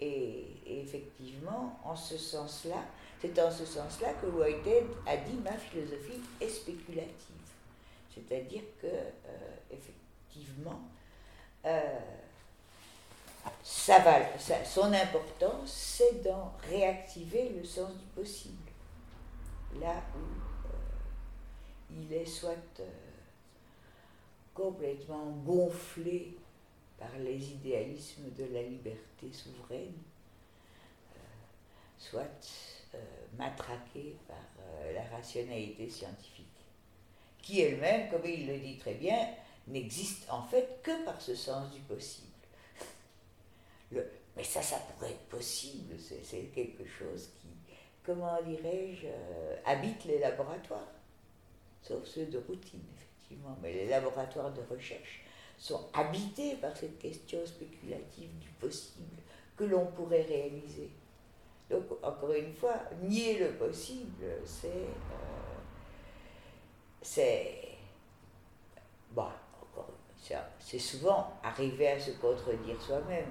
Et, 0.00 0.46
effectivement, 0.66 1.78
en 1.84 1.94
ce 1.94 2.18
sens-là, 2.18 2.84
c'est 3.20 3.38
en 3.38 3.50
ce 3.50 3.64
sens-là 3.64 4.14
que 4.14 4.26
Whitehead 4.26 4.86
a 5.06 5.16
dit 5.16 5.36
ma 5.44 5.52
philosophie 5.52 6.20
est 6.40 6.48
spéculative. 6.48 7.36
C'est-à-dire 8.12 8.62
que, 8.80 8.86
euh, 8.86 9.54
effectivement, 9.70 10.80
euh, 11.64 11.98
ça 13.62 14.00
va, 14.00 14.18
son 14.64 14.92
importance, 14.92 15.70
c'est 15.72 16.22
d'en 16.22 16.52
réactiver 16.68 17.50
le 17.50 17.64
sens 17.64 17.92
du 17.92 18.04
possible. 18.06 18.70
Là 19.80 20.02
où 20.16 20.24
il 21.90 22.12
est 22.12 22.26
soit 22.26 22.56
euh, 22.80 23.07
complètement 24.58 25.30
gonflé 25.46 26.36
par 26.98 27.16
les 27.20 27.52
idéalismes 27.52 28.30
de 28.36 28.44
la 28.52 28.62
liberté 28.62 29.32
souveraine, 29.32 29.94
euh, 31.14 31.20
soit 31.96 32.24
euh, 32.94 32.98
matraqué 33.38 34.16
par 34.26 34.36
la 34.94 35.16
rationalité 35.16 35.88
scientifique, 35.88 36.46
qui 37.40 37.60
elle-même, 37.60 38.10
comme 38.10 38.24
il 38.24 38.46
le 38.46 38.58
dit 38.58 38.76
très 38.78 38.94
bien, 38.94 39.28
n'existe 39.66 40.28
en 40.30 40.42
fait 40.42 40.80
que 40.82 41.04
par 41.04 41.20
ce 41.20 41.34
sens 41.34 41.70
du 41.70 41.80
possible. 41.80 42.26
mais 44.36 44.44
ça, 44.44 44.62
ça 44.62 44.78
pourrait 44.78 45.10
être 45.10 45.28
possible, 45.28 45.94
c'est 45.98 46.50
quelque 46.54 46.84
chose 46.84 47.30
qui, 47.40 47.48
comment 48.04 48.42
dirais-je, 48.42 49.06
habite 49.64 50.04
les 50.04 50.18
laboratoires 50.18 50.92
sauf 51.82 52.04
ceux 52.04 52.26
de 52.26 52.38
routine. 52.38 52.80
Mais 53.62 53.72
les 53.72 53.88
laboratoires 53.88 54.52
de 54.52 54.60
recherche 54.70 55.24
sont 55.56 55.88
habités 55.92 56.56
par 56.56 56.76
cette 56.76 56.98
question 56.98 57.44
spéculative 57.44 58.30
du 58.38 58.48
possible 58.60 59.22
que 59.56 59.64
l'on 59.64 59.86
pourrait 59.86 60.22
réaliser. 60.22 60.90
Donc, 61.68 61.84
encore 62.02 62.32
une 62.32 62.54
fois, 62.54 62.76
nier 63.02 63.38
le 63.38 63.50
possible, 63.52 64.24
c'est. 64.44 64.68
Euh, 64.68 65.58
c'est. 67.02 67.68
Bon, 69.10 69.26
c'est 70.58 70.78
souvent 70.78 71.32
arriver 71.42 71.88
à 71.88 72.00
se 72.00 72.12
contredire 72.12 72.80
soi-même. 72.80 73.26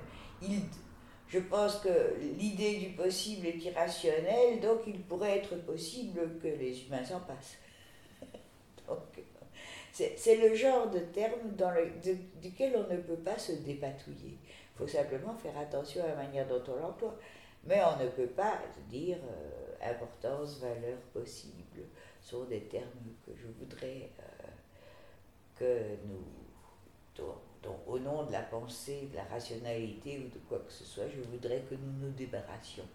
Je 1.27 1.39
pense 1.39 1.77
que 1.77 2.15
l'idée 2.37 2.77
du 2.77 2.89
possible 2.95 3.47
est 3.47 3.57
irrationnelle, 3.57 4.59
donc 4.61 4.79
il 4.87 5.01
pourrait 5.01 5.39
être 5.39 5.55
possible 5.65 6.39
que 6.41 6.47
les 6.47 6.85
humains 6.85 7.03
s'en 7.03 7.19
passent. 7.19 7.57
C'est 9.97 10.35
le 10.35 10.53
genre 10.53 10.91
de 10.91 10.99
terme 10.99 11.55
duquel 12.39 12.75
on 12.75 12.93
ne 12.93 12.99
peut 12.99 13.15
pas 13.15 13.39
se 13.39 13.53
dépatouiller. 13.53 14.37
Il 14.43 14.77
faut 14.77 14.87
simplement 14.87 15.33
faire 15.35 15.57
attention 15.57 16.03
à 16.03 16.09
la 16.09 16.15
manière 16.15 16.47
dont 16.47 16.61
on 16.67 16.75
l'emploie. 16.75 17.15
Mais 17.65 17.81
on 17.83 18.03
ne 18.03 18.07
peut 18.09 18.27
pas 18.27 18.59
dire 18.89 19.17
euh, 19.17 19.91
importance, 19.91 20.59
valeur, 20.59 20.99
possible, 21.13 21.81
sont 22.21 22.43
des 22.45 22.61
termes 22.61 22.85
que 23.25 23.31
je 23.35 23.47
voudrais 23.59 24.11
euh, 24.19 24.47
que 25.55 25.97
nous, 26.07 27.23
au 27.87 27.97
nom 27.97 28.23
de 28.23 28.31
la 28.31 28.43
pensée, 28.43 29.09
de 29.11 29.15
la 29.15 29.23
rationalité 29.23 30.19
ou 30.19 30.29
de 30.29 30.39
quoi 30.47 30.59
que 30.59 30.71
ce 30.71 30.83
soit, 30.83 31.09
je 31.09 31.21
voudrais 31.21 31.61
que 31.61 31.73
nous 31.73 32.05
nous 32.05 32.11
débarrassions. 32.11 32.87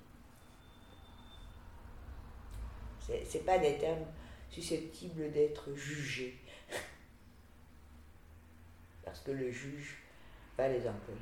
Ce 3.00 3.38
pas 3.38 3.58
des 3.58 3.76
termes 3.78 4.06
susceptibles 4.48 5.32
d'être 5.32 5.74
jugés 5.74 6.36
parce 9.04 9.20
que 9.20 9.30
le 9.30 9.50
juge 9.50 10.02
va 10.56 10.68
les 10.68 10.86
employer. 10.88 11.20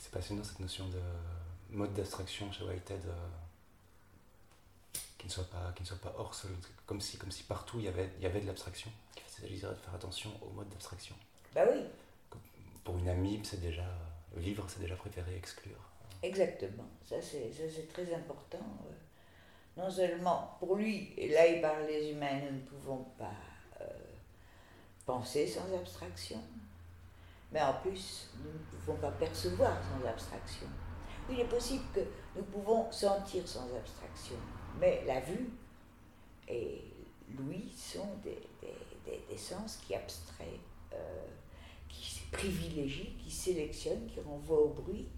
C'est 0.00 0.10
passionnant 0.10 0.44
cette 0.44 0.60
notion 0.60 0.88
de 0.88 1.00
mode 1.70 1.94
d'abstraction 1.94 2.52
chez 2.52 2.64
Whitehead 2.64 3.04
euh, 3.06 3.28
qui, 5.18 5.26
ne 5.26 5.32
soit 5.32 5.48
pas, 5.50 5.72
qui 5.74 5.82
ne 5.82 5.88
soit 5.88 5.98
pas 5.98 6.14
hors 6.18 6.34
sol, 6.34 6.50
comme 6.86 7.00
si, 7.00 7.16
comme 7.16 7.30
si 7.30 7.44
partout 7.44 7.78
il 7.78 7.86
y 7.86 7.88
avait, 7.88 8.10
il 8.18 8.22
y 8.22 8.26
avait 8.26 8.40
de 8.40 8.46
l'abstraction. 8.46 8.90
Il 9.16 9.48
s'agirait 9.48 9.74
de 9.74 9.80
faire 9.80 9.94
attention 9.94 10.30
au 10.42 10.50
mode 10.50 10.68
d'abstraction. 10.68 11.16
Bah 11.54 11.62
oui. 11.70 11.80
Pour 12.84 12.98
une 12.98 13.08
amie, 13.08 13.40
c'est 13.44 13.60
déjà 13.60 13.86
vivre, 14.34 14.64
c'est 14.68 14.80
déjà 14.80 14.96
préférer 14.96 15.36
exclure. 15.36 15.78
Exactement, 16.22 16.86
ça 17.04 17.16
c'est 17.20 17.92
très 17.92 18.14
important. 18.14 18.64
Non 19.76 19.90
seulement 19.90 20.56
pour 20.58 20.76
lui, 20.76 21.12
et 21.16 21.28
là 21.28 21.46
il 21.46 21.60
parle 21.60 21.86
des 21.86 22.10
humains, 22.10 22.40
nous 22.44 22.56
ne 22.56 22.60
pouvons 22.60 23.04
pas 23.18 23.32
euh, 23.80 23.84
penser 25.06 25.46
sans 25.46 25.74
abstraction, 25.74 26.38
mais 27.50 27.62
en 27.62 27.74
plus, 27.74 28.30
nous 28.42 28.50
ne 28.50 28.80
pouvons 28.80 28.98
pas 28.98 29.10
percevoir 29.12 29.78
sans 29.82 30.06
abstraction. 30.06 30.66
il 31.30 31.40
est 31.40 31.48
possible 31.48 31.84
que 31.94 32.00
nous 32.36 32.42
pouvons 32.44 32.90
sentir 32.90 33.46
sans 33.46 33.74
abstraction, 33.74 34.36
mais 34.78 35.04
la 35.06 35.20
vue 35.20 35.50
et 36.48 36.84
l'ouïe 37.36 37.72
sont 37.74 38.08
des, 38.22 38.38
sens 39.36 39.78
qui 39.78 39.94
abstraient, 39.94 40.60
euh, 40.92 41.26
qui 41.88 42.20
privilégient, 42.30 43.16
qui 43.18 43.30
sélectionnent, 43.30 44.06
qui 44.06 44.20
renvoient 44.20 44.62
au 44.62 44.68
bruit. 44.68 45.08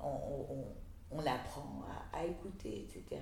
On, 0.00 1.20
apprend 1.26 1.84
à, 2.12 2.18
à, 2.18 2.24
écouter, 2.24 2.86
etc. 2.88 3.20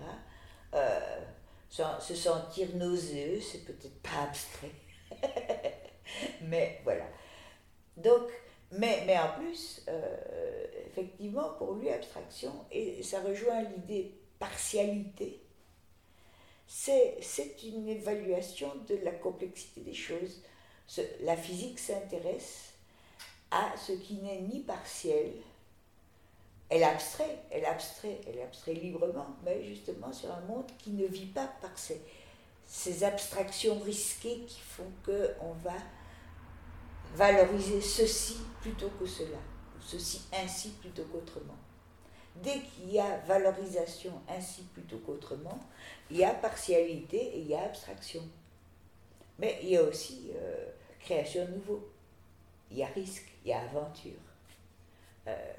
Euh, 0.75 1.21
se 1.69 2.15
sentir 2.15 2.69
nauséeux, 2.77 3.41
c'est 3.41 3.65
peut-être 3.65 4.01
pas 4.03 4.25
abstrait. 4.29 4.71
mais 6.43 6.81
voilà. 6.85 7.07
Donc, 7.97 8.29
mais, 8.73 9.03
mais 9.07 9.19
en 9.19 9.33
plus, 9.39 9.83
euh, 9.89 10.65
effectivement, 10.87 11.51
pour 11.59 11.75
lui, 11.75 11.91
abstraction, 11.91 12.53
et 12.71 13.03
ça 13.03 13.21
rejoint 13.21 13.63
l'idée 13.63 14.15
partialité, 14.39 15.41
c'est 16.67 17.63
une 17.65 17.89
évaluation 17.89 18.73
de 18.89 18.97
la 19.05 19.13
complexité 19.13 19.83
des 19.83 19.95
choses. 19.95 20.43
la 21.21 21.37
physique 21.37 21.79
s'intéresse 21.79 22.73
à 23.51 23.75
ce 23.77 23.93
qui 23.93 24.15
n'est 24.15 24.41
ni 24.41 24.61
partiel, 24.61 25.33
elle 26.73 26.85
abstrait, 26.85 27.39
elle 27.51 27.67
abstrait, 27.67 28.19
elle 28.27 28.41
abstrait 28.41 28.73
librement, 28.73 29.37
mais 29.45 29.63
justement 29.63 30.11
sur 30.11 30.33
un 30.33 30.41
monde 30.41 30.71
qui 30.79 30.93
ne 30.93 31.07
vit 31.07 31.27
pas 31.27 31.47
par 31.61 31.71
ces, 31.77 33.05
abstractions 33.05 33.79
risquées 33.81 34.41
qui 34.47 34.61
font 34.61 34.91
qu'on 35.05 35.53
va 35.63 35.75
valoriser 37.15 37.83
ceci 37.83 38.39
plutôt 38.63 38.89
que 38.99 39.05
cela, 39.05 39.37
ou 39.77 39.83
ceci 39.83 40.23
ainsi 40.33 40.71
plutôt 40.71 41.05
qu'autrement. 41.13 41.59
Dès 42.37 42.61
qu'il 42.61 42.91
y 42.91 42.99
a 42.99 43.19
valorisation 43.27 44.13
ainsi 44.27 44.63
plutôt 44.73 44.97
qu'autrement, 44.97 45.61
il 46.11 46.17
y 46.17 46.25
a 46.25 46.33
partialité 46.33 47.19
et 47.19 47.41
il 47.41 47.49
y 47.49 47.55
a 47.55 47.65
abstraction. 47.65 48.23
Mais 49.39 49.59
il 49.63 49.69
y 49.69 49.77
a 49.77 49.83
aussi 49.83 50.31
euh, 50.35 50.71
création 51.01 51.45
de 51.45 51.51
nouveau. 51.51 51.87
Il 52.71 52.79
y 52.79 52.83
a 52.83 52.87
risque, 52.87 53.29
il 53.45 53.51
y 53.51 53.53
a 53.53 53.61
aventure. 53.61 54.13
Euh, 55.27 55.53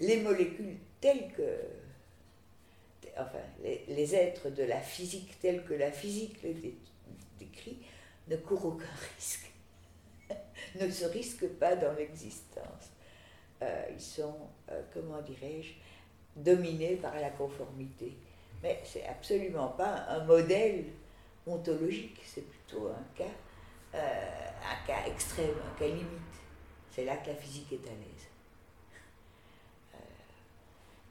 les 0.00 0.20
molécules 0.20 0.76
telles 1.00 1.30
que, 1.32 1.58
enfin, 3.16 3.38
les, 3.62 4.14
êtres 4.14 4.50
de 4.50 4.64
la 4.64 4.80
physique 4.80 5.38
tels 5.40 5.64
que 5.64 5.74
la 5.74 5.92
physique 5.92 6.42
les 6.42 6.74
décrit, 7.38 7.78
ne 8.28 8.36
courent 8.36 8.66
aucun 8.66 8.84
risque, 9.16 9.50
ne 10.80 10.90
se 10.90 11.04
risquent 11.06 11.48
pas 11.58 11.76
dans 11.76 11.92
l'existence. 11.92 12.90
Euh, 13.62 13.84
ils 13.92 14.00
sont, 14.00 14.36
euh, 14.70 14.82
comment 14.94 15.20
dirais-je, 15.20 15.72
dominés 16.36 16.96
par 16.96 17.14
la 17.16 17.30
conformité. 17.30 18.16
Mais 18.62 18.80
c'est 18.84 19.06
absolument 19.06 19.68
pas 19.68 20.06
un 20.08 20.24
modèle 20.24 20.84
ontologique, 21.46 22.20
c'est 22.24 22.46
plutôt 22.48 22.88
un 22.88 23.04
cas, 23.16 23.24
euh, 23.94 25.06
extrême, 25.06 25.54
un 25.66 25.78
cas 25.78 25.86
limite. 25.86 26.06
C'est 26.90 27.04
là 27.04 27.16
que 27.16 27.28
la 27.28 27.36
physique 27.36 27.72
est 27.72 27.76
l'aise. 27.76 28.09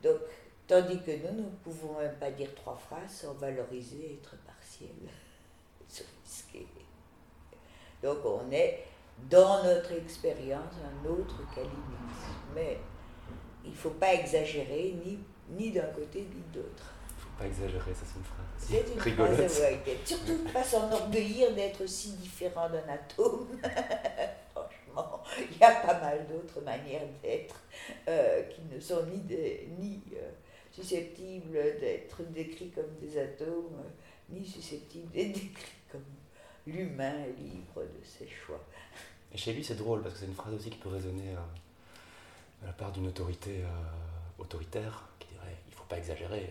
Donc, 0.03 0.17
tandis 0.67 1.01
que 1.01 1.11
nous, 1.11 1.33
nous 1.35 1.49
ne 1.49 1.55
pouvons 1.63 1.99
même 1.99 2.15
pas 2.15 2.31
dire 2.31 2.53
trois 2.55 2.77
phrases 2.77 3.11
sans 3.11 3.33
valoriser 3.33 4.19
être 4.21 4.35
partiel. 4.45 4.89
Donc, 8.03 8.17
on 8.23 8.51
est 8.51 8.85
dans 9.29 9.63
notre 9.63 9.91
expérience 9.93 10.73
un 10.83 11.09
autre 11.09 11.39
cas 11.53 11.61
Mais 12.55 12.79
il 13.65 13.71
ne 13.71 13.75
faut 13.75 13.89
pas 13.91 14.13
exagérer 14.13 14.95
ni, 15.03 15.19
ni 15.49 15.71
d'un 15.71 15.87
côté 15.87 16.21
ni 16.21 16.41
de 16.53 16.59
l'autre. 16.59 16.93
Il 17.09 17.15
ne 17.15 17.21
faut 17.21 17.37
pas 17.37 17.45
exagérer, 17.45 17.93
ça 17.93 18.05
c'est 18.05 18.17
une 18.17 18.23
phrase. 18.23 18.45
C'est 18.57 18.93
une 18.93 19.15
phrase 19.15 19.37
de 19.37 19.61
Whitehead. 19.61 19.97
Surtout 20.05 20.37
pas 20.53 20.63
s'enorgueillir 20.63 21.53
d'être 21.53 21.85
si 21.85 22.11
différent 22.13 22.69
d'un 22.69 22.93
atome. 22.93 23.47
il 25.51 25.57
y 25.57 25.63
a 25.63 25.75
pas 25.75 25.99
mal 25.99 26.27
d'autres 26.27 26.61
manières 26.61 27.07
d'être 27.21 27.61
euh, 28.07 28.43
qui 28.43 28.61
ne 28.73 28.79
sont 28.79 29.05
ni, 29.05 29.21
ni 29.79 30.01
euh, 30.13 30.29
susceptibles 30.71 31.79
d'être 31.79 32.23
décrits 32.31 32.69
comme 32.69 32.95
des 33.01 33.17
atomes, 33.17 33.83
ni 34.29 34.45
susceptibles 34.45 35.11
d'être 35.11 35.33
décrits 35.33 35.81
comme 35.91 36.05
l'humain 36.67 37.25
libre 37.37 37.81
de 37.81 38.03
ses 38.03 38.27
choix. 38.27 38.63
Et 39.33 39.37
chez 39.37 39.53
lui, 39.53 39.63
c'est 39.63 39.75
drôle 39.75 40.01
parce 40.01 40.15
que 40.15 40.19
c'est 40.21 40.25
une 40.25 40.33
phrase 40.33 40.53
aussi 40.53 40.69
qui 40.69 40.77
peut 40.77 40.89
résonner 40.89 41.29
euh, 41.29 42.63
à 42.63 42.67
la 42.67 42.73
part 42.73 42.91
d'une 42.91 43.07
autorité 43.07 43.61
autoritaire 44.37 45.07
qui 45.19 45.27
dirait 45.29 45.55
il 45.67 45.71
ne 45.71 45.75
faut 45.75 45.85
pas 45.85 45.97
exagérer. 45.97 46.49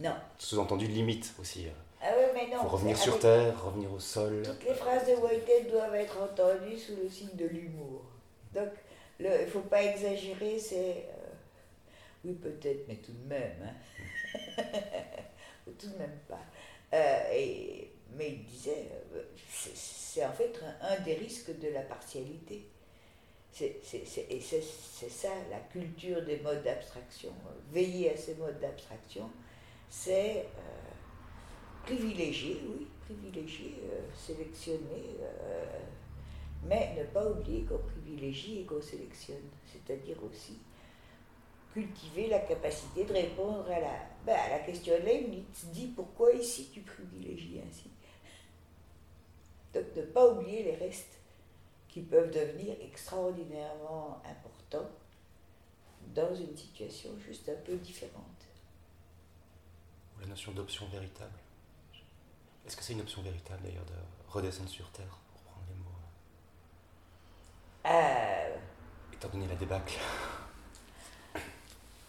non. 0.00 0.14
Sous-entendu 0.38 0.86
limite 0.86 1.34
aussi. 1.40 1.66
Ah 2.00 2.12
oui, 2.16 2.24
mais 2.34 2.54
non. 2.54 2.62
Faut 2.62 2.68
revenir 2.68 2.96
sur 2.96 3.18
Terre, 3.18 3.64
revenir 3.64 3.92
au 3.92 3.98
sol. 3.98 4.42
Toutes 4.44 4.64
les 4.64 4.74
phrases 4.74 5.06
de 5.06 5.14
Whitehead 5.14 5.70
doivent 5.70 5.94
être 5.94 6.16
entendues 6.20 6.78
sous 6.78 6.96
le 6.96 7.08
signe 7.08 7.34
de 7.34 7.46
l'humour. 7.46 8.02
Donc, 8.54 8.68
il 9.18 9.28
ne 9.28 9.46
faut 9.46 9.60
pas 9.60 9.82
exagérer, 9.82 10.58
c'est. 10.58 11.06
Euh, 11.08 11.28
oui, 12.24 12.34
peut-être, 12.34 12.86
mais 12.86 12.96
tout 12.96 13.12
de 13.12 13.28
même. 13.28 13.56
Hein. 13.62 14.62
tout 15.78 15.88
de 15.88 15.98
même 15.98 16.18
pas. 16.28 16.40
Euh, 16.94 17.32
et, 17.32 17.90
mais 18.16 18.30
il 18.30 18.44
disait, 18.44 18.88
euh, 19.14 19.22
c'est 19.74 20.24
en 20.24 20.32
fait 20.32 20.52
un, 20.80 21.00
des 21.00 21.14
risques 21.14 21.58
de 21.58 21.68
la 21.68 21.82
partialité. 21.82 22.68
C'est, 23.52 23.80
et 24.30 24.40
c'est, 24.40 24.62
ça 25.10 25.30
la 25.50 25.58
culture 25.72 26.22
des 26.24 26.38
modes 26.38 26.62
d'abstraction. 26.62 27.32
Veiller 27.72 28.12
à 28.12 28.16
ces 28.16 28.34
modes 28.36 28.60
d'abstraction, 28.60 29.28
c'est 29.90 30.46
privilégier, 31.88 32.60
oui, 32.68 32.86
privilégier, 33.00 33.80
euh, 33.84 34.00
sélectionner, 34.14 35.16
euh, 35.22 35.64
mais 36.64 36.94
ne 36.98 37.04
pas 37.04 37.26
oublier 37.30 37.64
qu'on 37.64 37.78
privilégie 37.78 38.60
et 38.60 38.64
qu'on 38.64 38.82
sélectionne, 38.82 39.48
c'est-à-dire 39.72 40.16
aussi 40.22 40.58
cultiver 41.72 42.26
la 42.28 42.40
capacité 42.40 43.04
de 43.04 43.12
répondre 43.12 43.70
à 43.70 43.80
la, 43.80 43.94
ben, 44.26 44.64
question 44.66 44.98
de 44.98 45.02
Leibniz, 45.02 45.44
dit 45.72 45.86
pourquoi 45.96 46.32
ici 46.32 46.68
tu 46.72 46.80
privilégies 46.80 47.60
ainsi? 47.66 47.90
Donc 49.72 49.84
ne 49.96 50.02
pas 50.02 50.28
oublier 50.28 50.64
les 50.64 50.74
restes 50.74 51.18
qui 51.88 52.00
peuvent 52.00 52.30
devenir 52.30 52.74
extraordinairement 52.82 54.20
importants 54.26 54.90
dans 56.14 56.34
une 56.34 56.54
situation 56.56 57.10
juste 57.18 57.48
un 57.48 57.60
peu 57.64 57.76
différente. 57.76 58.22
La 60.20 60.26
notion 60.26 60.52
d'option 60.52 60.86
véritable. 60.88 61.38
Est-ce 62.68 62.76
que 62.76 62.82
c'est 62.84 62.92
une 62.92 63.00
option 63.00 63.22
véritable 63.22 63.62
d'ailleurs 63.62 63.86
de 63.86 63.94
redescendre 64.30 64.68
sur 64.68 64.86
Terre, 64.90 65.18
pour 65.32 65.40
prendre 65.40 65.66
les 65.70 65.74
mots 65.74 65.88
euh... 67.86 68.56
Étant 69.10 69.28
donné 69.28 69.46
la 69.48 69.54
débâcle. 69.54 69.98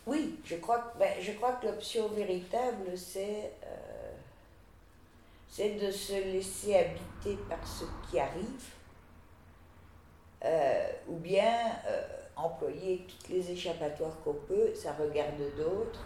Oui, 0.06 0.40
je 0.44 0.56
crois, 0.56 0.92
ben, 0.98 1.22
je 1.22 1.32
crois 1.34 1.54
que 1.54 1.68
l'option 1.68 2.10
véritable, 2.10 2.98
c'est 2.98 3.54
euh, 3.64 4.12
c'est 5.48 5.76
de 5.76 5.92
se 5.92 6.14
laisser 6.14 6.76
habiter 6.76 7.38
par 7.48 7.60
ce 7.66 7.86
qui 8.10 8.20
arrive, 8.20 8.70
euh, 10.44 10.92
ou 11.08 11.18
bien 11.18 11.80
employer 12.36 13.06
toutes 13.08 13.30
les 13.30 13.52
échappatoires 13.52 14.20
qu'on 14.24 14.34
peut, 14.34 14.74
ça 14.74 14.94
regarde 14.94 15.38
d'autres, 15.56 16.04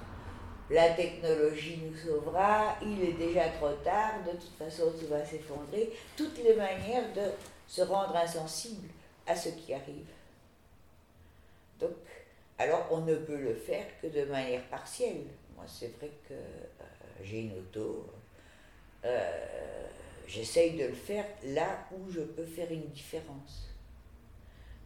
la 0.74 0.90
technologie 0.90 1.80
nous 1.84 1.96
sauvera, 1.96 2.76
il 2.82 3.04
est 3.04 3.14
déjà 3.14 3.48
trop 3.50 3.74
tard, 3.84 4.24
de 4.26 4.32
toute 4.32 4.58
façon 4.58 4.92
tout 5.00 5.08
va 5.08 5.24
s'effondrer, 5.24 5.92
toutes 6.18 6.44
les 6.44 6.56
manières 6.56 7.14
de 7.14 7.32
se 7.68 7.84
rendre 7.84 8.16
insensible 8.16 8.90
à 9.28 9.36
ce 9.36 9.50
qui 9.50 9.74
arrive. 9.74 10.08
Donc, 11.80 11.92
alors 12.58 12.88
on 12.90 13.02
ne 13.02 13.16
peut 13.16 13.38
le 13.38 13.54
faire 13.54 13.86
que 14.02 14.08
de 14.08 14.26
manière 14.26 14.64
partielle. 14.64 15.26
Moi, 15.56 15.66
c'est 15.68 15.96
vrai 15.98 16.10
que 16.28 16.34
euh, 16.34 16.84
j'ai 17.22 17.42
une 17.42 17.60
auto, 17.60 18.08
euh, 19.06 19.88
j'essaye 20.28 20.76
de 20.76 20.86
le 20.86 20.94
faire 20.94 21.26
là 21.46 21.86
où 21.92 22.12
je 22.12 22.22
peux 22.22 22.46
faire 22.46 22.72
une 22.72 22.88
différence. 22.88 23.70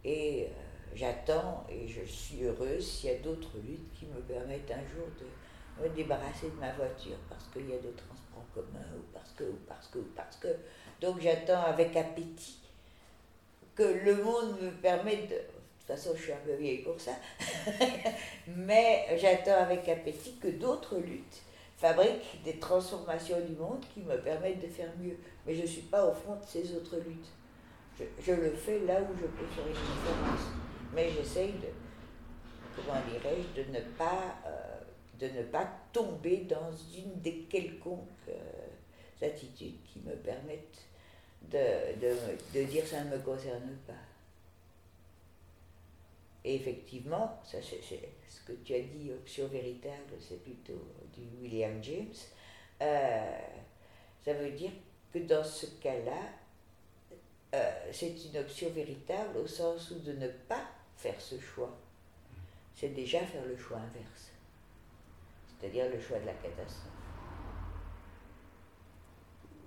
Et 0.03 0.43
euh, 0.43 0.47
j'attends 0.95 1.65
et 1.69 1.88
je 1.88 2.03
suis 2.03 2.43
heureuse 2.43 2.85
s'il 2.85 3.09
y 3.09 3.13
a 3.13 3.19
d'autres 3.19 3.57
luttes 3.65 3.93
qui 3.97 4.05
me 4.07 4.19
permettent 4.21 4.71
un 4.71 4.85
jour 4.93 5.07
de 5.19 5.25
me 5.82 5.89
débarrasser 5.89 6.49
de 6.49 6.59
ma 6.59 6.71
voiture 6.73 7.17
parce 7.30 7.45
qu'il 7.53 7.69
y 7.69 7.73
a 7.73 7.78
des 7.78 7.91
transports 7.91 8.17
en 8.38 8.53
commun 8.53 8.86
ou 8.95 9.03
parce 9.13 9.32
que, 9.32 9.43
ou 9.43 9.57
parce 9.67 9.88
que, 9.88 9.99
ou 9.99 10.07
parce 10.15 10.38
que. 10.38 10.47
Donc 11.01 11.21
j'attends 11.21 11.61
avec 11.61 11.95
appétit 11.95 12.59
que 13.75 13.84
le 13.84 14.23
monde 14.23 14.61
me 14.61 14.71
permette 14.71 15.30
de. 15.30 15.36
De 15.36 15.93
toute 15.93 16.01
façon, 16.03 16.17
je 16.17 16.23
suis 16.23 16.34
un 16.34 16.39
peu 16.45 16.53
vieille 16.55 16.80
pour 16.80 16.99
ça. 16.99 17.13
Mais 18.47 19.17
j'attends 19.17 19.61
avec 19.61 19.88
appétit 19.88 20.36
que 20.36 20.49
d'autres 20.49 20.97
luttes 20.97 21.41
fabriquent 21.78 22.43
des 22.43 22.59
transformations 22.59 23.39
du 23.39 23.55
monde 23.55 23.86
qui 23.93 24.01
me 24.01 24.17
permettent 24.17 24.61
de 24.61 24.67
faire 24.67 24.91
mieux. 24.99 25.15
Mais 25.45 25.55
je 25.55 25.61
ne 25.61 25.67
suis 25.67 25.84
pas 25.84 26.05
au 26.05 26.13
front 26.13 26.36
de 26.36 26.43
ces 26.45 26.75
autres 26.75 26.97
luttes. 26.97 27.30
Je, 28.19 28.34
le 28.34 28.51
fais 28.51 28.80
là 28.80 28.99
où 29.01 29.15
je 29.15 29.25
peux 29.25 29.45
faire 29.47 29.65
une 29.65 29.71
différence. 29.71 30.51
Mais 30.93 31.09
j'essaye 31.09 31.53
de, 31.53 31.67
comment 32.75 32.99
dirais-je, 33.09 33.61
de 33.61 33.71
ne 33.71 33.80
pas 33.97 34.36
euh, 34.45 34.66
de 35.20 35.28
ne 35.28 35.43
pas 35.43 35.70
tomber 35.91 36.38
dans 36.38 36.72
une 36.95 37.20
des 37.22 37.43
quelconques 37.43 38.30
euh, 38.30 39.26
attitudes 39.26 39.82
qui 39.84 39.99
me 39.99 40.15
permettent 40.15 40.86
de, 41.49 42.63
dire 42.65 42.86
ça 42.86 43.03
ne 43.03 43.11
me 43.15 43.20
concerne 43.20 43.76
pas. 43.86 43.93
Et 46.43 46.55
effectivement, 46.55 47.39
ce 47.43 47.57
que 48.45 48.53
tu 48.63 48.74
as 48.74 48.82
dit, 48.82 49.11
option 49.11 49.47
véritable, 49.47 50.13
c'est 50.20 50.41
plutôt 50.43 50.82
du 51.13 51.22
William 51.41 51.84
James. 51.84 52.13
Euh, 52.82 53.39
Ça 54.24 54.34
veut 54.34 54.51
dire 54.51 54.72
que 55.13 55.20
dans 55.20 55.43
ce 55.43 55.65
cas-là, 55.82 56.22
euh, 57.55 57.72
c'est 57.91 58.15
une 58.26 58.38
option 58.38 58.70
véritable 58.70 59.38
au 59.38 59.47
sens 59.47 59.91
où 59.91 59.99
de 59.99 60.13
ne 60.13 60.28
pas 60.28 60.65
faire 60.97 61.20
ce 61.20 61.39
choix, 61.39 61.78
c'est 62.76 62.89
déjà 62.89 63.20
faire 63.26 63.45
le 63.45 63.57
choix 63.57 63.78
inverse, 63.78 64.32
c'est-à-dire 65.60 65.89
le 65.89 65.99
choix 65.99 66.20
de 66.20 66.26
la 66.26 66.34
catastrophe. 66.34 66.91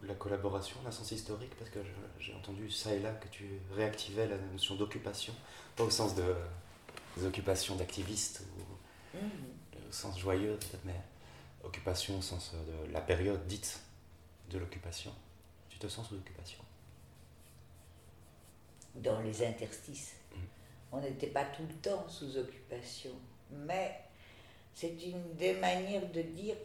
La 0.02 0.14
collaboration, 0.14 0.78
un 0.86 0.90
sens 0.90 1.12
historique, 1.12 1.54
parce 1.58 1.70
que 1.70 1.80
j'ai 2.18 2.34
entendu 2.34 2.70
ça 2.70 2.94
et 2.94 3.00
là 3.00 3.12
que 3.12 3.28
tu 3.28 3.60
réactivais 3.72 4.26
la 4.26 4.38
notion 4.38 4.74
d'occupation, 4.76 5.34
pas 5.76 5.84
au 5.84 5.90
sens 5.90 6.14
de, 6.14 6.34
des 7.16 7.26
occupations 7.26 7.76
d'activistes 7.76 8.42
ou 8.56 9.18
mmh. 9.18 9.88
au 9.88 9.92
sens 9.92 10.18
joyeux 10.18 10.58
mais 10.84 11.00
occupation 11.62 12.18
au 12.18 12.22
sens 12.22 12.54
de 12.54 12.92
la 12.92 13.00
période 13.00 13.46
dite 13.46 13.80
de 14.50 14.58
l'occupation. 14.58 15.12
Tu 15.68 15.78
te 15.78 15.86
sens 15.88 16.08
sous 16.08 16.16
occupation? 16.16 16.58
Dans 18.94 19.20
les 19.20 19.46
interstices. 19.46 20.14
Mm. 20.32 20.38
On 20.92 21.00
n'était 21.00 21.28
pas 21.28 21.44
tout 21.44 21.62
le 21.62 21.74
temps 21.74 22.08
sous 22.08 22.36
occupation, 22.36 23.12
mais 23.50 24.00
c'est 24.74 25.02
une 25.02 25.34
des 25.34 25.54
manières 25.54 26.08
de 26.12 26.22
dire 26.22 26.56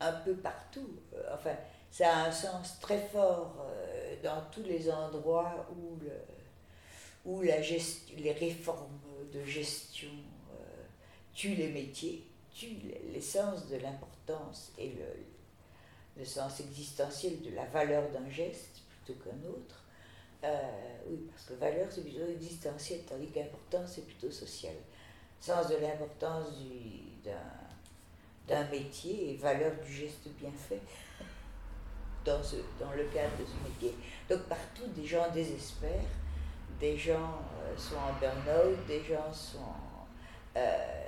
un 0.00 0.12
peu 0.12 0.34
partout. 0.34 1.00
Euh, 1.14 1.34
enfin, 1.34 1.56
ça 1.90 2.14
a 2.14 2.28
un 2.28 2.32
sens 2.32 2.78
très 2.80 2.98
fort 3.08 3.56
euh, 3.60 4.16
dans 4.22 4.42
tous 4.50 4.62
les 4.62 4.90
endroits 4.90 5.66
où, 5.70 5.96
le, 6.02 6.12
où 7.24 7.42
la 7.42 7.60
les 7.60 8.32
réformes 8.32 9.00
de 9.32 9.44
gestion 9.44 10.10
euh, 10.52 10.82
tuent 11.34 11.54
les 11.54 11.68
métiers 11.68 12.24
l'essence 13.12 13.68
de 13.68 13.76
l'importance 13.76 14.72
et 14.78 14.88
le, 14.88 15.04
le, 16.16 16.24
sens 16.24 16.58
existentiel 16.60 17.42
de 17.42 17.54
la 17.54 17.66
valeur 17.66 18.08
d'un 18.12 18.30
geste 18.30 18.80
plutôt 18.88 19.20
qu'un 19.22 19.46
autre. 19.46 19.82
Oui, 21.06 21.18
parce 21.30 21.44
que 21.44 21.54
valeur, 21.54 21.88
c'est 21.90 22.00
plutôt 22.00 22.26
existentiel, 22.26 23.00
tandis 23.06 23.26
qu'importance, 23.26 23.92
c'est 23.96 24.06
plutôt 24.06 24.30
social. 24.30 24.72
Sens 25.38 25.68
de 25.68 25.76
l'importance 25.76 26.48
d'un 28.46 28.64
métier 28.68 29.32
et 29.32 29.36
valeur 29.36 29.72
du 29.84 29.92
geste 29.92 30.28
bien 30.38 30.50
fait 30.52 30.80
dans, 32.24 32.42
ce, 32.42 32.56
dans 32.80 32.92
le 32.92 33.04
cadre 33.04 33.36
de 33.38 33.44
ce 33.44 33.68
métier. 33.68 33.94
Donc 34.28 34.42
partout, 34.42 34.86
des 34.94 35.04
gens 35.06 35.28
désespèrent, 35.32 36.10
des 36.80 36.96
gens 36.96 37.40
euh, 37.62 37.76
sont 37.76 37.96
en 37.96 38.12
burn-out, 38.20 38.86
des 38.86 39.02
gens 39.04 39.32
sont... 39.32 39.58
Euh, 40.56 41.06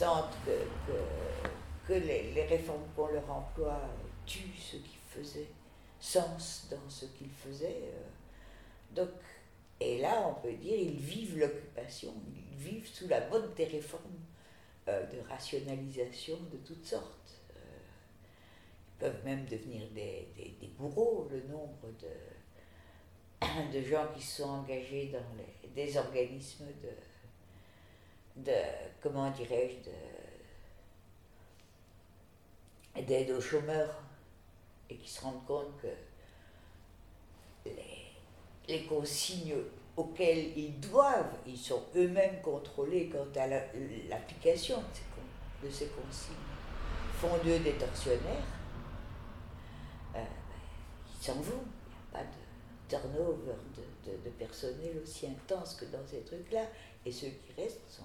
sentent 0.00 0.36
que, 0.46 1.86
que, 1.86 1.92
les, 1.92 2.46
réformes 2.46 2.86
pour 2.94 3.08
leur 3.08 3.30
emploi 3.30 3.78
tuent 4.24 4.56
ce 4.58 4.76
qu'ils 4.76 4.98
faisaient, 5.10 5.50
sens 5.98 6.68
dans 6.70 6.88
ce 6.88 7.04
qu'ils 7.04 7.28
faisaient. 7.30 7.82
Euh. 7.84 8.94
Donc, 8.94 9.10
et 9.78 10.00
là, 10.00 10.26
on 10.26 10.40
peut 10.40 10.54
dire, 10.54 10.78
ils 10.78 10.98
vivent 10.98 11.38
l'occupation, 11.38 12.14
ils 12.34 12.56
vivent 12.56 12.88
sous 12.88 13.08
la 13.08 13.28
mode 13.28 13.54
des 13.54 13.66
réformes 13.66 14.20
de 15.12 15.28
rationalisation 15.28 16.36
de 16.52 16.56
toutes 16.58 16.84
sortes. 16.84 17.40
Euh. 17.50 17.78
ils 18.88 18.98
peuvent 18.98 19.24
même 19.24 19.46
devenir 19.46 19.88
des, 19.90 20.28
des, 20.36 20.68
bourreaux, 20.78 21.28
le 21.30 21.42
nombre 21.42 21.88
de, 22.00 23.72
de 23.72 23.82
gens 23.84 24.06
qui 24.14 24.22
sont 24.22 24.48
engagés 24.48 25.06
dans 25.12 25.24
des 25.74 25.96
organismes 25.96 26.66
de, 26.82 28.42
de 28.42 28.56
comment 29.00 29.30
dirais-je, 29.30 29.90
d'aide 33.02 33.30
aux 33.30 33.40
chômeurs 33.40 34.02
et 34.88 34.96
qui 34.96 35.08
se 35.08 35.20
rendent 35.22 35.46
compte 35.46 35.80
que 35.80 35.88
les, 37.66 38.10
les 38.68 38.84
consignes 38.84 39.54
auxquelles 40.00 40.56
ils 40.56 40.80
doivent, 40.80 41.36
ils 41.46 41.58
sont 41.58 41.82
eux-mêmes 41.96 42.40
contrôlés 42.42 43.08
quant 43.08 43.40
à 43.40 43.46
l'application 43.46 44.82
de, 45.62 45.70
ces 45.70 45.88
consignes, 45.88 46.34
font 47.14 47.36
d'eux 47.44 47.58
des 47.58 47.72
tortionnaires, 47.72 48.46
euh, 50.16 50.24
ils 51.06 51.24
s'en 51.24 51.34
vont. 51.34 51.64
Il 52.12 52.16
n'y 52.16 52.22
a 52.22 52.24
pas 52.24 52.24
de 52.24 52.98
turnover 52.98 53.52
de, 54.06 54.30
personnel 54.30 54.96
aussi 55.02 55.26
intense 55.26 55.74
que 55.74 55.84
dans 55.84 56.04
ces 56.06 56.20
trucs-là. 56.22 56.64
Et 57.04 57.12
ceux 57.12 57.28
qui 57.28 57.52
restent 57.56 58.00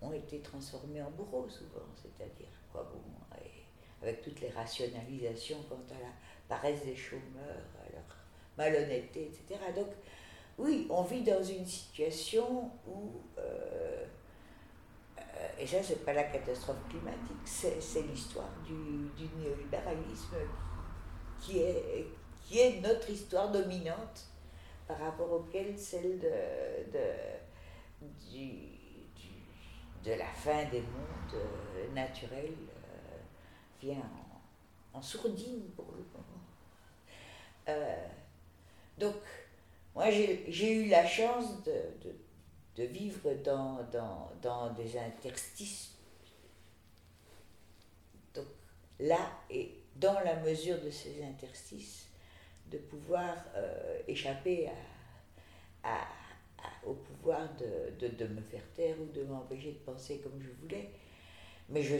ont 0.00 0.12
été 0.12 0.38
transformés 0.40 1.02
en 1.02 1.10
bourreaux 1.10 1.48
souvent, 1.48 1.86
c'est-à-dire 1.96 2.48
quoi 2.72 2.90
bon, 2.90 3.00
avec 4.02 4.22
toutes 4.22 4.40
les 4.40 4.50
rationalisations 4.50 5.58
quant 5.68 5.82
à 5.94 6.00
la 6.00 6.10
paresse 6.48 6.84
des 6.84 6.96
chômeurs, 6.96 7.66
à 7.84 7.92
leur 7.92 8.04
malhonnêteté, 8.56 9.26
etc. 9.26 9.60
Donc 9.76 9.88
oui, 10.60 10.86
on 10.90 11.02
vit 11.02 11.22
dans 11.22 11.42
une 11.42 11.64
situation 11.64 12.70
où, 12.86 13.12
euh, 13.38 14.04
euh, 15.18 15.48
et 15.58 15.66
ça 15.66 15.82
c'est 15.82 16.04
pas 16.04 16.12
la 16.12 16.24
catastrophe 16.24 16.86
climatique, 16.88 17.38
c'est 17.46 18.02
l'histoire 18.02 18.50
du, 18.66 18.74
néolibéralisme 19.38 20.36
qui 21.40 21.60
est, 21.60 22.80
notre 22.82 23.08
histoire 23.08 23.50
dominante 23.50 24.26
par 24.86 24.98
rapport 24.98 25.32
auquel 25.32 25.78
celle 25.78 26.18
de, 26.18 26.28
de 30.04 30.12
la 30.12 30.26
fin 30.26 30.64
des 30.64 30.82
mondes 30.82 31.34
euh, 31.34 31.90
naturels 31.94 32.52
vient 33.80 34.02
en, 34.92 35.00
sourdine 35.00 35.70
pour 35.74 35.86
le 35.92 36.04
moment. 36.12 36.26
Donc, 38.98 39.22
moi 39.94 40.10
j'ai 40.10 40.72
eu 40.72 40.88
la 40.88 41.06
chance 41.06 41.62
de, 41.64 41.72
de, 42.76 42.84
vivre 42.84 43.34
dans, 43.44 43.82
dans, 43.92 44.30
dans, 44.40 44.72
des 44.72 44.96
interstices. 44.96 45.94
Donc 48.34 48.46
là, 48.98 49.30
et 49.50 49.74
dans 49.96 50.20
la 50.20 50.36
mesure 50.36 50.80
de 50.80 50.90
ces 50.90 51.22
interstices, 51.22 52.06
de 52.70 52.78
pouvoir 52.78 53.34
échapper 54.06 54.68
à, 54.68 54.72
à 55.82 56.06
au 56.84 56.94
pouvoir 56.94 57.48
de, 57.56 58.06
de, 58.06 58.26
me 58.26 58.40
faire 58.40 58.62
taire 58.74 58.96
ou 59.00 59.06
de 59.12 59.22
m'empêcher 59.24 59.72
de 59.72 59.78
penser 59.78 60.18
comme 60.18 60.40
je 60.40 60.50
voulais. 60.62 60.90
Mais 61.68 61.82
je, 61.82 61.96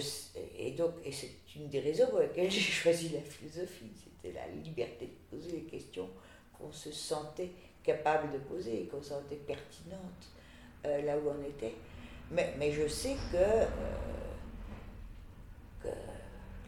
et 0.59 0.73
donc, 0.73 0.95
et 1.05 1.13
c'est 1.13 1.31
une 1.55 1.69
des 1.69 1.81
raisons 1.81 2.09
pour 2.09 2.19
lesquelles 2.21 2.51
j'ai 2.51 2.61
choisi 2.61 3.11
la 3.11 3.21
philosophie, 3.21 3.93
c'était 3.95 4.35
la 4.35 4.49
liberté 4.49 5.07
de 5.07 5.37
poser 5.37 5.53
les 5.53 5.65
questions 5.65 6.09
qu'on 6.59 6.73
se 6.73 6.91
sentait 6.91 7.51
capable 7.83 8.33
de 8.33 8.39
poser 8.39 8.87
qu'on 8.91 9.03
sentait 9.03 9.37
pertinentes 9.37 10.29
euh, 10.87 11.03
là 11.03 11.17
où 11.19 11.31
on 11.31 11.45
était. 11.45 11.75
Mais, 12.31 12.55
mais 12.59 12.73
je 12.73 12.87
sais 12.87 13.17
que, 13.33 13.37
euh, 13.37 13.67
que 15.83 15.89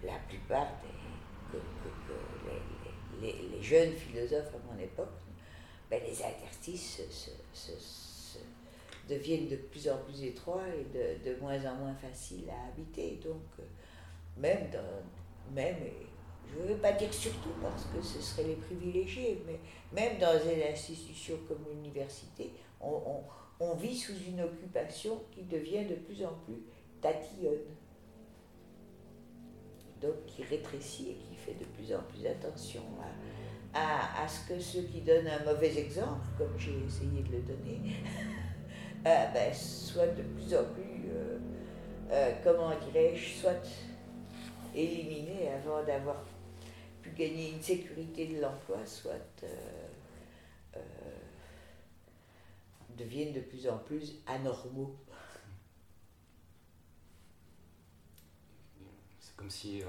la 0.06 0.18
plupart 0.28 0.68
des, 0.82 1.58
les, 3.20 3.48
les, 3.48 3.62
jeunes 3.62 3.92
philosophes 3.92 4.54
à 4.54 4.72
mon 4.72 4.80
époque, 4.82 5.08
ben 5.88 6.00
les 6.04 6.24
interstices 6.24 7.02
se, 7.54 8.38
deviennent 9.08 9.48
de 9.48 9.56
plus 9.56 9.88
en 9.88 9.98
plus 9.98 10.24
étroits 10.24 10.66
et 10.68 10.84
de, 10.84 11.30
de, 11.30 11.40
moins 11.40 11.58
en 11.66 11.74
moins 11.76 11.94
faciles 11.94 12.48
à 12.50 12.68
habiter. 12.68 13.20
Donc, 13.22 13.42
euh, 13.60 13.62
même, 14.38 14.70
dans, 14.70 15.54
même 15.54 15.76
je 16.52 16.62
ne 16.62 16.68
veux 16.68 16.80
pas 16.80 16.92
dire 16.92 17.12
surtout 17.12 17.52
parce 17.62 17.84
que 17.86 18.02
ce 18.02 18.20
seraient 18.20 18.48
les 18.48 18.56
privilégiés, 18.56 19.42
mais 19.46 19.58
même 19.92 20.18
dans 20.18 20.38
une 20.38 20.62
institution 20.62 21.38
comme 21.48 21.64
l'université, 21.70 22.52
on, 22.80 23.74
vit 23.74 23.96
sous 23.96 24.16
une 24.28 24.40
occupation 24.40 25.22
qui 25.30 25.42
devient 25.44 25.84
de 25.84 25.94
plus 25.94 26.24
en 26.24 26.34
plus 26.44 26.62
tatillonne. 27.00 27.58
Donc 30.00 30.26
qui 30.26 30.42
rétrécit 30.42 31.10
et 31.10 31.14
qui 31.14 31.36
fait 31.36 31.54
de 31.54 31.64
plus 31.64 31.94
en 31.94 32.02
plus 32.02 32.26
attention 32.26 32.82
à, 33.72 34.26
ce 34.28 34.48
que 34.48 34.60
ceux 34.60 34.82
qui 34.82 35.00
donnent 35.00 35.28
un 35.28 35.44
mauvais 35.44 35.78
exemple, 35.78 36.26
comme 36.36 36.58
j'ai 36.58 36.74
essayé 36.86 37.22
de 37.22 37.32
le 37.32 37.42
donner, 37.42 37.80
euh, 39.06 39.26
ben, 39.32 39.54
soit 39.54 40.08
de 40.08 40.22
plus 40.22 40.54
en 40.54 40.64
plus, 40.74 41.08
euh, 41.08 41.38
euh, 42.10 42.32
comment 42.44 42.72
dirais-je, 42.92 43.40
soit 43.40 43.64
éliminés 44.74 45.50
avant 45.50 45.82
d'avoir 45.84 46.24
pu 47.02 47.10
gagner 47.10 47.50
une 47.52 47.62
sécurité 47.62 48.26
de 48.26 48.40
l'emploi, 48.40 48.78
soit 48.86 49.12
deviennent 52.96 53.32
de 53.32 53.40
plus 53.40 53.68
en 53.68 53.78
plus 53.78 54.14
anormaux. 54.26 54.94
C'est 59.18 59.36
comme 59.36 59.50
si... 59.50 59.82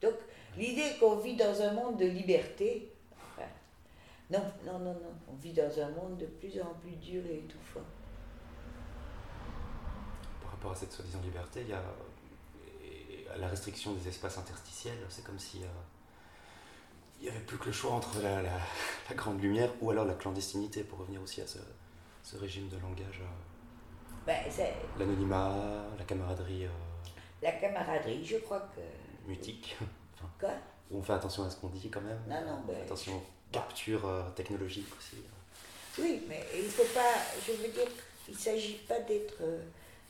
Donc 0.00 0.14
l'idée 0.56 0.96
qu'on 0.98 1.16
vit 1.16 1.36
dans 1.36 1.60
un 1.62 1.72
monde 1.72 1.98
de 1.98 2.06
liberté, 2.06 2.92
non, 4.30 4.42
non, 4.64 4.78
non, 4.80 4.94
non. 4.94 5.14
On 5.28 5.34
vit 5.36 5.52
dans 5.52 5.80
un 5.80 5.88
monde 5.90 6.16
de 6.18 6.26
plus 6.26 6.60
en 6.60 6.74
plus 6.74 6.96
dur 6.96 7.24
et 7.26 7.38
étouffant. 7.38 7.84
Par 10.42 10.50
rapport 10.50 10.72
à 10.72 10.74
cette 10.74 10.92
soi-disant 10.92 11.20
liberté, 11.22 11.60
il 11.60 11.68
y 11.68 11.72
a, 11.72 11.82
la, 13.38 13.48
restriction 13.48 13.92
des 13.94 14.08
espaces 14.08 14.38
interstitiels. 14.38 14.98
C'est 15.08 15.24
comme 15.24 15.38
si 15.38 15.62
euh, 15.62 15.66
il 17.20 17.24
n'y 17.24 17.28
avait 17.30 17.44
plus 17.44 17.58
que 17.58 17.66
le 17.66 17.72
choix 17.72 17.92
entre 17.92 18.20
la, 18.20 18.42
la, 18.42 19.14
grande 19.14 19.40
lumière 19.40 19.70
ou 19.80 19.90
alors 19.90 20.04
la 20.04 20.14
clandestinité, 20.14 20.84
pour 20.84 20.98
revenir 20.98 21.22
aussi 21.22 21.40
à 21.40 21.46
ce, 21.46 21.58
ce 22.22 22.36
régime 22.36 22.68
de 22.68 22.76
langage. 22.78 23.22
Ben, 24.26 24.36
L'anonymat, 24.98 25.54
la 25.96 26.04
camaraderie. 26.04 26.66
La 27.42 27.52
camaraderie, 27.52 28.24
je 28.24 28.38
crois 28.38 28.68
que. 28.74 28.80
Mutique. 29.28 29.76
Quoi? 30.40 30.50
On 30.90 31.02
fait 31.02 31.12
attention 31.12 31.44
à 31.44 31.50
ce 31.50 31.56
qu'on 31.56 31.68
dit 31.68 31.88
quand 31.90 32.00
même. 32.00 32.20
Non, 32.28 32.40
non, 32.44 32.60
ben, 32.66 32.76
Attention 32.82 33.16
aux 33.16 33.22
captures 33.52 34.32
technologiques 34.34 34.92
aussi. 34.98 35.16
Oui, 35.98 36.22
mais 36.28 36.44
il 36.54 36.64
ne 36.64 36.68
faut 36.68 36.94
pas. 36.94 37.14
Je 37.46 37.52
veux 37.52 37.68
dire, 37.68 37.88
il 38.28 38.34
ne 38.34 38.38
s'agit 38.38 38.80
pas 38.88 38.98
d'être 39.00 39.42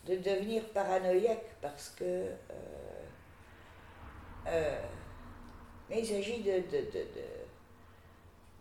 de 0.06 0.16
devenir 0.16 0.64
paranoïaque 0.68 1.56
parce 1.60 1.90
que. 1.90 2.30
Euh, 4.46 4.82
mais 5.88 6.00
il 6.00 6.06
s'agit 6.06 6.42
de, 6.42 6.62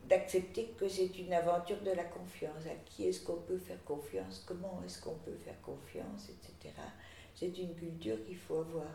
d'accepter 0.08 0.74
que 0.78 0.88
c'est 0.88 1.18
une 1.18 1.34
aventure 1.34 1.82
de 1.82 1.92
la 1.92 2.04
confiance. 2.04 2.66
À 2.66 2.76
qui 2.86 3.08
est-ce 3.08 3.24
qu'on 3.24 3.42
peut 3.42 3.58
faire 3.58 3.84
confiance? 3.84 4.44
Comment 4.46 4.82
est-ce 4.86 5.02
qu'on 5.02 5.16
peut 5.16 5.36
faire 5.36 5.60
confiance 5.62 6.30
Etc. 6.30 6.74
C'est 7.36 7.58
une 7.58 7.76
culture 7.76 8.24
qu'il 8.26 8.38
faut 8.38 8.60
avoir. 8.60 8.94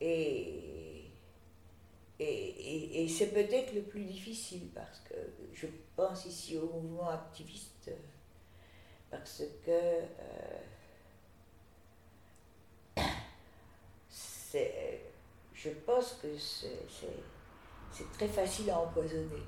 Et, 0.00 1.04
et, 2.18 3.04
et 3.04 3.08
c'est 3.08 3.28
peut-être 3.28 3.74
le 3.74 3.82
plus 3.82 4.04
difficile 4.04 4.68
parce 4.74 4.98
que 5.00 5.14
je 5.52 5.66
pense 5.94 6.26
ici 6.26 6.56
au 6.56 6.66
mouvement 6.66 7.10
activiste 7.10 7.90
parce 9.12 9.44
que 9.64 9.70
euh, 9.70 10.02
je 15.62 15.70
pense 15.70 16.14
que 16.14 16.28
c'est 16.38 18.12
très 18.14 18.26
facile 18.26 18.70
à 18.70 18.80
empoisonner, 18.80 19.42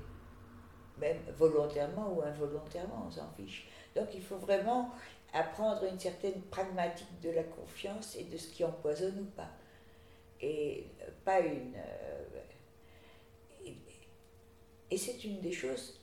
même 0.97 1.17
volontairement 1.37 2.13
ou 2.13 2.21
involontairement, 2.21 3.05
on 3.07 3.11
s'en 3.11 3.29
fiche. 3.35 3.67
Donc 3.95 4.07
il 4.13 4.21
faut 4.21 4.37
vraiment 4.37 4.91
apprendre 5.33 5.83
une 5.83 5.99
certaine 5.99 6.41
pragmatique 6.43 7.19
de 7.21 7.31
la 7.31 7.43
confiance 7.43 8.15
et 8.15 8.23
de 8.23 8.37
ce 8.37 8.47
qui 8.47 8.63
empoisonne 8.63 9.19
ou 9.19 9.35
pas. 9.35 9.49
Et 10.41 10.87
pas 11.25 11.39
une... 11.41 11.75
Euh, 11.75 12.41
et, 14.91 14.97
c'est 14.97 15.23
une 15.25 15.41
des 15.41 15.51
choses 15.51 15.99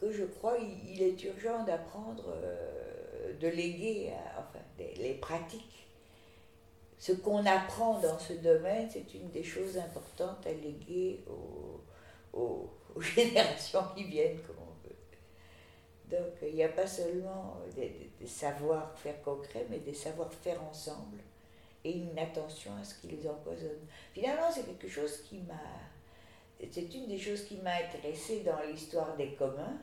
que 0.00 0.10
je 0.10 0.24
crois 0.24 0.56
il, 0.58 1.00
est 1.00 1.22
urgent 1.22 1.62
d'apprendre, 1.62 2.24
euh, 2.28 3.32
de 3.38 3.46
léguer, 3.46 4.12
enfin, 4.36 4.58
les 4.78 5.14
pratiques 5.14 5.85
ce 6.98 7.12
qu'on 7.12 7.44
apprend 7.44 7.98
dans 8.00 8.18
ce 8.18 8.32
domaine, 8.34 8.88
c'est 8.90 9.14
une 9.14 9.30
des 9.30 9.42
choses 9.42 9.76
importantes 9.76 10.46
à 10.46 10.52
léguer 10.52 11.20
aux, 12.32 12.70
générations 13.00 13.84
qui 13.94 14.04
viennent, 14.04 14.38
comme 14.40 14.56
on 14.58 14.88
veut. 14.88 16.18
Donc 16.18 16.32
il 16.42 16.54
n'y 16.54 16.64
a 16.64 16.68
pas 16.68 16.86
seulement 16.86 17.58
des, 17.74 18.10
savoir-faire 18.26 19.20
concrets, 19.22 19.66
mais 19.68 19.78
des 19.78 19.94
savoir-faire 19.94 20.62
ensemble 20.64 21.18
et 21.84 21.92
une 21.92 22.18
attention 22.18 22.72
à 22.80 22.84
ce 22.84 22.94
qui 22.94 23.08
les 23.08 23.28
empoisonne. 23.28 23.86
Finalement, 24.12 24.50
c'est 24.50 24.64
quelque 24.64 24.88
chose 24.88 25.22
qui 25.28 25.38
m'a... 25.40 25.54
C'est 26.58 26.94
une 26.94 27.06
des 27.06 27.18
choses 27.18 27.44
qui 27.44 27.56
m'a 27.58 27.74
intéressée 27.74 28.40
dans 28.40 28.60
l'histoire 28.62 29.14
des 29.16 29.34
communs, 29.34 29.76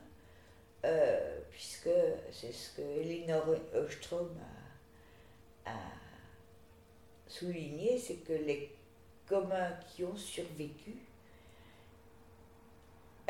euh, 0.83 1.39
puisque 1.51 1.89
c'est 2.31 2.51
ce 2.51 2.75
que 2.75 2.81
Elinor 2.81 3.45
Ostrom 3.75 4.29
a 5.65 5.71
souligner, 7.33 7.97
c'est 7.97 8.17
que 8.17 8.33
les 8.33 8.71
communs 9.27 9.71
qui 9.87 10.03
ont 10.03 10.15
survécu 10.15 10.95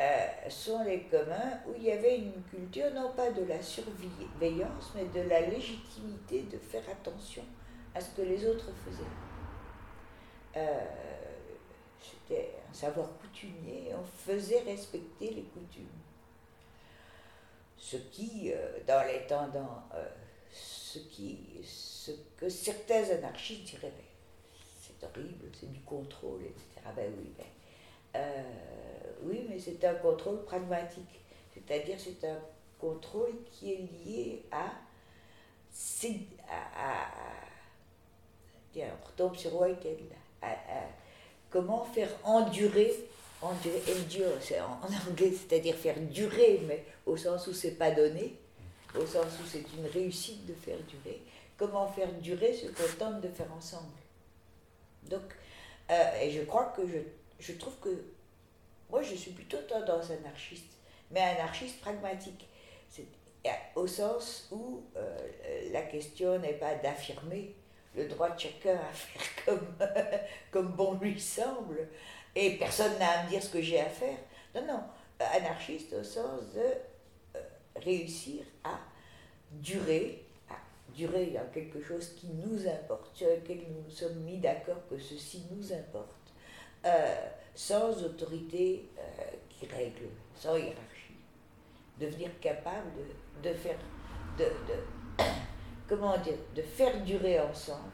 euh, 0.00 0.26
sont 0.48 0.82
les 0.84 1.02
communs 1.04 1.60
où 1.66 1.74
il 1.76 1.84
y 1.84 1.92
avait 1.92 2.18
une 2.18 2.42
culture 2.50 2.92
non 2.92 3.12
pas 3.12 3.30
de 3.30 3.44
la 3.44 3.62
surveillance, 3.62 4.92
mais 4.94 5.04
de 5.04 5.28
la 5.28 5.40
légitimité 5.42 6.42
de 6.42 6.58
faire 6.58 6.82
attention 6.90 7.44
à 7.94 8.00
ce 8.00 8.10
que 8.16 8.22
les 8.22 8.44
autres 8.46 8.70
faisaient. 8.84 9.04
Euh, 10.56 10.80
c'était 12.00 12.56
un 12.68 12.74
savoir 12.74 13.08
coutumier, 13.20 13.92
on 13.94 14.04
faisait 14.04 14.60
respecter 14.60 15.30
les 15.30 15.44
coutumes. 15.44 15.86
Ce 17.78 17.96
qui, 17.96 18.52
euh, 18.52 18.78
dans 18.86 19.06
les 19.06 19.26
tendances, 19.26 19.82
ce 20.54 21.00
qui, 21.00 21.38
ce 21.64 22.12
que 22.36 22.48
certains 22.48 23.10
anarchistes 23.10 23.64
diraient, 23.64 23.92
c'est 24.80 25.04
horrible, 25.04 25.46
c'est 25.58 25.72
du 25.72 25.80
contrôle, 25.80 26.42
etc. 26.42 26.86
Ben 26.94 27.12
oui, 27.18 27.32
ben, 27.36 27.44
euh, 28.16 28.42
oui, 29.22 29.46
mais 29.48 29.58
c'est 29.58 29.84
un 29.84 29.94
contrôle 29.94 30.44
pragmatique. 30.44 31.20
C'est-à-dire 31.52 31.96
c'est 31.98 32.26
un 32.28 32.38
contrôle 32.78 33.34
qui 33.50 33.72
est 33.72 33.88
lié 34.04 34.42
à, 34.52 34.66
à, 36.48 37.08
tiens, 38.72 38.88
on 39.02 39.06
retombe 39.06 39.36
sur 39.36 39.60
Whitehead, 39.60 39.98
à, 40.42 40.54
comment 41.50 41.84
faire 41.84 42.10
endurer, 42.22 42.92
endurer 43.42 43.82
endure, 43.88 44.28
en 44.60 45.10
anglais, 45.10 45.32
c'est-à-dire 45.32 45.74
faire 45.74 45.98
durer, 45.98 46.60
mais 46.66 46.84
au 47.06 47.16
sens 47.16 47.46
où 47.48 47.52
c'est 47.52 47.72
pas 47.72 47.90
donné, 47.90 48.36
au 48.96 49.06
sens 49.06 49.26
où 49.42 49.46
c'est 49.46 49.64
une 49.76 49.86
réussite 49.92 50.46
de 50.46 50.54
faire 50.54 50.78
durer, 50.88 51.22
comment 51.56 51.86
faire 51.88 52.12
durer 52.14 52.54
ce 52.54 52.66
qu'on 52.66 52.96
tente 52.98 53.20
de 53.20 53.28
faire 53.28 53.52
ensemble. 53.52 53.92
Donc, 55.04 55.22
euh, 55.90 56.20
et 56.20 56.30
je 56.30 56.42
crois 56.42 56.72
que 56.76 56.86
je, 56.86 56.98
je, 57.38 57.52
trouve 57.58 57.74
que 57.80 58.04
moi 58.90 59.02
je 59.02 59.14
suis 59.14 59.32
plutôt 59.32 59.58
tendance 59.68 60.10
anarchiste, 60.10 60.78
mais 61.10 61.20
anarchiste 61.20 61.80
pragmatique. 61.80 62.48
C'est, 62.88 63.06
au 63.74 63.86
sens 63.86 64.48
où 64.50 64.82
euh, 64.96 65.70
la 65.70 65.82
question 65.82 66.38
n'est 66.38 66.54
pas 66.54 66.76
d'affirmer 66.76 67.54
le 67.94 68.08
droit 68.08 68.30
de 68.30 68.40
chacun 68.40 68.76
à 68.76 68.92
faire 68.92 69.44
comme, 69.44 69.76
comme 70.50 70.72
bon 70.72 70.94
lui 70.94 71.20
semble, 71.20 71.88
et 72.34 72.56
personne 72.56 72.98
n'a 72.98 73.20
à 73.20 73.24
me 73.24 73.28
dire 73.28 73.42
ce 73.42 73.50
que 73.50 73.60
j'ai 73.60 73.80
à 73.80 73.88
faire. 73.88 74.16
Non, 74.54 74.64
non, 74.66 74.80
anarchiste 75.20 75.92
au 75.92 76.02
sens 76.02 76.40
de 76.54 76.62
réussir 77.76 78.44
à 78.62 78.78
durer 79.52 80.24
durer 80.94 81.26
dans 81.26 81.46
quelque 81.52 81.82
chose 81.82 82.10
qui 82.14 82.28
nous 82.28 82.66
importe, 82.68 83.16
sur 83.16 83.28
lequel 83.28 83.58
nous 83.68 83.82
nous 83.84 83.90
sommes 83.90 84.20
mis 84.20 84.38
d'accord 84.38 84.86
que 84.88 84.98
ceci 84.98 85.44
nous 85.50 85.72
importe, 85.72 86.32
euh, 86.84 87.28
sans 87.54 88.02
autorité 88.02 88.88
euh, 88.98 89.02
qui 89.48 89.66
règle, 89.66 90.08
sans 90.34 90.56
hiérarchie. 90.56 91.14
Devenir 91.98 92.30
capable 92.40 92.90
de, 93.42 93.48
de 93.48 93.54
faire, 93.54 93.78
de, 94.38 94.44
de, 94.44 95.24
comment 95.88 96.16
dire, 96.18 96.38
de 96.54 96.62
faire 96.62 97.02
durer 97.02 97.40
ensemble. 97.40 97.90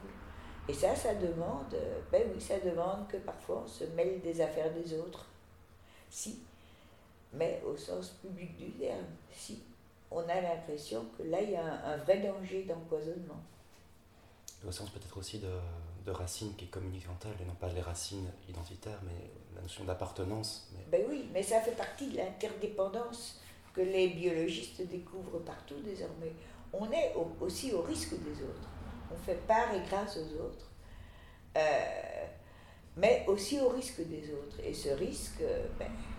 Et 0.69 0.73
ça, 0.73 0.95
ça 0.95 1.15
demande, 1.15 1.75
ben 2.11 2.23
oui, 2.33 2.39
ça 2.39 2.59
demande 2.59 3.07
que 3.07 3.17
parfois 3.17 3.63
on 3.65 3.67
se 3.67 3.83
mêle 3.95 4.21
des 4.21 4.41
affaires 4.41 4.71
des 4.71 4.93
autres. 4.93 5.27
Si, 6.09 6.39
mais 7.33 7.61
au 7.65 7.75
sens 7.75 8.09
public 8.21 8.55
du 8.57 8.71
terme, 8.71 9.05
si 9.31 9.63
on 10.11 10.27
a 10.27 10.41
l'impression 10.41 11.05
que 11.17 11.23
là, 11.23 11.41
il 11.41 11.51
y 11.51 11.55
a 11.55 11.85
un, 11.85 11.97
vrai 11.97 12.19
danger 12.19 12.63
d'empoisonnement. 12.63 13.41
Au 14.67 14.71
sens 14.71 14.89
peut-être 14.89 15.17
aussi 15.17 15.39
de, 15.39 15.49
de, 16.05 16.11
racine 16.11 16.53
qui 16.55 16.65
est 16.65 16.67
communicantale, 16.67 17.33
et 17.41 17.45
non 17.45 17.55
pas 17.55 17.69
les 17.69 17.81
racines 17.81 18.29
identitaires, 18.47 18.99
mais 19.03 19.31
la 19.55 19.61
notion 19.61 19.85
d'appartenance. 19.85 20.69
Ben 20.91 21.03
oui, 21.09 21.29
mais 21.33 21.41
ça 21.41 21.61
fait 21.61 21.75
partie 21.75 22.09
de 22.09 22.17
l'interdépendance 22.17 23.41
que 23.73 23.81
les 23.81 24.09
biologistes 24.09 24.81
découvrent 24.87 25.39
partout 25.39 25.79
désormais. 25.83 26.33
On 26.73 26.91
est 26.91 27.13
aussi 27.39 27.73
au 27.73 27.81
risque 27.81 28.13
des 28.21 28.43
autres. 28.43 28.69
On 29.11 29.17
fait 29.17 29.39
part 29.47 29.73
et 29.73 29.81
grâce 29.89 30.17
aux 30.17 30.41
autres, 30.41 30.71
euh, 31.57 31.61
mais 32.97 33.25
aussi 33.27 33.59
au 33.59 33.69
risque 33.69 34.01
des 34.07 34.31
autres. 34.33 34.57
Et 34.63 34.73
ce 34.73 34.89
risque, 34.89 35.41
ben, 35.79 35.87
veux 35.87 35.87
dire, 35.87 36.10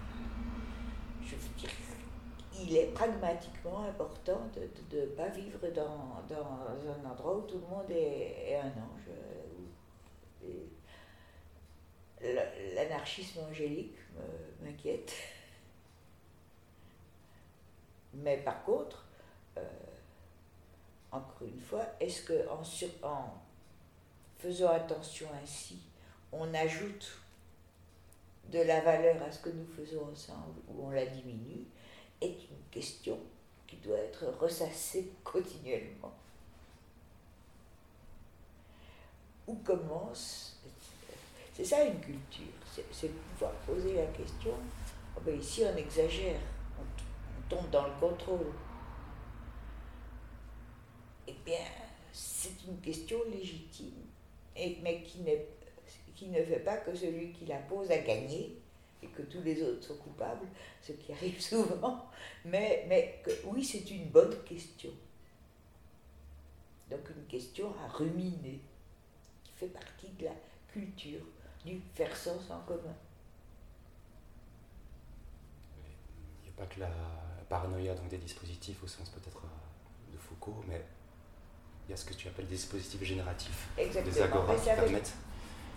il 2.62 2.76
est 2.76 2.86
pragmatiquement 2.92 3.84
important 3.84 4.40
de 4.54 5.00
ne 5.00 5.06
pas 5.06 5.28
vivre 5.28 5.58
dans, 5.74 6.22
dans, 6.28 6.90
un 6.90 7.10
endroit 7.10 7.36
où 7.36 7.42
tout 7.42 7.58
le 7.58 7.66
monde 7.66 7.90
est, 7.90 8.56
un 8.56 8.68
ange. 8.68 9.08
L'anarchisme 12.74 13.40
angélique 13.48 13.96
m'inquiète. 14.62 15.12
Mais 18.14 18.36
par 18.38 18.62
contre, 18.64 19.06
euh, 19.56 19.62
encore 21.10 21.46
une 21.48 21.60
fois, 21.60 21.84
est-ce 21.98 22.22
que 22.22 22.48
en, 22.48 22.62
en 23.08 23.34
faisant 24.38 24.70
attention 24.70 25.28
ainsi, 25.42 25.78
on 26.30 26.52
ajoute 26.54 27.18
de 28.50 28.60
la 28.60 28.80
valeur 28.80 29.22
à 29.22 29.32
ce 29.32 29.40
que 29.40 29.50
nous 29.50 29.66
faisons 29.66 30.10
ensemble 30.10 30.60
ou 30.68 30.86
on 30.86 30.90
la 30.90 31.06
diminue 31.06 31.66
est 32.22 32.48
une 32.50 32.70
question 32.70 33.18
qui 33.66 33.76
doit 33.76 33.98
être 33.98 34.26
ressassée 34.38 35.10
continuellement. 35.24 36.12
où 39.46 39.54
commence. 39.56 40.56
C'est 41.54 41.64
ça 41.64 41.84
une 41.84 42.00
culture, 42.00 42.46
c'est 42.90 43.08
pouvoir 43.08 43.52
poser 43.66 43.94
la 43.94 44.06
question. 44.06 44.52
Oh 45.16 45.20
ben 45.24 45.38
ici 45.38 45.62
on 45.70 45.76
exagère, 45.76 46.40
on, 46.78 47.48
tombe 47.48 47.68
dans 47.70 47.86
le 47.86 47.92
contrôle. 48.00 48.52
Eh 51.28 51.34
bien, 51.44 51.64
c'est 52.12 52.64
une 52.66 52.78
question 52.80 53.18
légitime, 53.30 54.06
mais 54.56 55.02
qui, 55.02 55.18
qui 56.14 56.28
ne 56.28 56.42
fait 56.42 56.60
pas 56.60 56.78
que 56.78 56.94
celui 56.94 57.32
qui 57.32 57.44
la 57.44 57.58
pose 57.58 57.90
a 57.90 57.98
gagné 57.98 58.56
et 59.02 59.08
que 59.08 59.22
tous 59.22 59.42
les 59.42 59.62
autres 59.62 59.82
sont 59.82 59.96
coupables, 59.96 60.46
ce 60.80 60.92
qui 60.92 61.12
arrive 61.12 61.40
souvent, 61.40 62.08
mais, 62.44 62.84
mais 62.88 63.20
que, 63.24 63.30
oui, 63.46 63.64
c'est 63.64 63.90
une 63.90 64.08
bonne 64.08 64.42
question. 64.44 64.90
Donc 66.90 67.08
une 67.16 67.26
question 67.26 67.72
à 67.84 67.88
ruminer, 67.88 68.60
qui 69.44 69.52
fait 69.56 69.68
partie 69.68 70.10
de 70.18 70.26
la 70.26 70.34
culture, 70.68 71.20
du 71.64 71.80
faire 71.94 72.14
sens 72.16 72.50
en 72.50 72.60
commun. 72.60 72.94
Il 76.42 76.44
n'y 76.44 76.50
a 76.50 76.52
pas 76.56 76.66
que 76.66 76.80
la 76.80 76.90
paranoïa 77.48 77.94
donc 77.94 78.08
des 78.08 78.18
dispositifs 78.18 78.82
au 78.82 78.86
sens 78.86 79.08
peut-être 79.10 79.42
euh, 79.44 80.12
de 80.12 80.18
Foucault, 80.18 80.64
mais 80.66 80.84
il 81.86 81.90
y 81.90 81.94
a 81.94 81.96
ce 81.96 82.04
que 82.04 82.14
tu 82.14 82.28
appelles 82.28 82.46
des 82.46 82.56
dispositifs 82.56 83.02
génératifs, 83.02 83.68
des 83.76 84.22
agoras 84.22 84.56
qui 84.56 84.64
permettent 84.64 85.14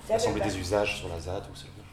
d'assembler 0.07 0.41
des 0.41 0.57
usages 0.57 0.99
sur 0.99 1.09
la 1.09 1.19
ZAD 1.19 1.49
ou 1.51 1.55
ce 1.55 1.65
genre. 1.65 1.84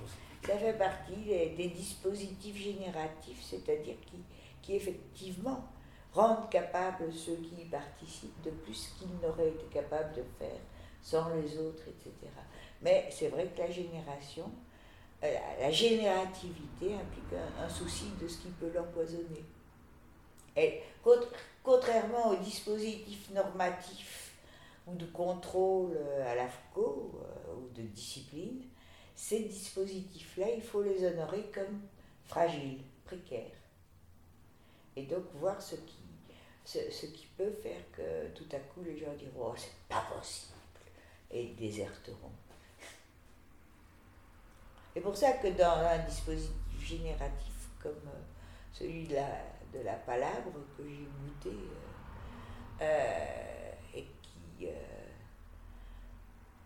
Ça 0.45 0.59
fait 0.59 0.77
partie 0.77 1.25
des, 1.57 1.69
dispositifs 1.69 2.57
génératifs, 2.57 3.43
c'est-à-dire 3.43 3.95
qui, 4.07 4.17
qui 4.61 4.75
effectivement 4.75 5.65
rendent 6.13 6.51
capables 6.51 7.13
ceux 7.13 7.37
qui 7.37 7.63
y 7.63 7.65
participent 7.67 8.43
de 8.43 8.51
plus 8.51 8.93
qu'ils 8.99 9.15
n'auraient 9.23 9.51
été 9.51 9.65
capables 9.73 10.15
de 10.15 10.25
faire 10.39 10.61
sans 11.01 11.35
les 11.35 11.59
autres, 11.59 11.83
etc. 11.89 12.13
Mais 12.81 13.09
c'est 13.11 13.29
vrai 13.29 13.47
que 13.47 13.61
la 13.61 13.71
génération, 13.71 14.51
euh, 15.23 15.35
la 15.61 15.71
générativité 15.71 16.95
implique 16.95 17.39
un, 17.61 17.69
souci 17.69 18.07
de 18.21 18.29
ce 18.29 18.39
qui 18.39 18.49
peut 18.49 18.71
l'empoisonner. 18.75 19.45
Contrairement 21.63 22.31
aux 22.31 22.37
dispositifs 22.37 23.31
normatifs 23.31 24.33
ou 24.87 24.95
de 24.95 25.07
contrôle 25.07 25.93
euh, 25.97 26.33
à 26.33 26.35
la 26.35 26.49
Foucault 26.49 27.13
euh, 27.15 27.55
ou 27.55 27.69
de 27.75 27.83
discipline, 27.83 28.63
ces 29.23 29.39
dispositifs-là, 29.45 30.47
il 30.53 30.61
faut 30.61 30.83
les 30.83 31.05
honorer 31.05 31.45
comme 31.55 31.81
fragiles, 32.25 32.81
précaires. 33.05 33.57
Et 34.97 35.05
donc 35.05 35.23
voir 35.35 35.63
ce 35.63 35.77
qui 35.77 37.27
peut 37.37 37.53
faire 37.63 37.81
que 37.93 38.29
tout 38.35 38.49
à 38.51 38.59
coup 38.59 38.83
les 38.85 38.99
gens 38.99 39.15
diront 39.17 39.53
Oh, 39.53 39.55
c'est 39.57 39.71
pas 39.89 40.05
possible 40.13 40.59
et 41.31 41.47
déserteront. 41.55 42.33
C'est 44.93 45.01
pour 45.01 45.17
ça 45.17 45.35
que 45.35 45.57
dans 45.57 45.87
un 45.87 45.99
dispositif 45.99 46.53
génératif 46.81 47.69
comme 47.81 47.93
euh, 47.93 48.23
celui 48.73 49.07
de 49.07 49.15
la, 49.15 49.29
de 49.73 49.85
la 49.85 49.95
palabre 49.95 50.53
que 50.77 50.83
j'ai 50.83 51.07
goûté 51.07 51.57
euh, 52.81 52.83
euh, 52.83 53.73
et 53.95 54.05
qui, 54.21 54.67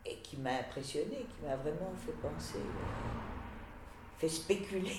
et 0.09 0.17
qui 0.17 0.37
m'a 0.37 0.59
impressionné, 0.59 1.17
qui 1.17 1.47
m'a 1.47 1.57
vraiment 1.57 1.93
fait 2.05 2.13
penser, 2.13 2.61
fait 4.19 4.29
spéculer. 4.29 4.97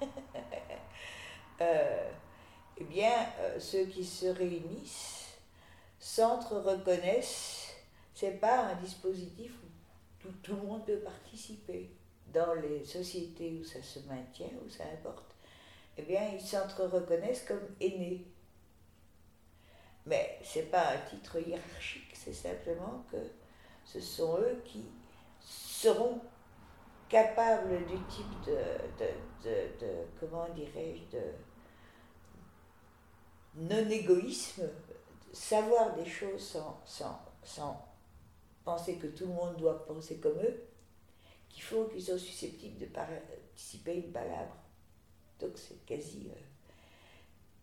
eh 1.60 2.84
bien, 2.84 3.12
euh, 3.40 3.58
ceux 3.58 3.86
qui 3.86 4.04
se 4.04 4.26
réunissent 4.26 5.36
s'entre-reconnaissent. 5.98 7.74
C'est 8.14 8.40
pas 8.40 8.66
un 8.66 8.74
dispositif 8.76 9.52
où 10.24 10.28
tout, 10.42 10.54
le 10.54 10.62
monde 10.62 10.84
peut 10.84 11.00
participer. 11.00 11.90
Dans 12.32 12.54
les 12.54 12.84
sociétés 12.84 13.60
où 13.60 13.64
ça 13.64 13.80
se 13.80 14.00
maintient, 14.08 14.48
où 14.64 14.68
ça 14.68 14.82
importe, 14.92 15.36
eh 15.96 16.02
bien, 16.02 16.30
ils 16.32 16.40
s'entre-reconnaissent 16.40 17.44
comme 17.46 17.62
aînés. 17.80 18.26
Mais 20.06 20.40
c'est 20.42 20.68
pas 20.70 20.94
un 20.94 20.98
titre 21.08 21.38
hiérarchique, 21.38 22.12
c'est 22.12 22.32
simplement 22.32 23.04
que 23.12 23.18
ce 23.84 24.00
sont 24.00 24.38
eux 24.38 24.62
qui 24.64 24.84
seront 25.40 26.20
capables 27.08 27.86
du 27.86 27.98
type 28.08 28.40
de, 28.46 29.44
de 29.44 29.88
comment 30.18 30.48
dirais-je, 30.54 31.16
de, 31.16 31.22
non-égoïsme, 33.56 34.68
savoir 35.32 35.94
des 35.94 36.06
choses 36.06 36.58
sans, 36.84 37.84
penser 38.64 38.96
que 38.96 39.08
tout 39.08 39.26
le 39.26 39.32
monde 39.32 39.56
doit 39.56 39.84
penser 39.86 40.18
comme 40.18 40.38
eux, 40.38 40.64
qu'il 41.48 41.62
faut 41.62 41.84
qu'ils 41.84 42.02
soient 42.02 42.18
susceptibles 42.18 42.78
de 42.78 42.86
participer 42.86 43.90
à 43.90 43.94
une 43.94 44.12
palabre. 44.12 44.56
Donc 45.38 45.52
c'est 45.56 45.84
quasi... 45.84 46.30
Euh, 46.30 46.40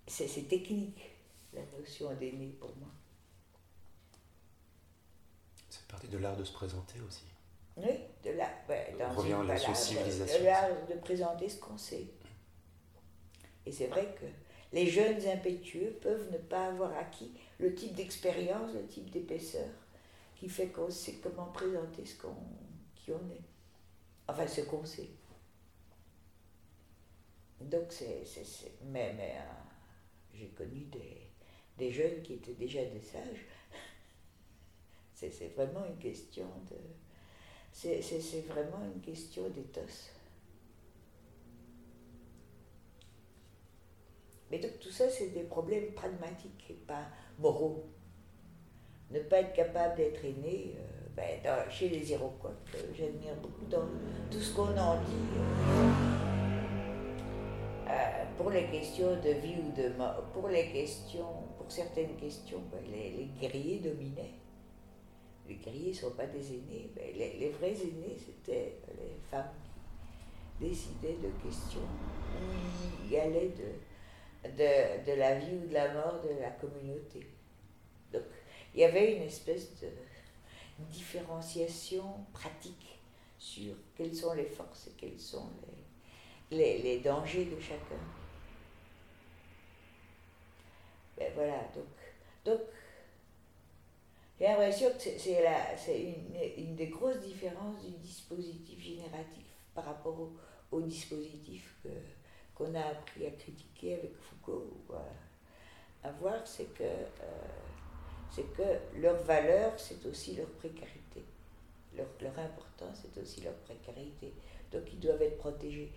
c'est 0.08 0.48
technique, 0.48 1.12
la 1.54 1.62
notion 1.78 2.14
d'aîné 2.16 2.48
pour 2.60 2.76
moi. 2.78 2.90
C'est 5.92 5.98
partie 5.98 6.08
de 6.08 6.18
l'art 6.20 6.38
de 6.38 6.46
se 6.46 6.54
présenter 6.54 7.02
aussi. 7.06 7.26
Oui, 7.76 8.00
de 8.24 8.32
l'art. 8.32 8.50
On 9.10 9.20
revient 9.20 9.34
à 9.34 9.44
la 9.44 9.58
civilisation. 9.76 10.40
De 10.40 10.46
l'art 10.46 10.70
de 10.90 10.94
présenter 10.96 11.50
ce 11.50 11.60
qu'on 11.60 11.78
sait. 11.78 12.08
Et 13.66 13.74
c'est 13.74 13.88
vrai 13.88 14.16
que 14.18 14.26
les 14.72 14.88
jeunes 14.88 15.22
impétueux 15.28 15.98
peuvent 16.02 16.32
ne 16.32 16.38
pas 16.38 16.68
avoir 16.68 16.98
acquis 16.98 17.34
le 17.60 17.76
type 17.76 17.94
d'expérience, 17.94 18.72
le 18.74 18.88
type 18.88 19.10
d'épaisseur 19.10 19.68
qui 20.38 20.48
fait 20.48 20.68
qu'on 20.68 20.90
sait 20.90 21.16
comment 21.22 21.48
présenter 21.48 22.06
ce 22.06 22.22
qu'on, 22.22 22.36
qui 22.96 23.12
on 23.12 23.30
est. 23.30 23.44
Enfin, 24.30 24.48
ce 24.48 24.62
qu'on 24.62 24.86
sait. 24.86 25.10
Donc, 27.60 27.92
c'est. 27.92 28.24
Mais, 28.86 29.14
mais 29.14 29.36
euh, 29.40 30.34
j'ai 30.34 30.48
connu 30.48 30.86
des, 30.86 31.28
des 31.78 31.92
jeunes 31.92 32.22
qui 32.22 32.36
étaient 32.36 32.54
déjà 32.54 32.86
des 32.86 33.02
sages. 33.02 33.46
C'est 35.30 35.54
vraiment 35.56 35.86
une 35.86 35.98
question 35.98 36.46
de. 36.70 36.78
C'est 37.72 38.46
vraiment 38.48 38.84
une 38.94 39.02
question 39.02 39.50
d'éthos. 39.50 40.12
Mais 44.50 44.60
donc 44.60 44.80
tout 44.80 44.90
ça, 44.90 45.10
c'est 45.10 45.30
des 45.30 45.44
problèmes 45.44 45.94
pragmatiques 45.94 46.66
et 46.70 46.74
pas 46.74 47.08
moraux. 47.40 47.86
Ne 49.10 49.20
pas 49.22 49.40
être 49.40 49.54
capable 49.54 49.96
d'être 49.96 50.24
aîné, 50.26 50.76
euh, 50.78 51.02
ben, 51.16 51.70
chez 51.70 51.88
les 51.90 52.12
Iroquois, 52.12 52.54
j'admire 52.94 53.36
beaucoup 53.42 53.66
dans 53.66 53.88
tout 54.30 54.40
ce 54.40 54.54
qu'on 54.54 54.78
en 54.78 55.02
dit. 55.02 56.12
Euh, 57.88 58.26
pour 58.38 58.50
les 58.50 58.66
questions 58.68 59.16
de 59.22 59.30
vie 59.30 59.56
ou 59.60 59.72
de 59.76 59.90
mort, 59.98 60.24
pour 60.34 60.48
les 60.48 60.70
questions, 60.72 61.44
pour 61.58 61.70
certaines 61.70 62.16
questions, 62.16 62.62
ben, 62.72 62.80
les, 62.90 63.30
guerriers 63.40 63.80
dominaient. 63.80 64.41
Les 65.52 65.58
guerriers 65.58 65.90
ne 65.90 65.96
sont 65.96 66.12
pas 66.12 66.28
des 66.28 66.54
aînés. 66.54 66.90
Les, 66.96 67.50
vrais 67.50 67.72
aînés, 67.72 68.16
c'était 68.18 68.78
les 68.88 69.18
femmes 69.30 69.52
qui 70.60 70.70
décidaient 70.70 71.18
de 71.18 71.30
questions 71.44 71.82
il 73.04 73.12
y 73.12 73.18
allait 73.18 73.50
de 73.50 73.66
de, 74.50 75.14
la 75.14 75.36
vie 75.36 75.56
ou 75.56 75.68
de 75.68 75.74
la 75.74 75.94
mort 75.94 76.22
de 76.24 76.42
la 76.42 76.50
communauté. 76.52 77.28
Donc, 78.12 78.24
il 78.74 78.80
y 78.80 78.84
avait 78.84 79.18
une 79.18 79.24
espèce 79.24 79.80
de 79.82 79.90
différenciation 80.90 82.26
pratique 82.34 83.00
sur 83.38 83.76
quelles 83.96 84.16
sont 84.16 84.34
les 84.34 84.46
forces 84.46 84.88
et 84.88 84.92
quels 84.98 85.20
sont 85.20 85.50
les, 86.50 86.58
les, 86.58 86.82
les 86.82 87.00
dangers 87.02 87.46
de 87.46 87.60
chacun. 87.60 88.02
Ben 91.18 91.32
voilà, 91.36 91.62
donc, 91.76 91.86
donc 92.46 92.62
j'ai 94.42 94.48
l'impression 94.48 94.90
que 94.90 94.98
c'est 94.98 96.02
une, 96.02 96.64
une, 96.66 96.76
des 96.76 96.88
grosses 96.88 97.20
différences 97.20 97.80
du 97.86 97.92
dispositif 98.00 98.82
génératif 98.82 99.46
par 99.76 99.86
rapport 99.86 100.18
au, 100.72 100.82
dispositif 100.82 101.78
qu'on 102.56 102.74
a 102.74 102.82
appris 102.82 103.28
à 103.28 103.32
critiquer 103.32 104.00
avec 104.00 104.16
Foucault 104.16 104.66
ou 104.90 104.94
à, 106.04 106.12
voir, 106.14 106.48
c'est 106.48 106.74
que, 106.74 106.82
euh, 106.84 108.44
que 108.58 109.00
leur 109.00 109.22
valeur, 109.22 109.80
c'est 109.80 110.04
aussi 110.08 110.36
leur 110.36 110.50
précarité. 110.54 111.24
Leur, 111.96 112.08
leur 112.20 112.40
importance, 112.40 113.04
c'est 113.04 113.22
aussi 113.22 113.42
leur 113.42 113.54
précarité. 113.58 114.34
Donc 114.72 114.92
ils 114.92 115.00
doivent 115.00 115.22
être 115.22 115.38
protégés. 115.38 115.92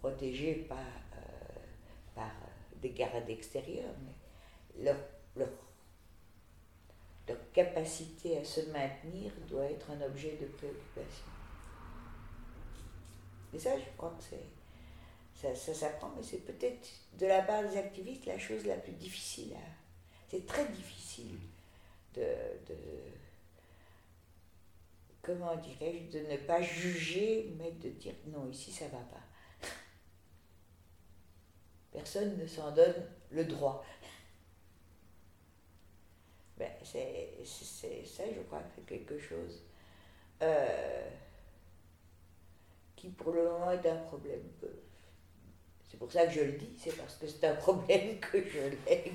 Protégés 0.00 0.54
pas 0.54 0.76
euh, 0.76 1.18
par 2.14 2.32
des 2.80 2.90
gardes 2.90 3.28
extérieurs, 3.28 3.94
mais 4.06 4.21
leur, 4.80 4.96
leur, 5.36 5.48
leur 7.28 7.52
capacité 7.52 8.38
à 8.38 8.44
se 8.44 8.60
maintenir 8.72 9.32
doit 9.48 9.64
être 9.64 9.90
un 9.90 10.00
objet 10.02 10.36
de 10.40 10.46
préoccupation. 10.46 11.26
Et 13.54 13.58
ça, 13.58 13.78
je 13.78 13.84
crois 13.96 14.14
que 14.18 14.22
c'est, 14.22 14.46
ça, 15.34 15.54
ça 15.54 15.74
s'apprend, 15.74 16.12
mais 16.16 16.22
c'est 16.22 16.38
peut-être 16.38 16.88
de 17.18 17.26
la 17.26 17.42
part 17.42 17.62
des 17.62 17.76
activistes 17.76 18.26
la 18.26 18.38
chose 18.38 18.64
la 18.64 18.76
plus 18.76 18.92
difficile. 18.92 19.54
C'est 20.28 20.46
très 20.46 20.66
difficile 20.68 21.38
de, 22.14 22.22
de 22.68 22.76
comment 25.22 25.54
dirais-je, 25.56 26.18
de 26.18 26.26
ne 26.26 26.36
pas 26.36 26.60
juger, 26.60 27.52
mais 27.58 27.70
de 27.72 27.90
dire 27.90 28.14
non, 28.26 28.48
ici 28.50 28.72
ça 28.72 28.86
va 28.88 28.98
pas. 28.98 29.68
Personne 31.92 32.36
ne 32.36 32.46
s'en 32.46 32.72
donne 32.72 33.06
le 33.30 33.44
droit. 33.44 33.84
Ben, 36.62 36.70
c'est 36.84 38.06
ça, 38.06 38.22
je 38.32 38.40
crois 38.42 38.60
c'est 38.72 38.86
quelque 38.86 39.18
chose 39.18 39.64
euh, 40.40 41.08
qui 42.94 43.08
pour 43.08 43.32
le 43.32 43.42
moment 43.42 43.72
est 43.72 43.84
un 43.84 43.96
problème. 43.96 44.42
C'est 45.90 45.96
pour 45.98 46.12
ça 46.12 46.24
que 46.24 46.32
je 46.32 46.40
le 46.42 46.52
dis, 46.52 46.72
c'est 46.78 46.96
parce 46.96 47.16
que 47.16 47.26
c'est 47.26 47.44
un 47.48 47.56
problème 47.56 48.20
que 48.20 48.48
je 48.48 48.60
lègue. 48.88 49.12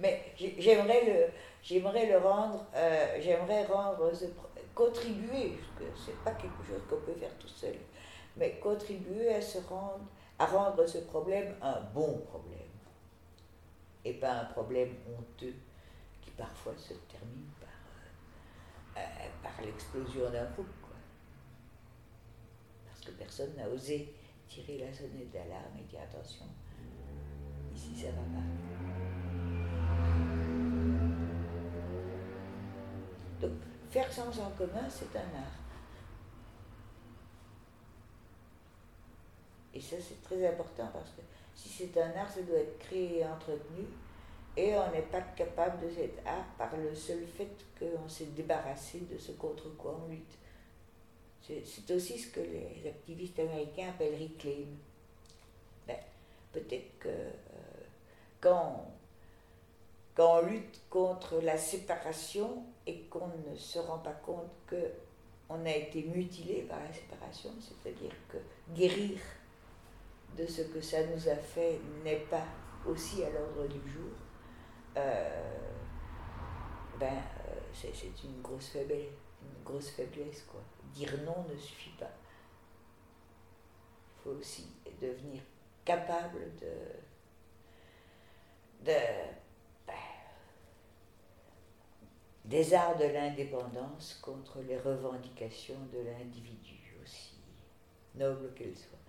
Mais 0.00 0.32
j'aimerais 0.36 1.04
le, 1.04 2.08
le 2.08 2.18
rendre, 2.18 2.66
euh, 2.74 3.18
j'aimerais 3.20 3.66
rendre 3.66 4.10
contribuer, 4.74 5.52
parce 5.78 5.92
que 5.92 6.00
c'est 6.04 6.24
pas 6.24 6.32
quelque 6.32 6.64
chose 6.68 6.82
qu'on 6.88 7.06
peut 7.06 7.20
faire 7.20 7.38
tout 7.38 7.46
seul, 7.46 7.76
mais 8.36 8.58
contribuer 8.58 9.32
à 9.32 9.40
se 9.40 9.58
rendre, 9.58 10.00
à 10.40 10.46
rendre 10.46 10.84
ce 10.86 10.98
problème 10.98 11.54
un 11.62 11.82
bon 11.94 12.18
problème 12.18 12.58
et 14.04 14.14
pas 14.14 14.32
un 14.32 14.44
problème 14.46 14.96
honteux 15.06 15.54
parfois 16.40 16.72
se 16.76 16.94
termine 16.94 17.50
par, 17.60 17.68
euh, 18.96 19.06
euh, 19.06 19.28
par 19.42 19.60
l'explosion 19.62 20.30
d'un 20.30 20.50
groupe. 20.52 20.66
Parce 22.86 23.00
que 23.00 23.10
personne 23.12 23.54
n'a 23.56 23.68
osé 23.68 24.14
tirer 24.48 24.78
la 24.78 24.92
sonnette 24.92 25.30
d'alarme 25.30 25.76
et 25.78 25.82
dire 25.82 26.00
attention, 26.00 26.46
ici 27.74 27.94
ça 27.94 28.08
va 28.08 28.22
pas. 28.22 28.46
Donc, 33.40 33.52
faire 33.90 34.10
sens 34.12 34.38
en 34.38 34.50
commun, 34.50 34.88
c'est 34.88 35.14
un 35.16 35.38
art. 35.38 35.60
Et 39.72 39.80
ça, 39.80 39.96
c'est 40.00 40.22
très 40.22 40.48
important 40.48 40.88
parce 40.92 41.10
que 41.10 41.20
si 41.54 41.68
c'est 41.68 42.00
un 42.00 42.10
art, 42.16 42.30
ça 42.30 42.42
doit 42.42 42.58
être 42.58 42.78
créé 42.78 43.18
et 43.18 43.26
entretenu. 43.26 43.84
Et 44.56 44.74
on 44.74 44.90
n'est 44.90 45.02
pas 45.02 45.20
capable 45.20 45.86
de 45.86 45.90
cet 45.90 46.26
art 46.26 46.44
par 46.58 46.76
le 46.76 46.94
seul 46.94 47.24
fait 47.36 47.48
qu'on 47.78 48.08
s'est 48.08 48.32
débarrassé 48.36 49.00
de 49.10 49.16
ce 49.16 49.32
contre 49.32 49.76
quoi 49.76 50.00
on 50.04 50.10
lutte. 50.10 50.38
C'est 51.42 51.90
aussi 51.94 52.18
ce 52.18 52.28
que 52.28 52.40
les 52.40 52.86
activistes 52.86 53.38
américains 53.38 53.88
appellent 53.88 54.20
reclaim. 54.20 54.66
Ben, 55.86 55.96
Peut-être 56.52 56.98
que 56.98 57.08
euh, 57.08 57.30
quand, 58.40 58.86
quand 60.14 60.40
on 60.40 60.46
lutte 60.46 60.80
contre 60.90 61.40
la 61.40 61.56
séparation 61.56 62.64
et 62.86 63.02
qu'on 63.02 63.28
ne 63.48 63.56
se 63.56 63.78
rend 63.78 63.98
pas 63.98 64.12
compte 64.12 64.50
qu'on 64.68 65.64
a 65.64 65.70
été 65.70 66.02
mutilé 66.02 66.62
par 66.62 66.80
la 66.80 66.92
séparation, 66.92 67.50
c'est-à-dire 67.60 68.14
que 68.28 68.38
guérir 68.74 69.18
de 70.36 70.46
ce 70.46 70.62
que 70.62 70.80
ça 70.80 71.04
nous 71.06 71.28
a 71.28 71.36
fait 71.36 71.80
n'est 72.04 72.24
pas 72.30 72.44
aussi 72.86 73.24
à 73.24 73.30
l'ordre 73.30 73.66
du 73.68 73.90
jour, 73.90 74.10
ben, 74.94 75.02
euh, 77.02 77.60
c'est 77.72 78.24
une 78.24 78.42
grosse 78.42 78.68
faiblesse, 78.68 79.08
une 79.42 79.64
grosse 79.64 79.90
faiblesse 79.90 80.42
quoi. 80.42 80.60
Dire 80.92 81.12
non 81.24 81.44
ne 81.48 81.56
suffit 81.56 81.94
pas. 81.98 82.10
Il 84.16 84.22
faut 84.22 84.38
aussi 84.38 84.66
devenir 85.00 85.40
capable 85.84 86.54
de, 86.56 86.72
de 88.84 88.98
ben, 89.86 89.94
des 92.44 92.74
arts 92.74 92.98
de 92.98 93.04
l'indépendance 93.04 94.18
contre 94.22 94.60
les 94.60 94.78
revendications 94.78 95.80
de 95.92 96.00
l'individu 96.00 96.96
aussi, 97.02 97.34
noble 98.14 98.52
qu'elles 98.54 98.76
soient. 98.76 98.99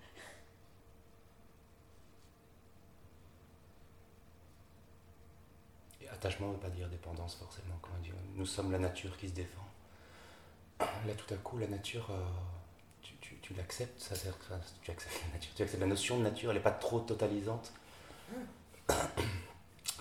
Attachement 6.22 6.48
ne 6.48 6.52
veut 6.52 6.58
pas 6.58 6.70
dire 6.70 6.88
dépendance 6.88 7.34
forcément. 7.34 7.74
Comment 7.80 7.98
dire. 7.98 8.14
Nous 8.36 8.46
sommes 8.46 8.70
la 8.70 8.78
nature 8.78 9.16
qui 9.16 9.28
se 9.28 9.34
défend. 9.34 9.66
Là, 10.78 11.14
tout 11.16 11.32
à 11.34 11.36
coup, 11.36 11.58
la 11.58 11.66
nature, 11.66 12.08
euh, 12.10 12.24
tu, 13.02 13.14
tu, 13.20 13.36
tu 13.40 13.54
l'acceptes, 13.54 14.00
ça 14.00 14.14
sert, 14.14 14.36
tu 14.82 14.90
acceptes 14.90 15.20
la 15.26 15.34
nature, 15.34 15.52
tu 15.54 15.62
acceptes 15.62 15.80
la 15.80 15.86
notion 15.86 16.18
de 16.18 16.22
nature, 16.24 16.50
elle 16.50 16.56
n'est 16.56 16.62
pas 16.62 16.70
trop 16.72 17.00
totalisante. 17.00 17.72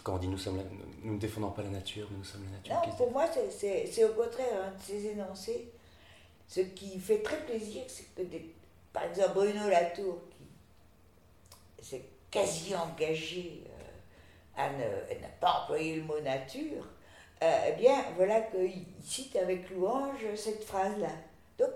Quand 0.04 0.16
on 0.16 0.18
dit 0.18 0.28
nous 0.28 0.38
sommes 0.40 0.64
nous 1.04 1.14
ne 1.14 1.20
défendons 1.20 1.52
pas 1.52 1.62
la 1.62 1.70
nature, 1.70 2.08
nous 2.12 2.24
sommes 2.24 2.44
la 2.46 2.58
nature. 2.58 2.74
Non, 2.74 2.96
pour 2.96 3.12
moi, 3.12 3.26
c'est 3.50 4.04
au 4.04 4.14
contraire 4.14 4.66
un 4.66 4.72
de 4.72 4.82
ces 4.82 5.06
énoncés. 5.08 5.72
Ce 6.48 6.62
qui 6.62 7.00
fait 7.00 7.22
très 7.22 7.46
plaisir, 7.46 7.84
c'est 7.88 8.14
que, 8.16 8.24
des, 8.24 8.54
par 8.92 9.04
exemple, 9.04 9.34
Bruno 9.36 9.70
Latour, 9.70 10.20
qui 11.78 11.86
s'est 11.86 12.06
quasi 12.30 12.76
engagé 12.76 13.64
à 14.58 14.70
ne, 14.70 14.84
pas 15.40 15.62
employer 15.64 15.96
le 15.98 16.04
mot 16.04 16.20
nature, 16.20 16.86
euh, 17.44 17.66
eh 17.70 17.74
bien, 17.74 18.04
voilà 18.16 18.42
qu'il 18.42 18.86
cite 19.02 19.36
avec 19.36 19.70
louange 19.72 20.26
cette 20.36 20.64
phrase-là. 20.64 21.10
Donc, 21.58 21.72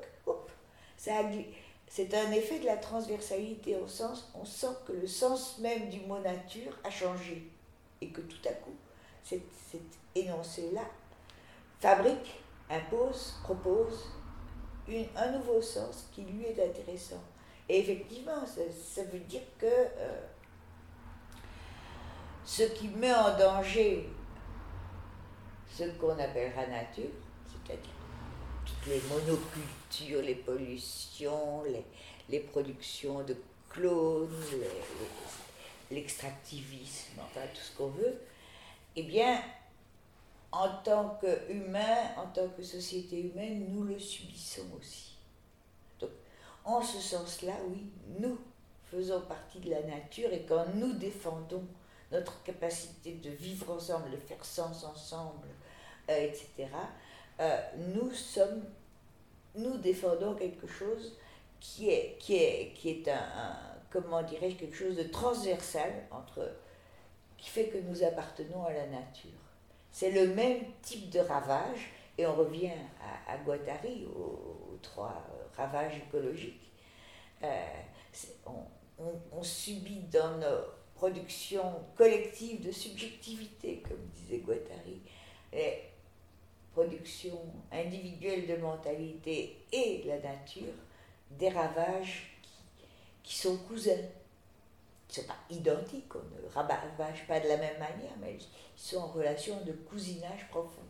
c'est 1.87 2.13
un 2.13 2.31
effet 2.31 2.59
de 2.59 2.65
la 2.65 2.77
transversalité 2.77 3.75
au 3.75 3.87
sens, 3.87 4.31
on 4.39 4.45
sent 4.45 4.75
que 4.85 4.91
le 4.91 5.07
sens 5.07 5.59
même 5.59 5.89
du 5.89 6.01
mot 6.01 6.19
nature 6.19 6.77
a 6.83 6.89
changé 6.89 7.49
et 8.01 8.09
que 8.09 8.21
tout 8.21 8.47
à 8.47 8.51
coup, 8.53 8.75
cet, 9.23 9.41
énoncé-là 10.13 10.83
fabrique, 11.79 12.41
impose, 12.69 13.35
propose 13.43 14.05
un 15.15 15.31
nouveau 15.31 15.61
sens 15.61 16.09
qui 16.13 16.21
lui 16.21 16.45
est 16.45 16.63
intéressant. 16.63 17.21
Et 17.67 17.79
effectivement, 17.79 18.45
ça, 18.45 19.03
veut 19.03 19.19
dire 19.19 19.41
que 19.57 19.65
euh, 19.65 20.21
ce 22.45 22.63
qui 22.63 22.87
met 22.89 23.13
en 23.13 23.35
danger 23.37 24.07
ce 25.75 25.83
qu'on 25.99 26.17
appellera 26.17 26.67
nature, 26.67 27.09
c'est-à-dire 27.47 27.89
toutes 28.65 28.85
les 28.87 29.01
monocultures, 29.09 30.21
les 30.21 30.35
pollutions, 30.35 31.63
les, 32.29 32.39
productions 32.39 33.23
de 33.23 33.35
clones, 33.69 34.29
l'extractivisme, 35.91 37.19
enfin 37.19 37.41
tout 37.53 37.61
ce 37.61 37.75
qu'on 37.75 37.87
veut, 37.87 38.21
eh 38.95 39.03
bien, 39.03 39.41
en 40.51 40.69
tant 40.83 41.19
qu'humains, 41.19 42.11
en 42.15 42.27
tant 42.27 42.47
que 42.49 42.63
société 42.63 43.19
humaine, 43.19 43.65
nous 43.69 43.83
le 43.83 43.99
subissons 43.99 44.67
aussi. 44.79 45.15
Donc, 45.99 46.11
en 46.63 46.81
ce 46.81 46.99
sens-là, 46.99 47.55
oui, 47.67 47.83
nous 48.19 48.37
faisons 48.89 49.21
partie 49.21 49.59
de 49.59 49.71
la 49.71 49.81
nature 49.83 50.31
et 50.31 50.45
quand 50.47 50.65
nous 50.75 50.93
défendons 50.93 51.65
notre 52.11 52.43
capacité 52.43 53.13
de 53.13 53.29
vivre 53.29 53.71
ensemble, 53.71 54.11
de 54.11 54.17
faire 54.17 54.43
sens 54.43 54.83
ensemble, 54.83 55.47
euh, 56.09 56.27
etc., 56.27 56.67
euh, 57.39 57.57
nous 57.93 58.11
sommes, 58.11 58.63
nous 59.55 59.77
défendons 59.77 60.35
quelque 60.35 60.67
chose 60.67 61.17
qui 61.59 61.89
est, 61.89 62.17
qui 62.19 62.35
est, 62.35 62.73
qui 62.75 62.89
est 62.89 63.07
un, 63.09 63.57
comment 63.89 64.21
dirais-je, 64.23 64.55
quelque 64.55 64.75
chose 64.75 64.95
de 64.95 65.03
transversal 65.03 65.91
entre, 66.11 66.49
qui 67.37 67.49
fait 67.49 67.67
que 67.67 67.77
nous 67.77 68.03
appartenons 68.03 68.65
à 68.65 68.73
la 68.73 68.87
nature. 68.87 69.31
C'est 69.91 70.11
le 70.11 70.33
même 70.33 70.59
type 70.81 71.09
de 71.09 71.19
ravage, 71.19 71.91
et 72.17 72.25
on 72.25 72.35
revient 72.35 72.71
à, 73.27 73.37
Guattari, 73.37 74.05
aux, 74.05 74.77
trois 74.81 75.25
ravages 75.57 75.97
écologiques. 75.97 76.71
Euh, 77.43 77.47
on, 78.45 79.11
on, 79.33 79.43
subit 79.43 80.01
dans 80.11 80.37
nos 80.37 80.61
production 80.95 81.83
collective 81.95 82.65
de 82.65 82.71
subjectivité, 82.71 83.83
comme 83.87 84.03
disait 84.13 84.39
Guattari, 84.39 85.01
et 85.53 85.81
production 86.73 87.39
individuelle 87.71 88.47
de 88.47 88.55
mentalité 88.55 89.57
et 89.71 90.03
la 90.05 90.19
nature, 90.19 90.73
des 91.31 91.49
ravages 91.49 92.37
qui, 93.23 93.35
sont 93.35 93.57
cousins. 93.57 93.91
Ils 95.09 95.21
ne 95.21 95.21
sont 95.21 95.27
pas 95.27 95.37
identiques, 95.49 96.15
on 96.15 96.19
ne 96.19 96.53
ravage 96.53 97.27
pas 97.27 97.39
de 97.39 97.47
la 97.47 97.57
même 97.57 97.79
manière, 97.79 98.11
mais 98.19 98.37
ils 98.37 98.79
sont 98.81 98.97
en 98.97 99.07
relation 99.07 99.61
de 99.61 99.71
cousinage 99.71 100.47
profond. 100.49 100.81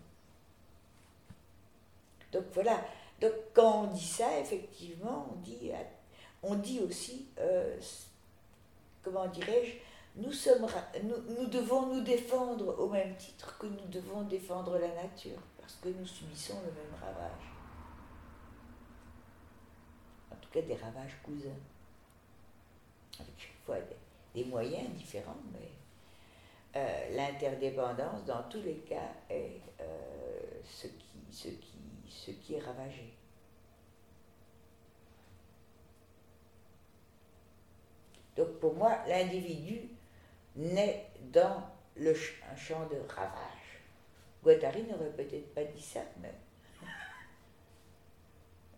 Donc 2.32 2.44
voilà, 2.53 2.84
donc 3.22 3.32
quand 3.53 3.84
on 3.84 3.88
dit 3.88 4.06
ça, 4.06 4.40
effectivement, 4.40 5.27
on 5.32 5.40
dit, 5.41 5.72
on 6.44 6.56
dit 6.56 6.80
aussi, 6.80 7.27
euh, 7.40 7.80
comment 9.03 9.27
dirais-je, 9.27 9.73
nous, 10.18 10.32
sommes, 10.32 10.66
nous, 11.04 11.48
devons 11.48 11.88
nous 11.88 12.02
défendre 12.02 12.80
au 12.80 12.90
même 12.90 13.16
titre 13.18 13.58
que 13.58 13.68
nous 13.68 13.88
devons 13.88 14.24
défendre 14.24 14.78
la 14.78 14.88
nature, 14.88 15.40
parce 15.60 15.76
que 15.76 15.90
nous 15.90 16.06
subissons 16.06 16.62
le 16.66 16.72
même 16.72 17.00
ravage. 17.00 17.52
En 20.32 20.36
tout 20.36 20.50
cas, 20.52 20.62
des 20.62 20.76
ravages 20.76 21.18
cousins. 21.24 21.50
Avec 23.20 23.34
chaque 23.38 23.66
fois 23.66 23.78
des, 24.34 24.46
moyens 24.46 24.90
différents, 24.92 25.38
mais 25.54 25.72
euh, 26.76 27.16
l'interdépendance, 27.16 28.26
dans 28.26 28.44
tous 28.50 28.62
les 28.62 28.80
cas, 28.80 29.14
est 29.30 29.62
euh, 29.80 30.62
ce, 30.66 30.88
qui, 30.88 31.20
ce, 31.32 31.48
qui, 31.48 31.80
ce 32.10 32.32
qui 32.32 32.56
est 32.56 32.60
ravagé. 32.60 33.14
Donc 38.36 38.60
pour 38.60 38.76
moi, 38.76 38.98
l'individu 39.08 39.95
naît 40.56 41.07
dans 41.32 41.64
le 41.95 42.14
un 42.52 42.56
champ 42.56 42.88
de 42.88 42.98
ravage. 43.14 43.82
Guattari 44.44 44.84
n'aurait 44.84 45.11
peut-être 45.11 45.53
pas 45.53 45.64
dit 45.64 45.82
ça, 45.82 46.02
mais. 46.22 46.34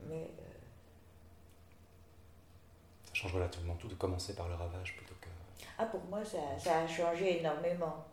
mais 0.07 0.23
euh, 0.23 0.57
Ça 3.05 3.13
change 3.13 3.33
relativement 3.33 3.75
tout 3.75 3.87
de 3.87 3.95
commencer 3.95 4.35
par 4.35 4.47
le 4.47 4.55
ravage 4.55 4.95
plutôt 4.95 5.15
que. 5.21 5.27
Ah, 5.77 5.85
pour 5.85 6.03
moi, 6.05 6.23
ça, 6.23 6.57
ça 6.57 6.79
a 6.79 6.87
changé 6.87 7.39
énormément. 7.39 8.05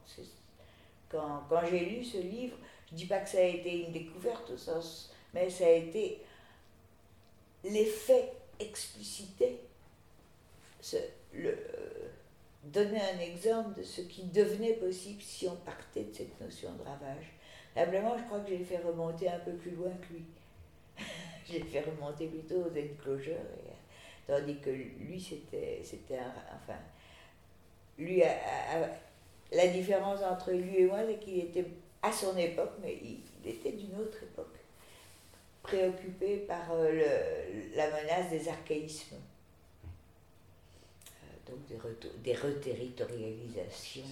Quand, 1.08 1.44
quand 1.48 1.64
j'ai 1.66 1.84
lu 1.86 2.04
ce 2.04 2.18
livre, 2.18 2.56
je 2.88 2.94
ne 2.94 2.98
dis 2.98 3.06
pas 3.06 3.20
que 3.20 3.28
ça 3.28 3.38
a 3.38 3.42
été 3.42 3.86
une 3.86 3.92
découverte 3.92 4.50
au 4.50 4.58
sens, 4.58 5.12
mais 5.32 5.48
ça 5.48 5.66
a 5.66 5.70
été 5.70 6.22
l'effet 7.62 8.32
explicité, 8.58 9.60
ce, 10.80 10.96
le, 11.32 11.50
euh, 11.50 12.08
donner 12.72 13.00
un 13.00 13.18
exemple 13.18 13.78
de 13.78 13.84
ce 13.84 14.00
qui 14.02 14.24
devenait 14.24 14.74
possible 14.74 15.20
si 15.20 15.46
on 15.48 15.56
partait 15.56 16.04
de 16.04 16.12
cette 16.12 16.40
notion 16.40 16.72
de 16.72 16.82
ravage. 16.82 17.32
Simplement, 17.74 18.16
je 18.16 18.24
crois 18.24 18.40
que 18.40 18.50
j'ai 18.50 18.64
fait 18.64 18.78
remonter 18.78 19.28
un 19.28 19.38
peu 19.40 19.52
plus 19.52 19.72
loin 19.72 19.90
que 20.00 20.14
lui. 20.14 20.24
j'ai 21.46 21.60
fait 21.60 21.80
remonter 21.80 22.28
plutôt 22.28 22.62
aux 22.62 22.70
enclosures, 22.70 23.36
tandis 24.26 24.58
que 24.58 24.70
lui, 24.70 25.20
c'était, 25.20 25.80
c'était 25.82 26.18
enfin, 26.54 26.78
lui, 27.98 28.22
la 29.52 29.66
différence 29.68 30.22
entre 30.22 30.52
lui 30.52 30.78
et 30.78 30.86
moi, 30.86 31.00
c'est 31.06 31.18
qu'il 31.18 31.38
était 31.40 31.66
à 32.02 32.12
son 32.12 32.36
époque, 32.36 32.72
mais 32.82 32.98
il, 33.02 33.48
était 33.48 33.72
d'une 33.72 33.98
autre 34.00 34.22
époque, 34.22 34.56
préoccupé 35.62 36.38
par 36.48 36.72
euh, 36.72 36.90
le, 36.92 37.76
la 37.76 37.86
menace 37.88 38.30
des 38.30 38.48
archaïsmes 38.48 39.16
donc 41.46 41.66
des, 41.66 41.78
des 42.22 42.34
reterritorialisations 42.34 44.02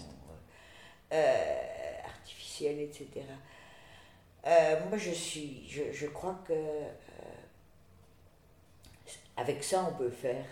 euh, 1.12 1.14
euh, 1.14 2.06
artificielles, 2.06 2.80
etc. 2.80 3.08
Euh, 4.46 4.80
moi, 4.88 4.98
je 4.98 5.10
suis, 5.10 5.66
je, 5.68 5.92
je 5.92 6.06
crois 6.06 6.38
que 6.46 6.54
avec 9.36 9.62
ça, 9.64 9.88
on 9.90 9.96
peut 9.96 10.10
faire. 10.10 10.44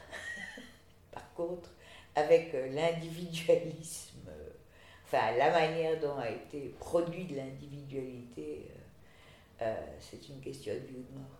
Par 1.13 1.35
contre, 1.35 1.71
avec 2.15 2.53
l'individualisme, 2.53 4.31
enfin 5.05 5.33
la 5.37 5.51
manière 5.51 6.01
dont 6.01 6.17
a 6.17 6.31
été 6.31 6.75
produit 6.79 7.25
de 7.25 7.37
l'individualité, 7.37 8.67
c'est 10.01 10.29
une 10.29 10.41
question 10.41 10.73
de 10.73 10.79
vie 10.79 10.97
ou 10.97 11.13
de 11.13 11.19
mort. 11.19 11.40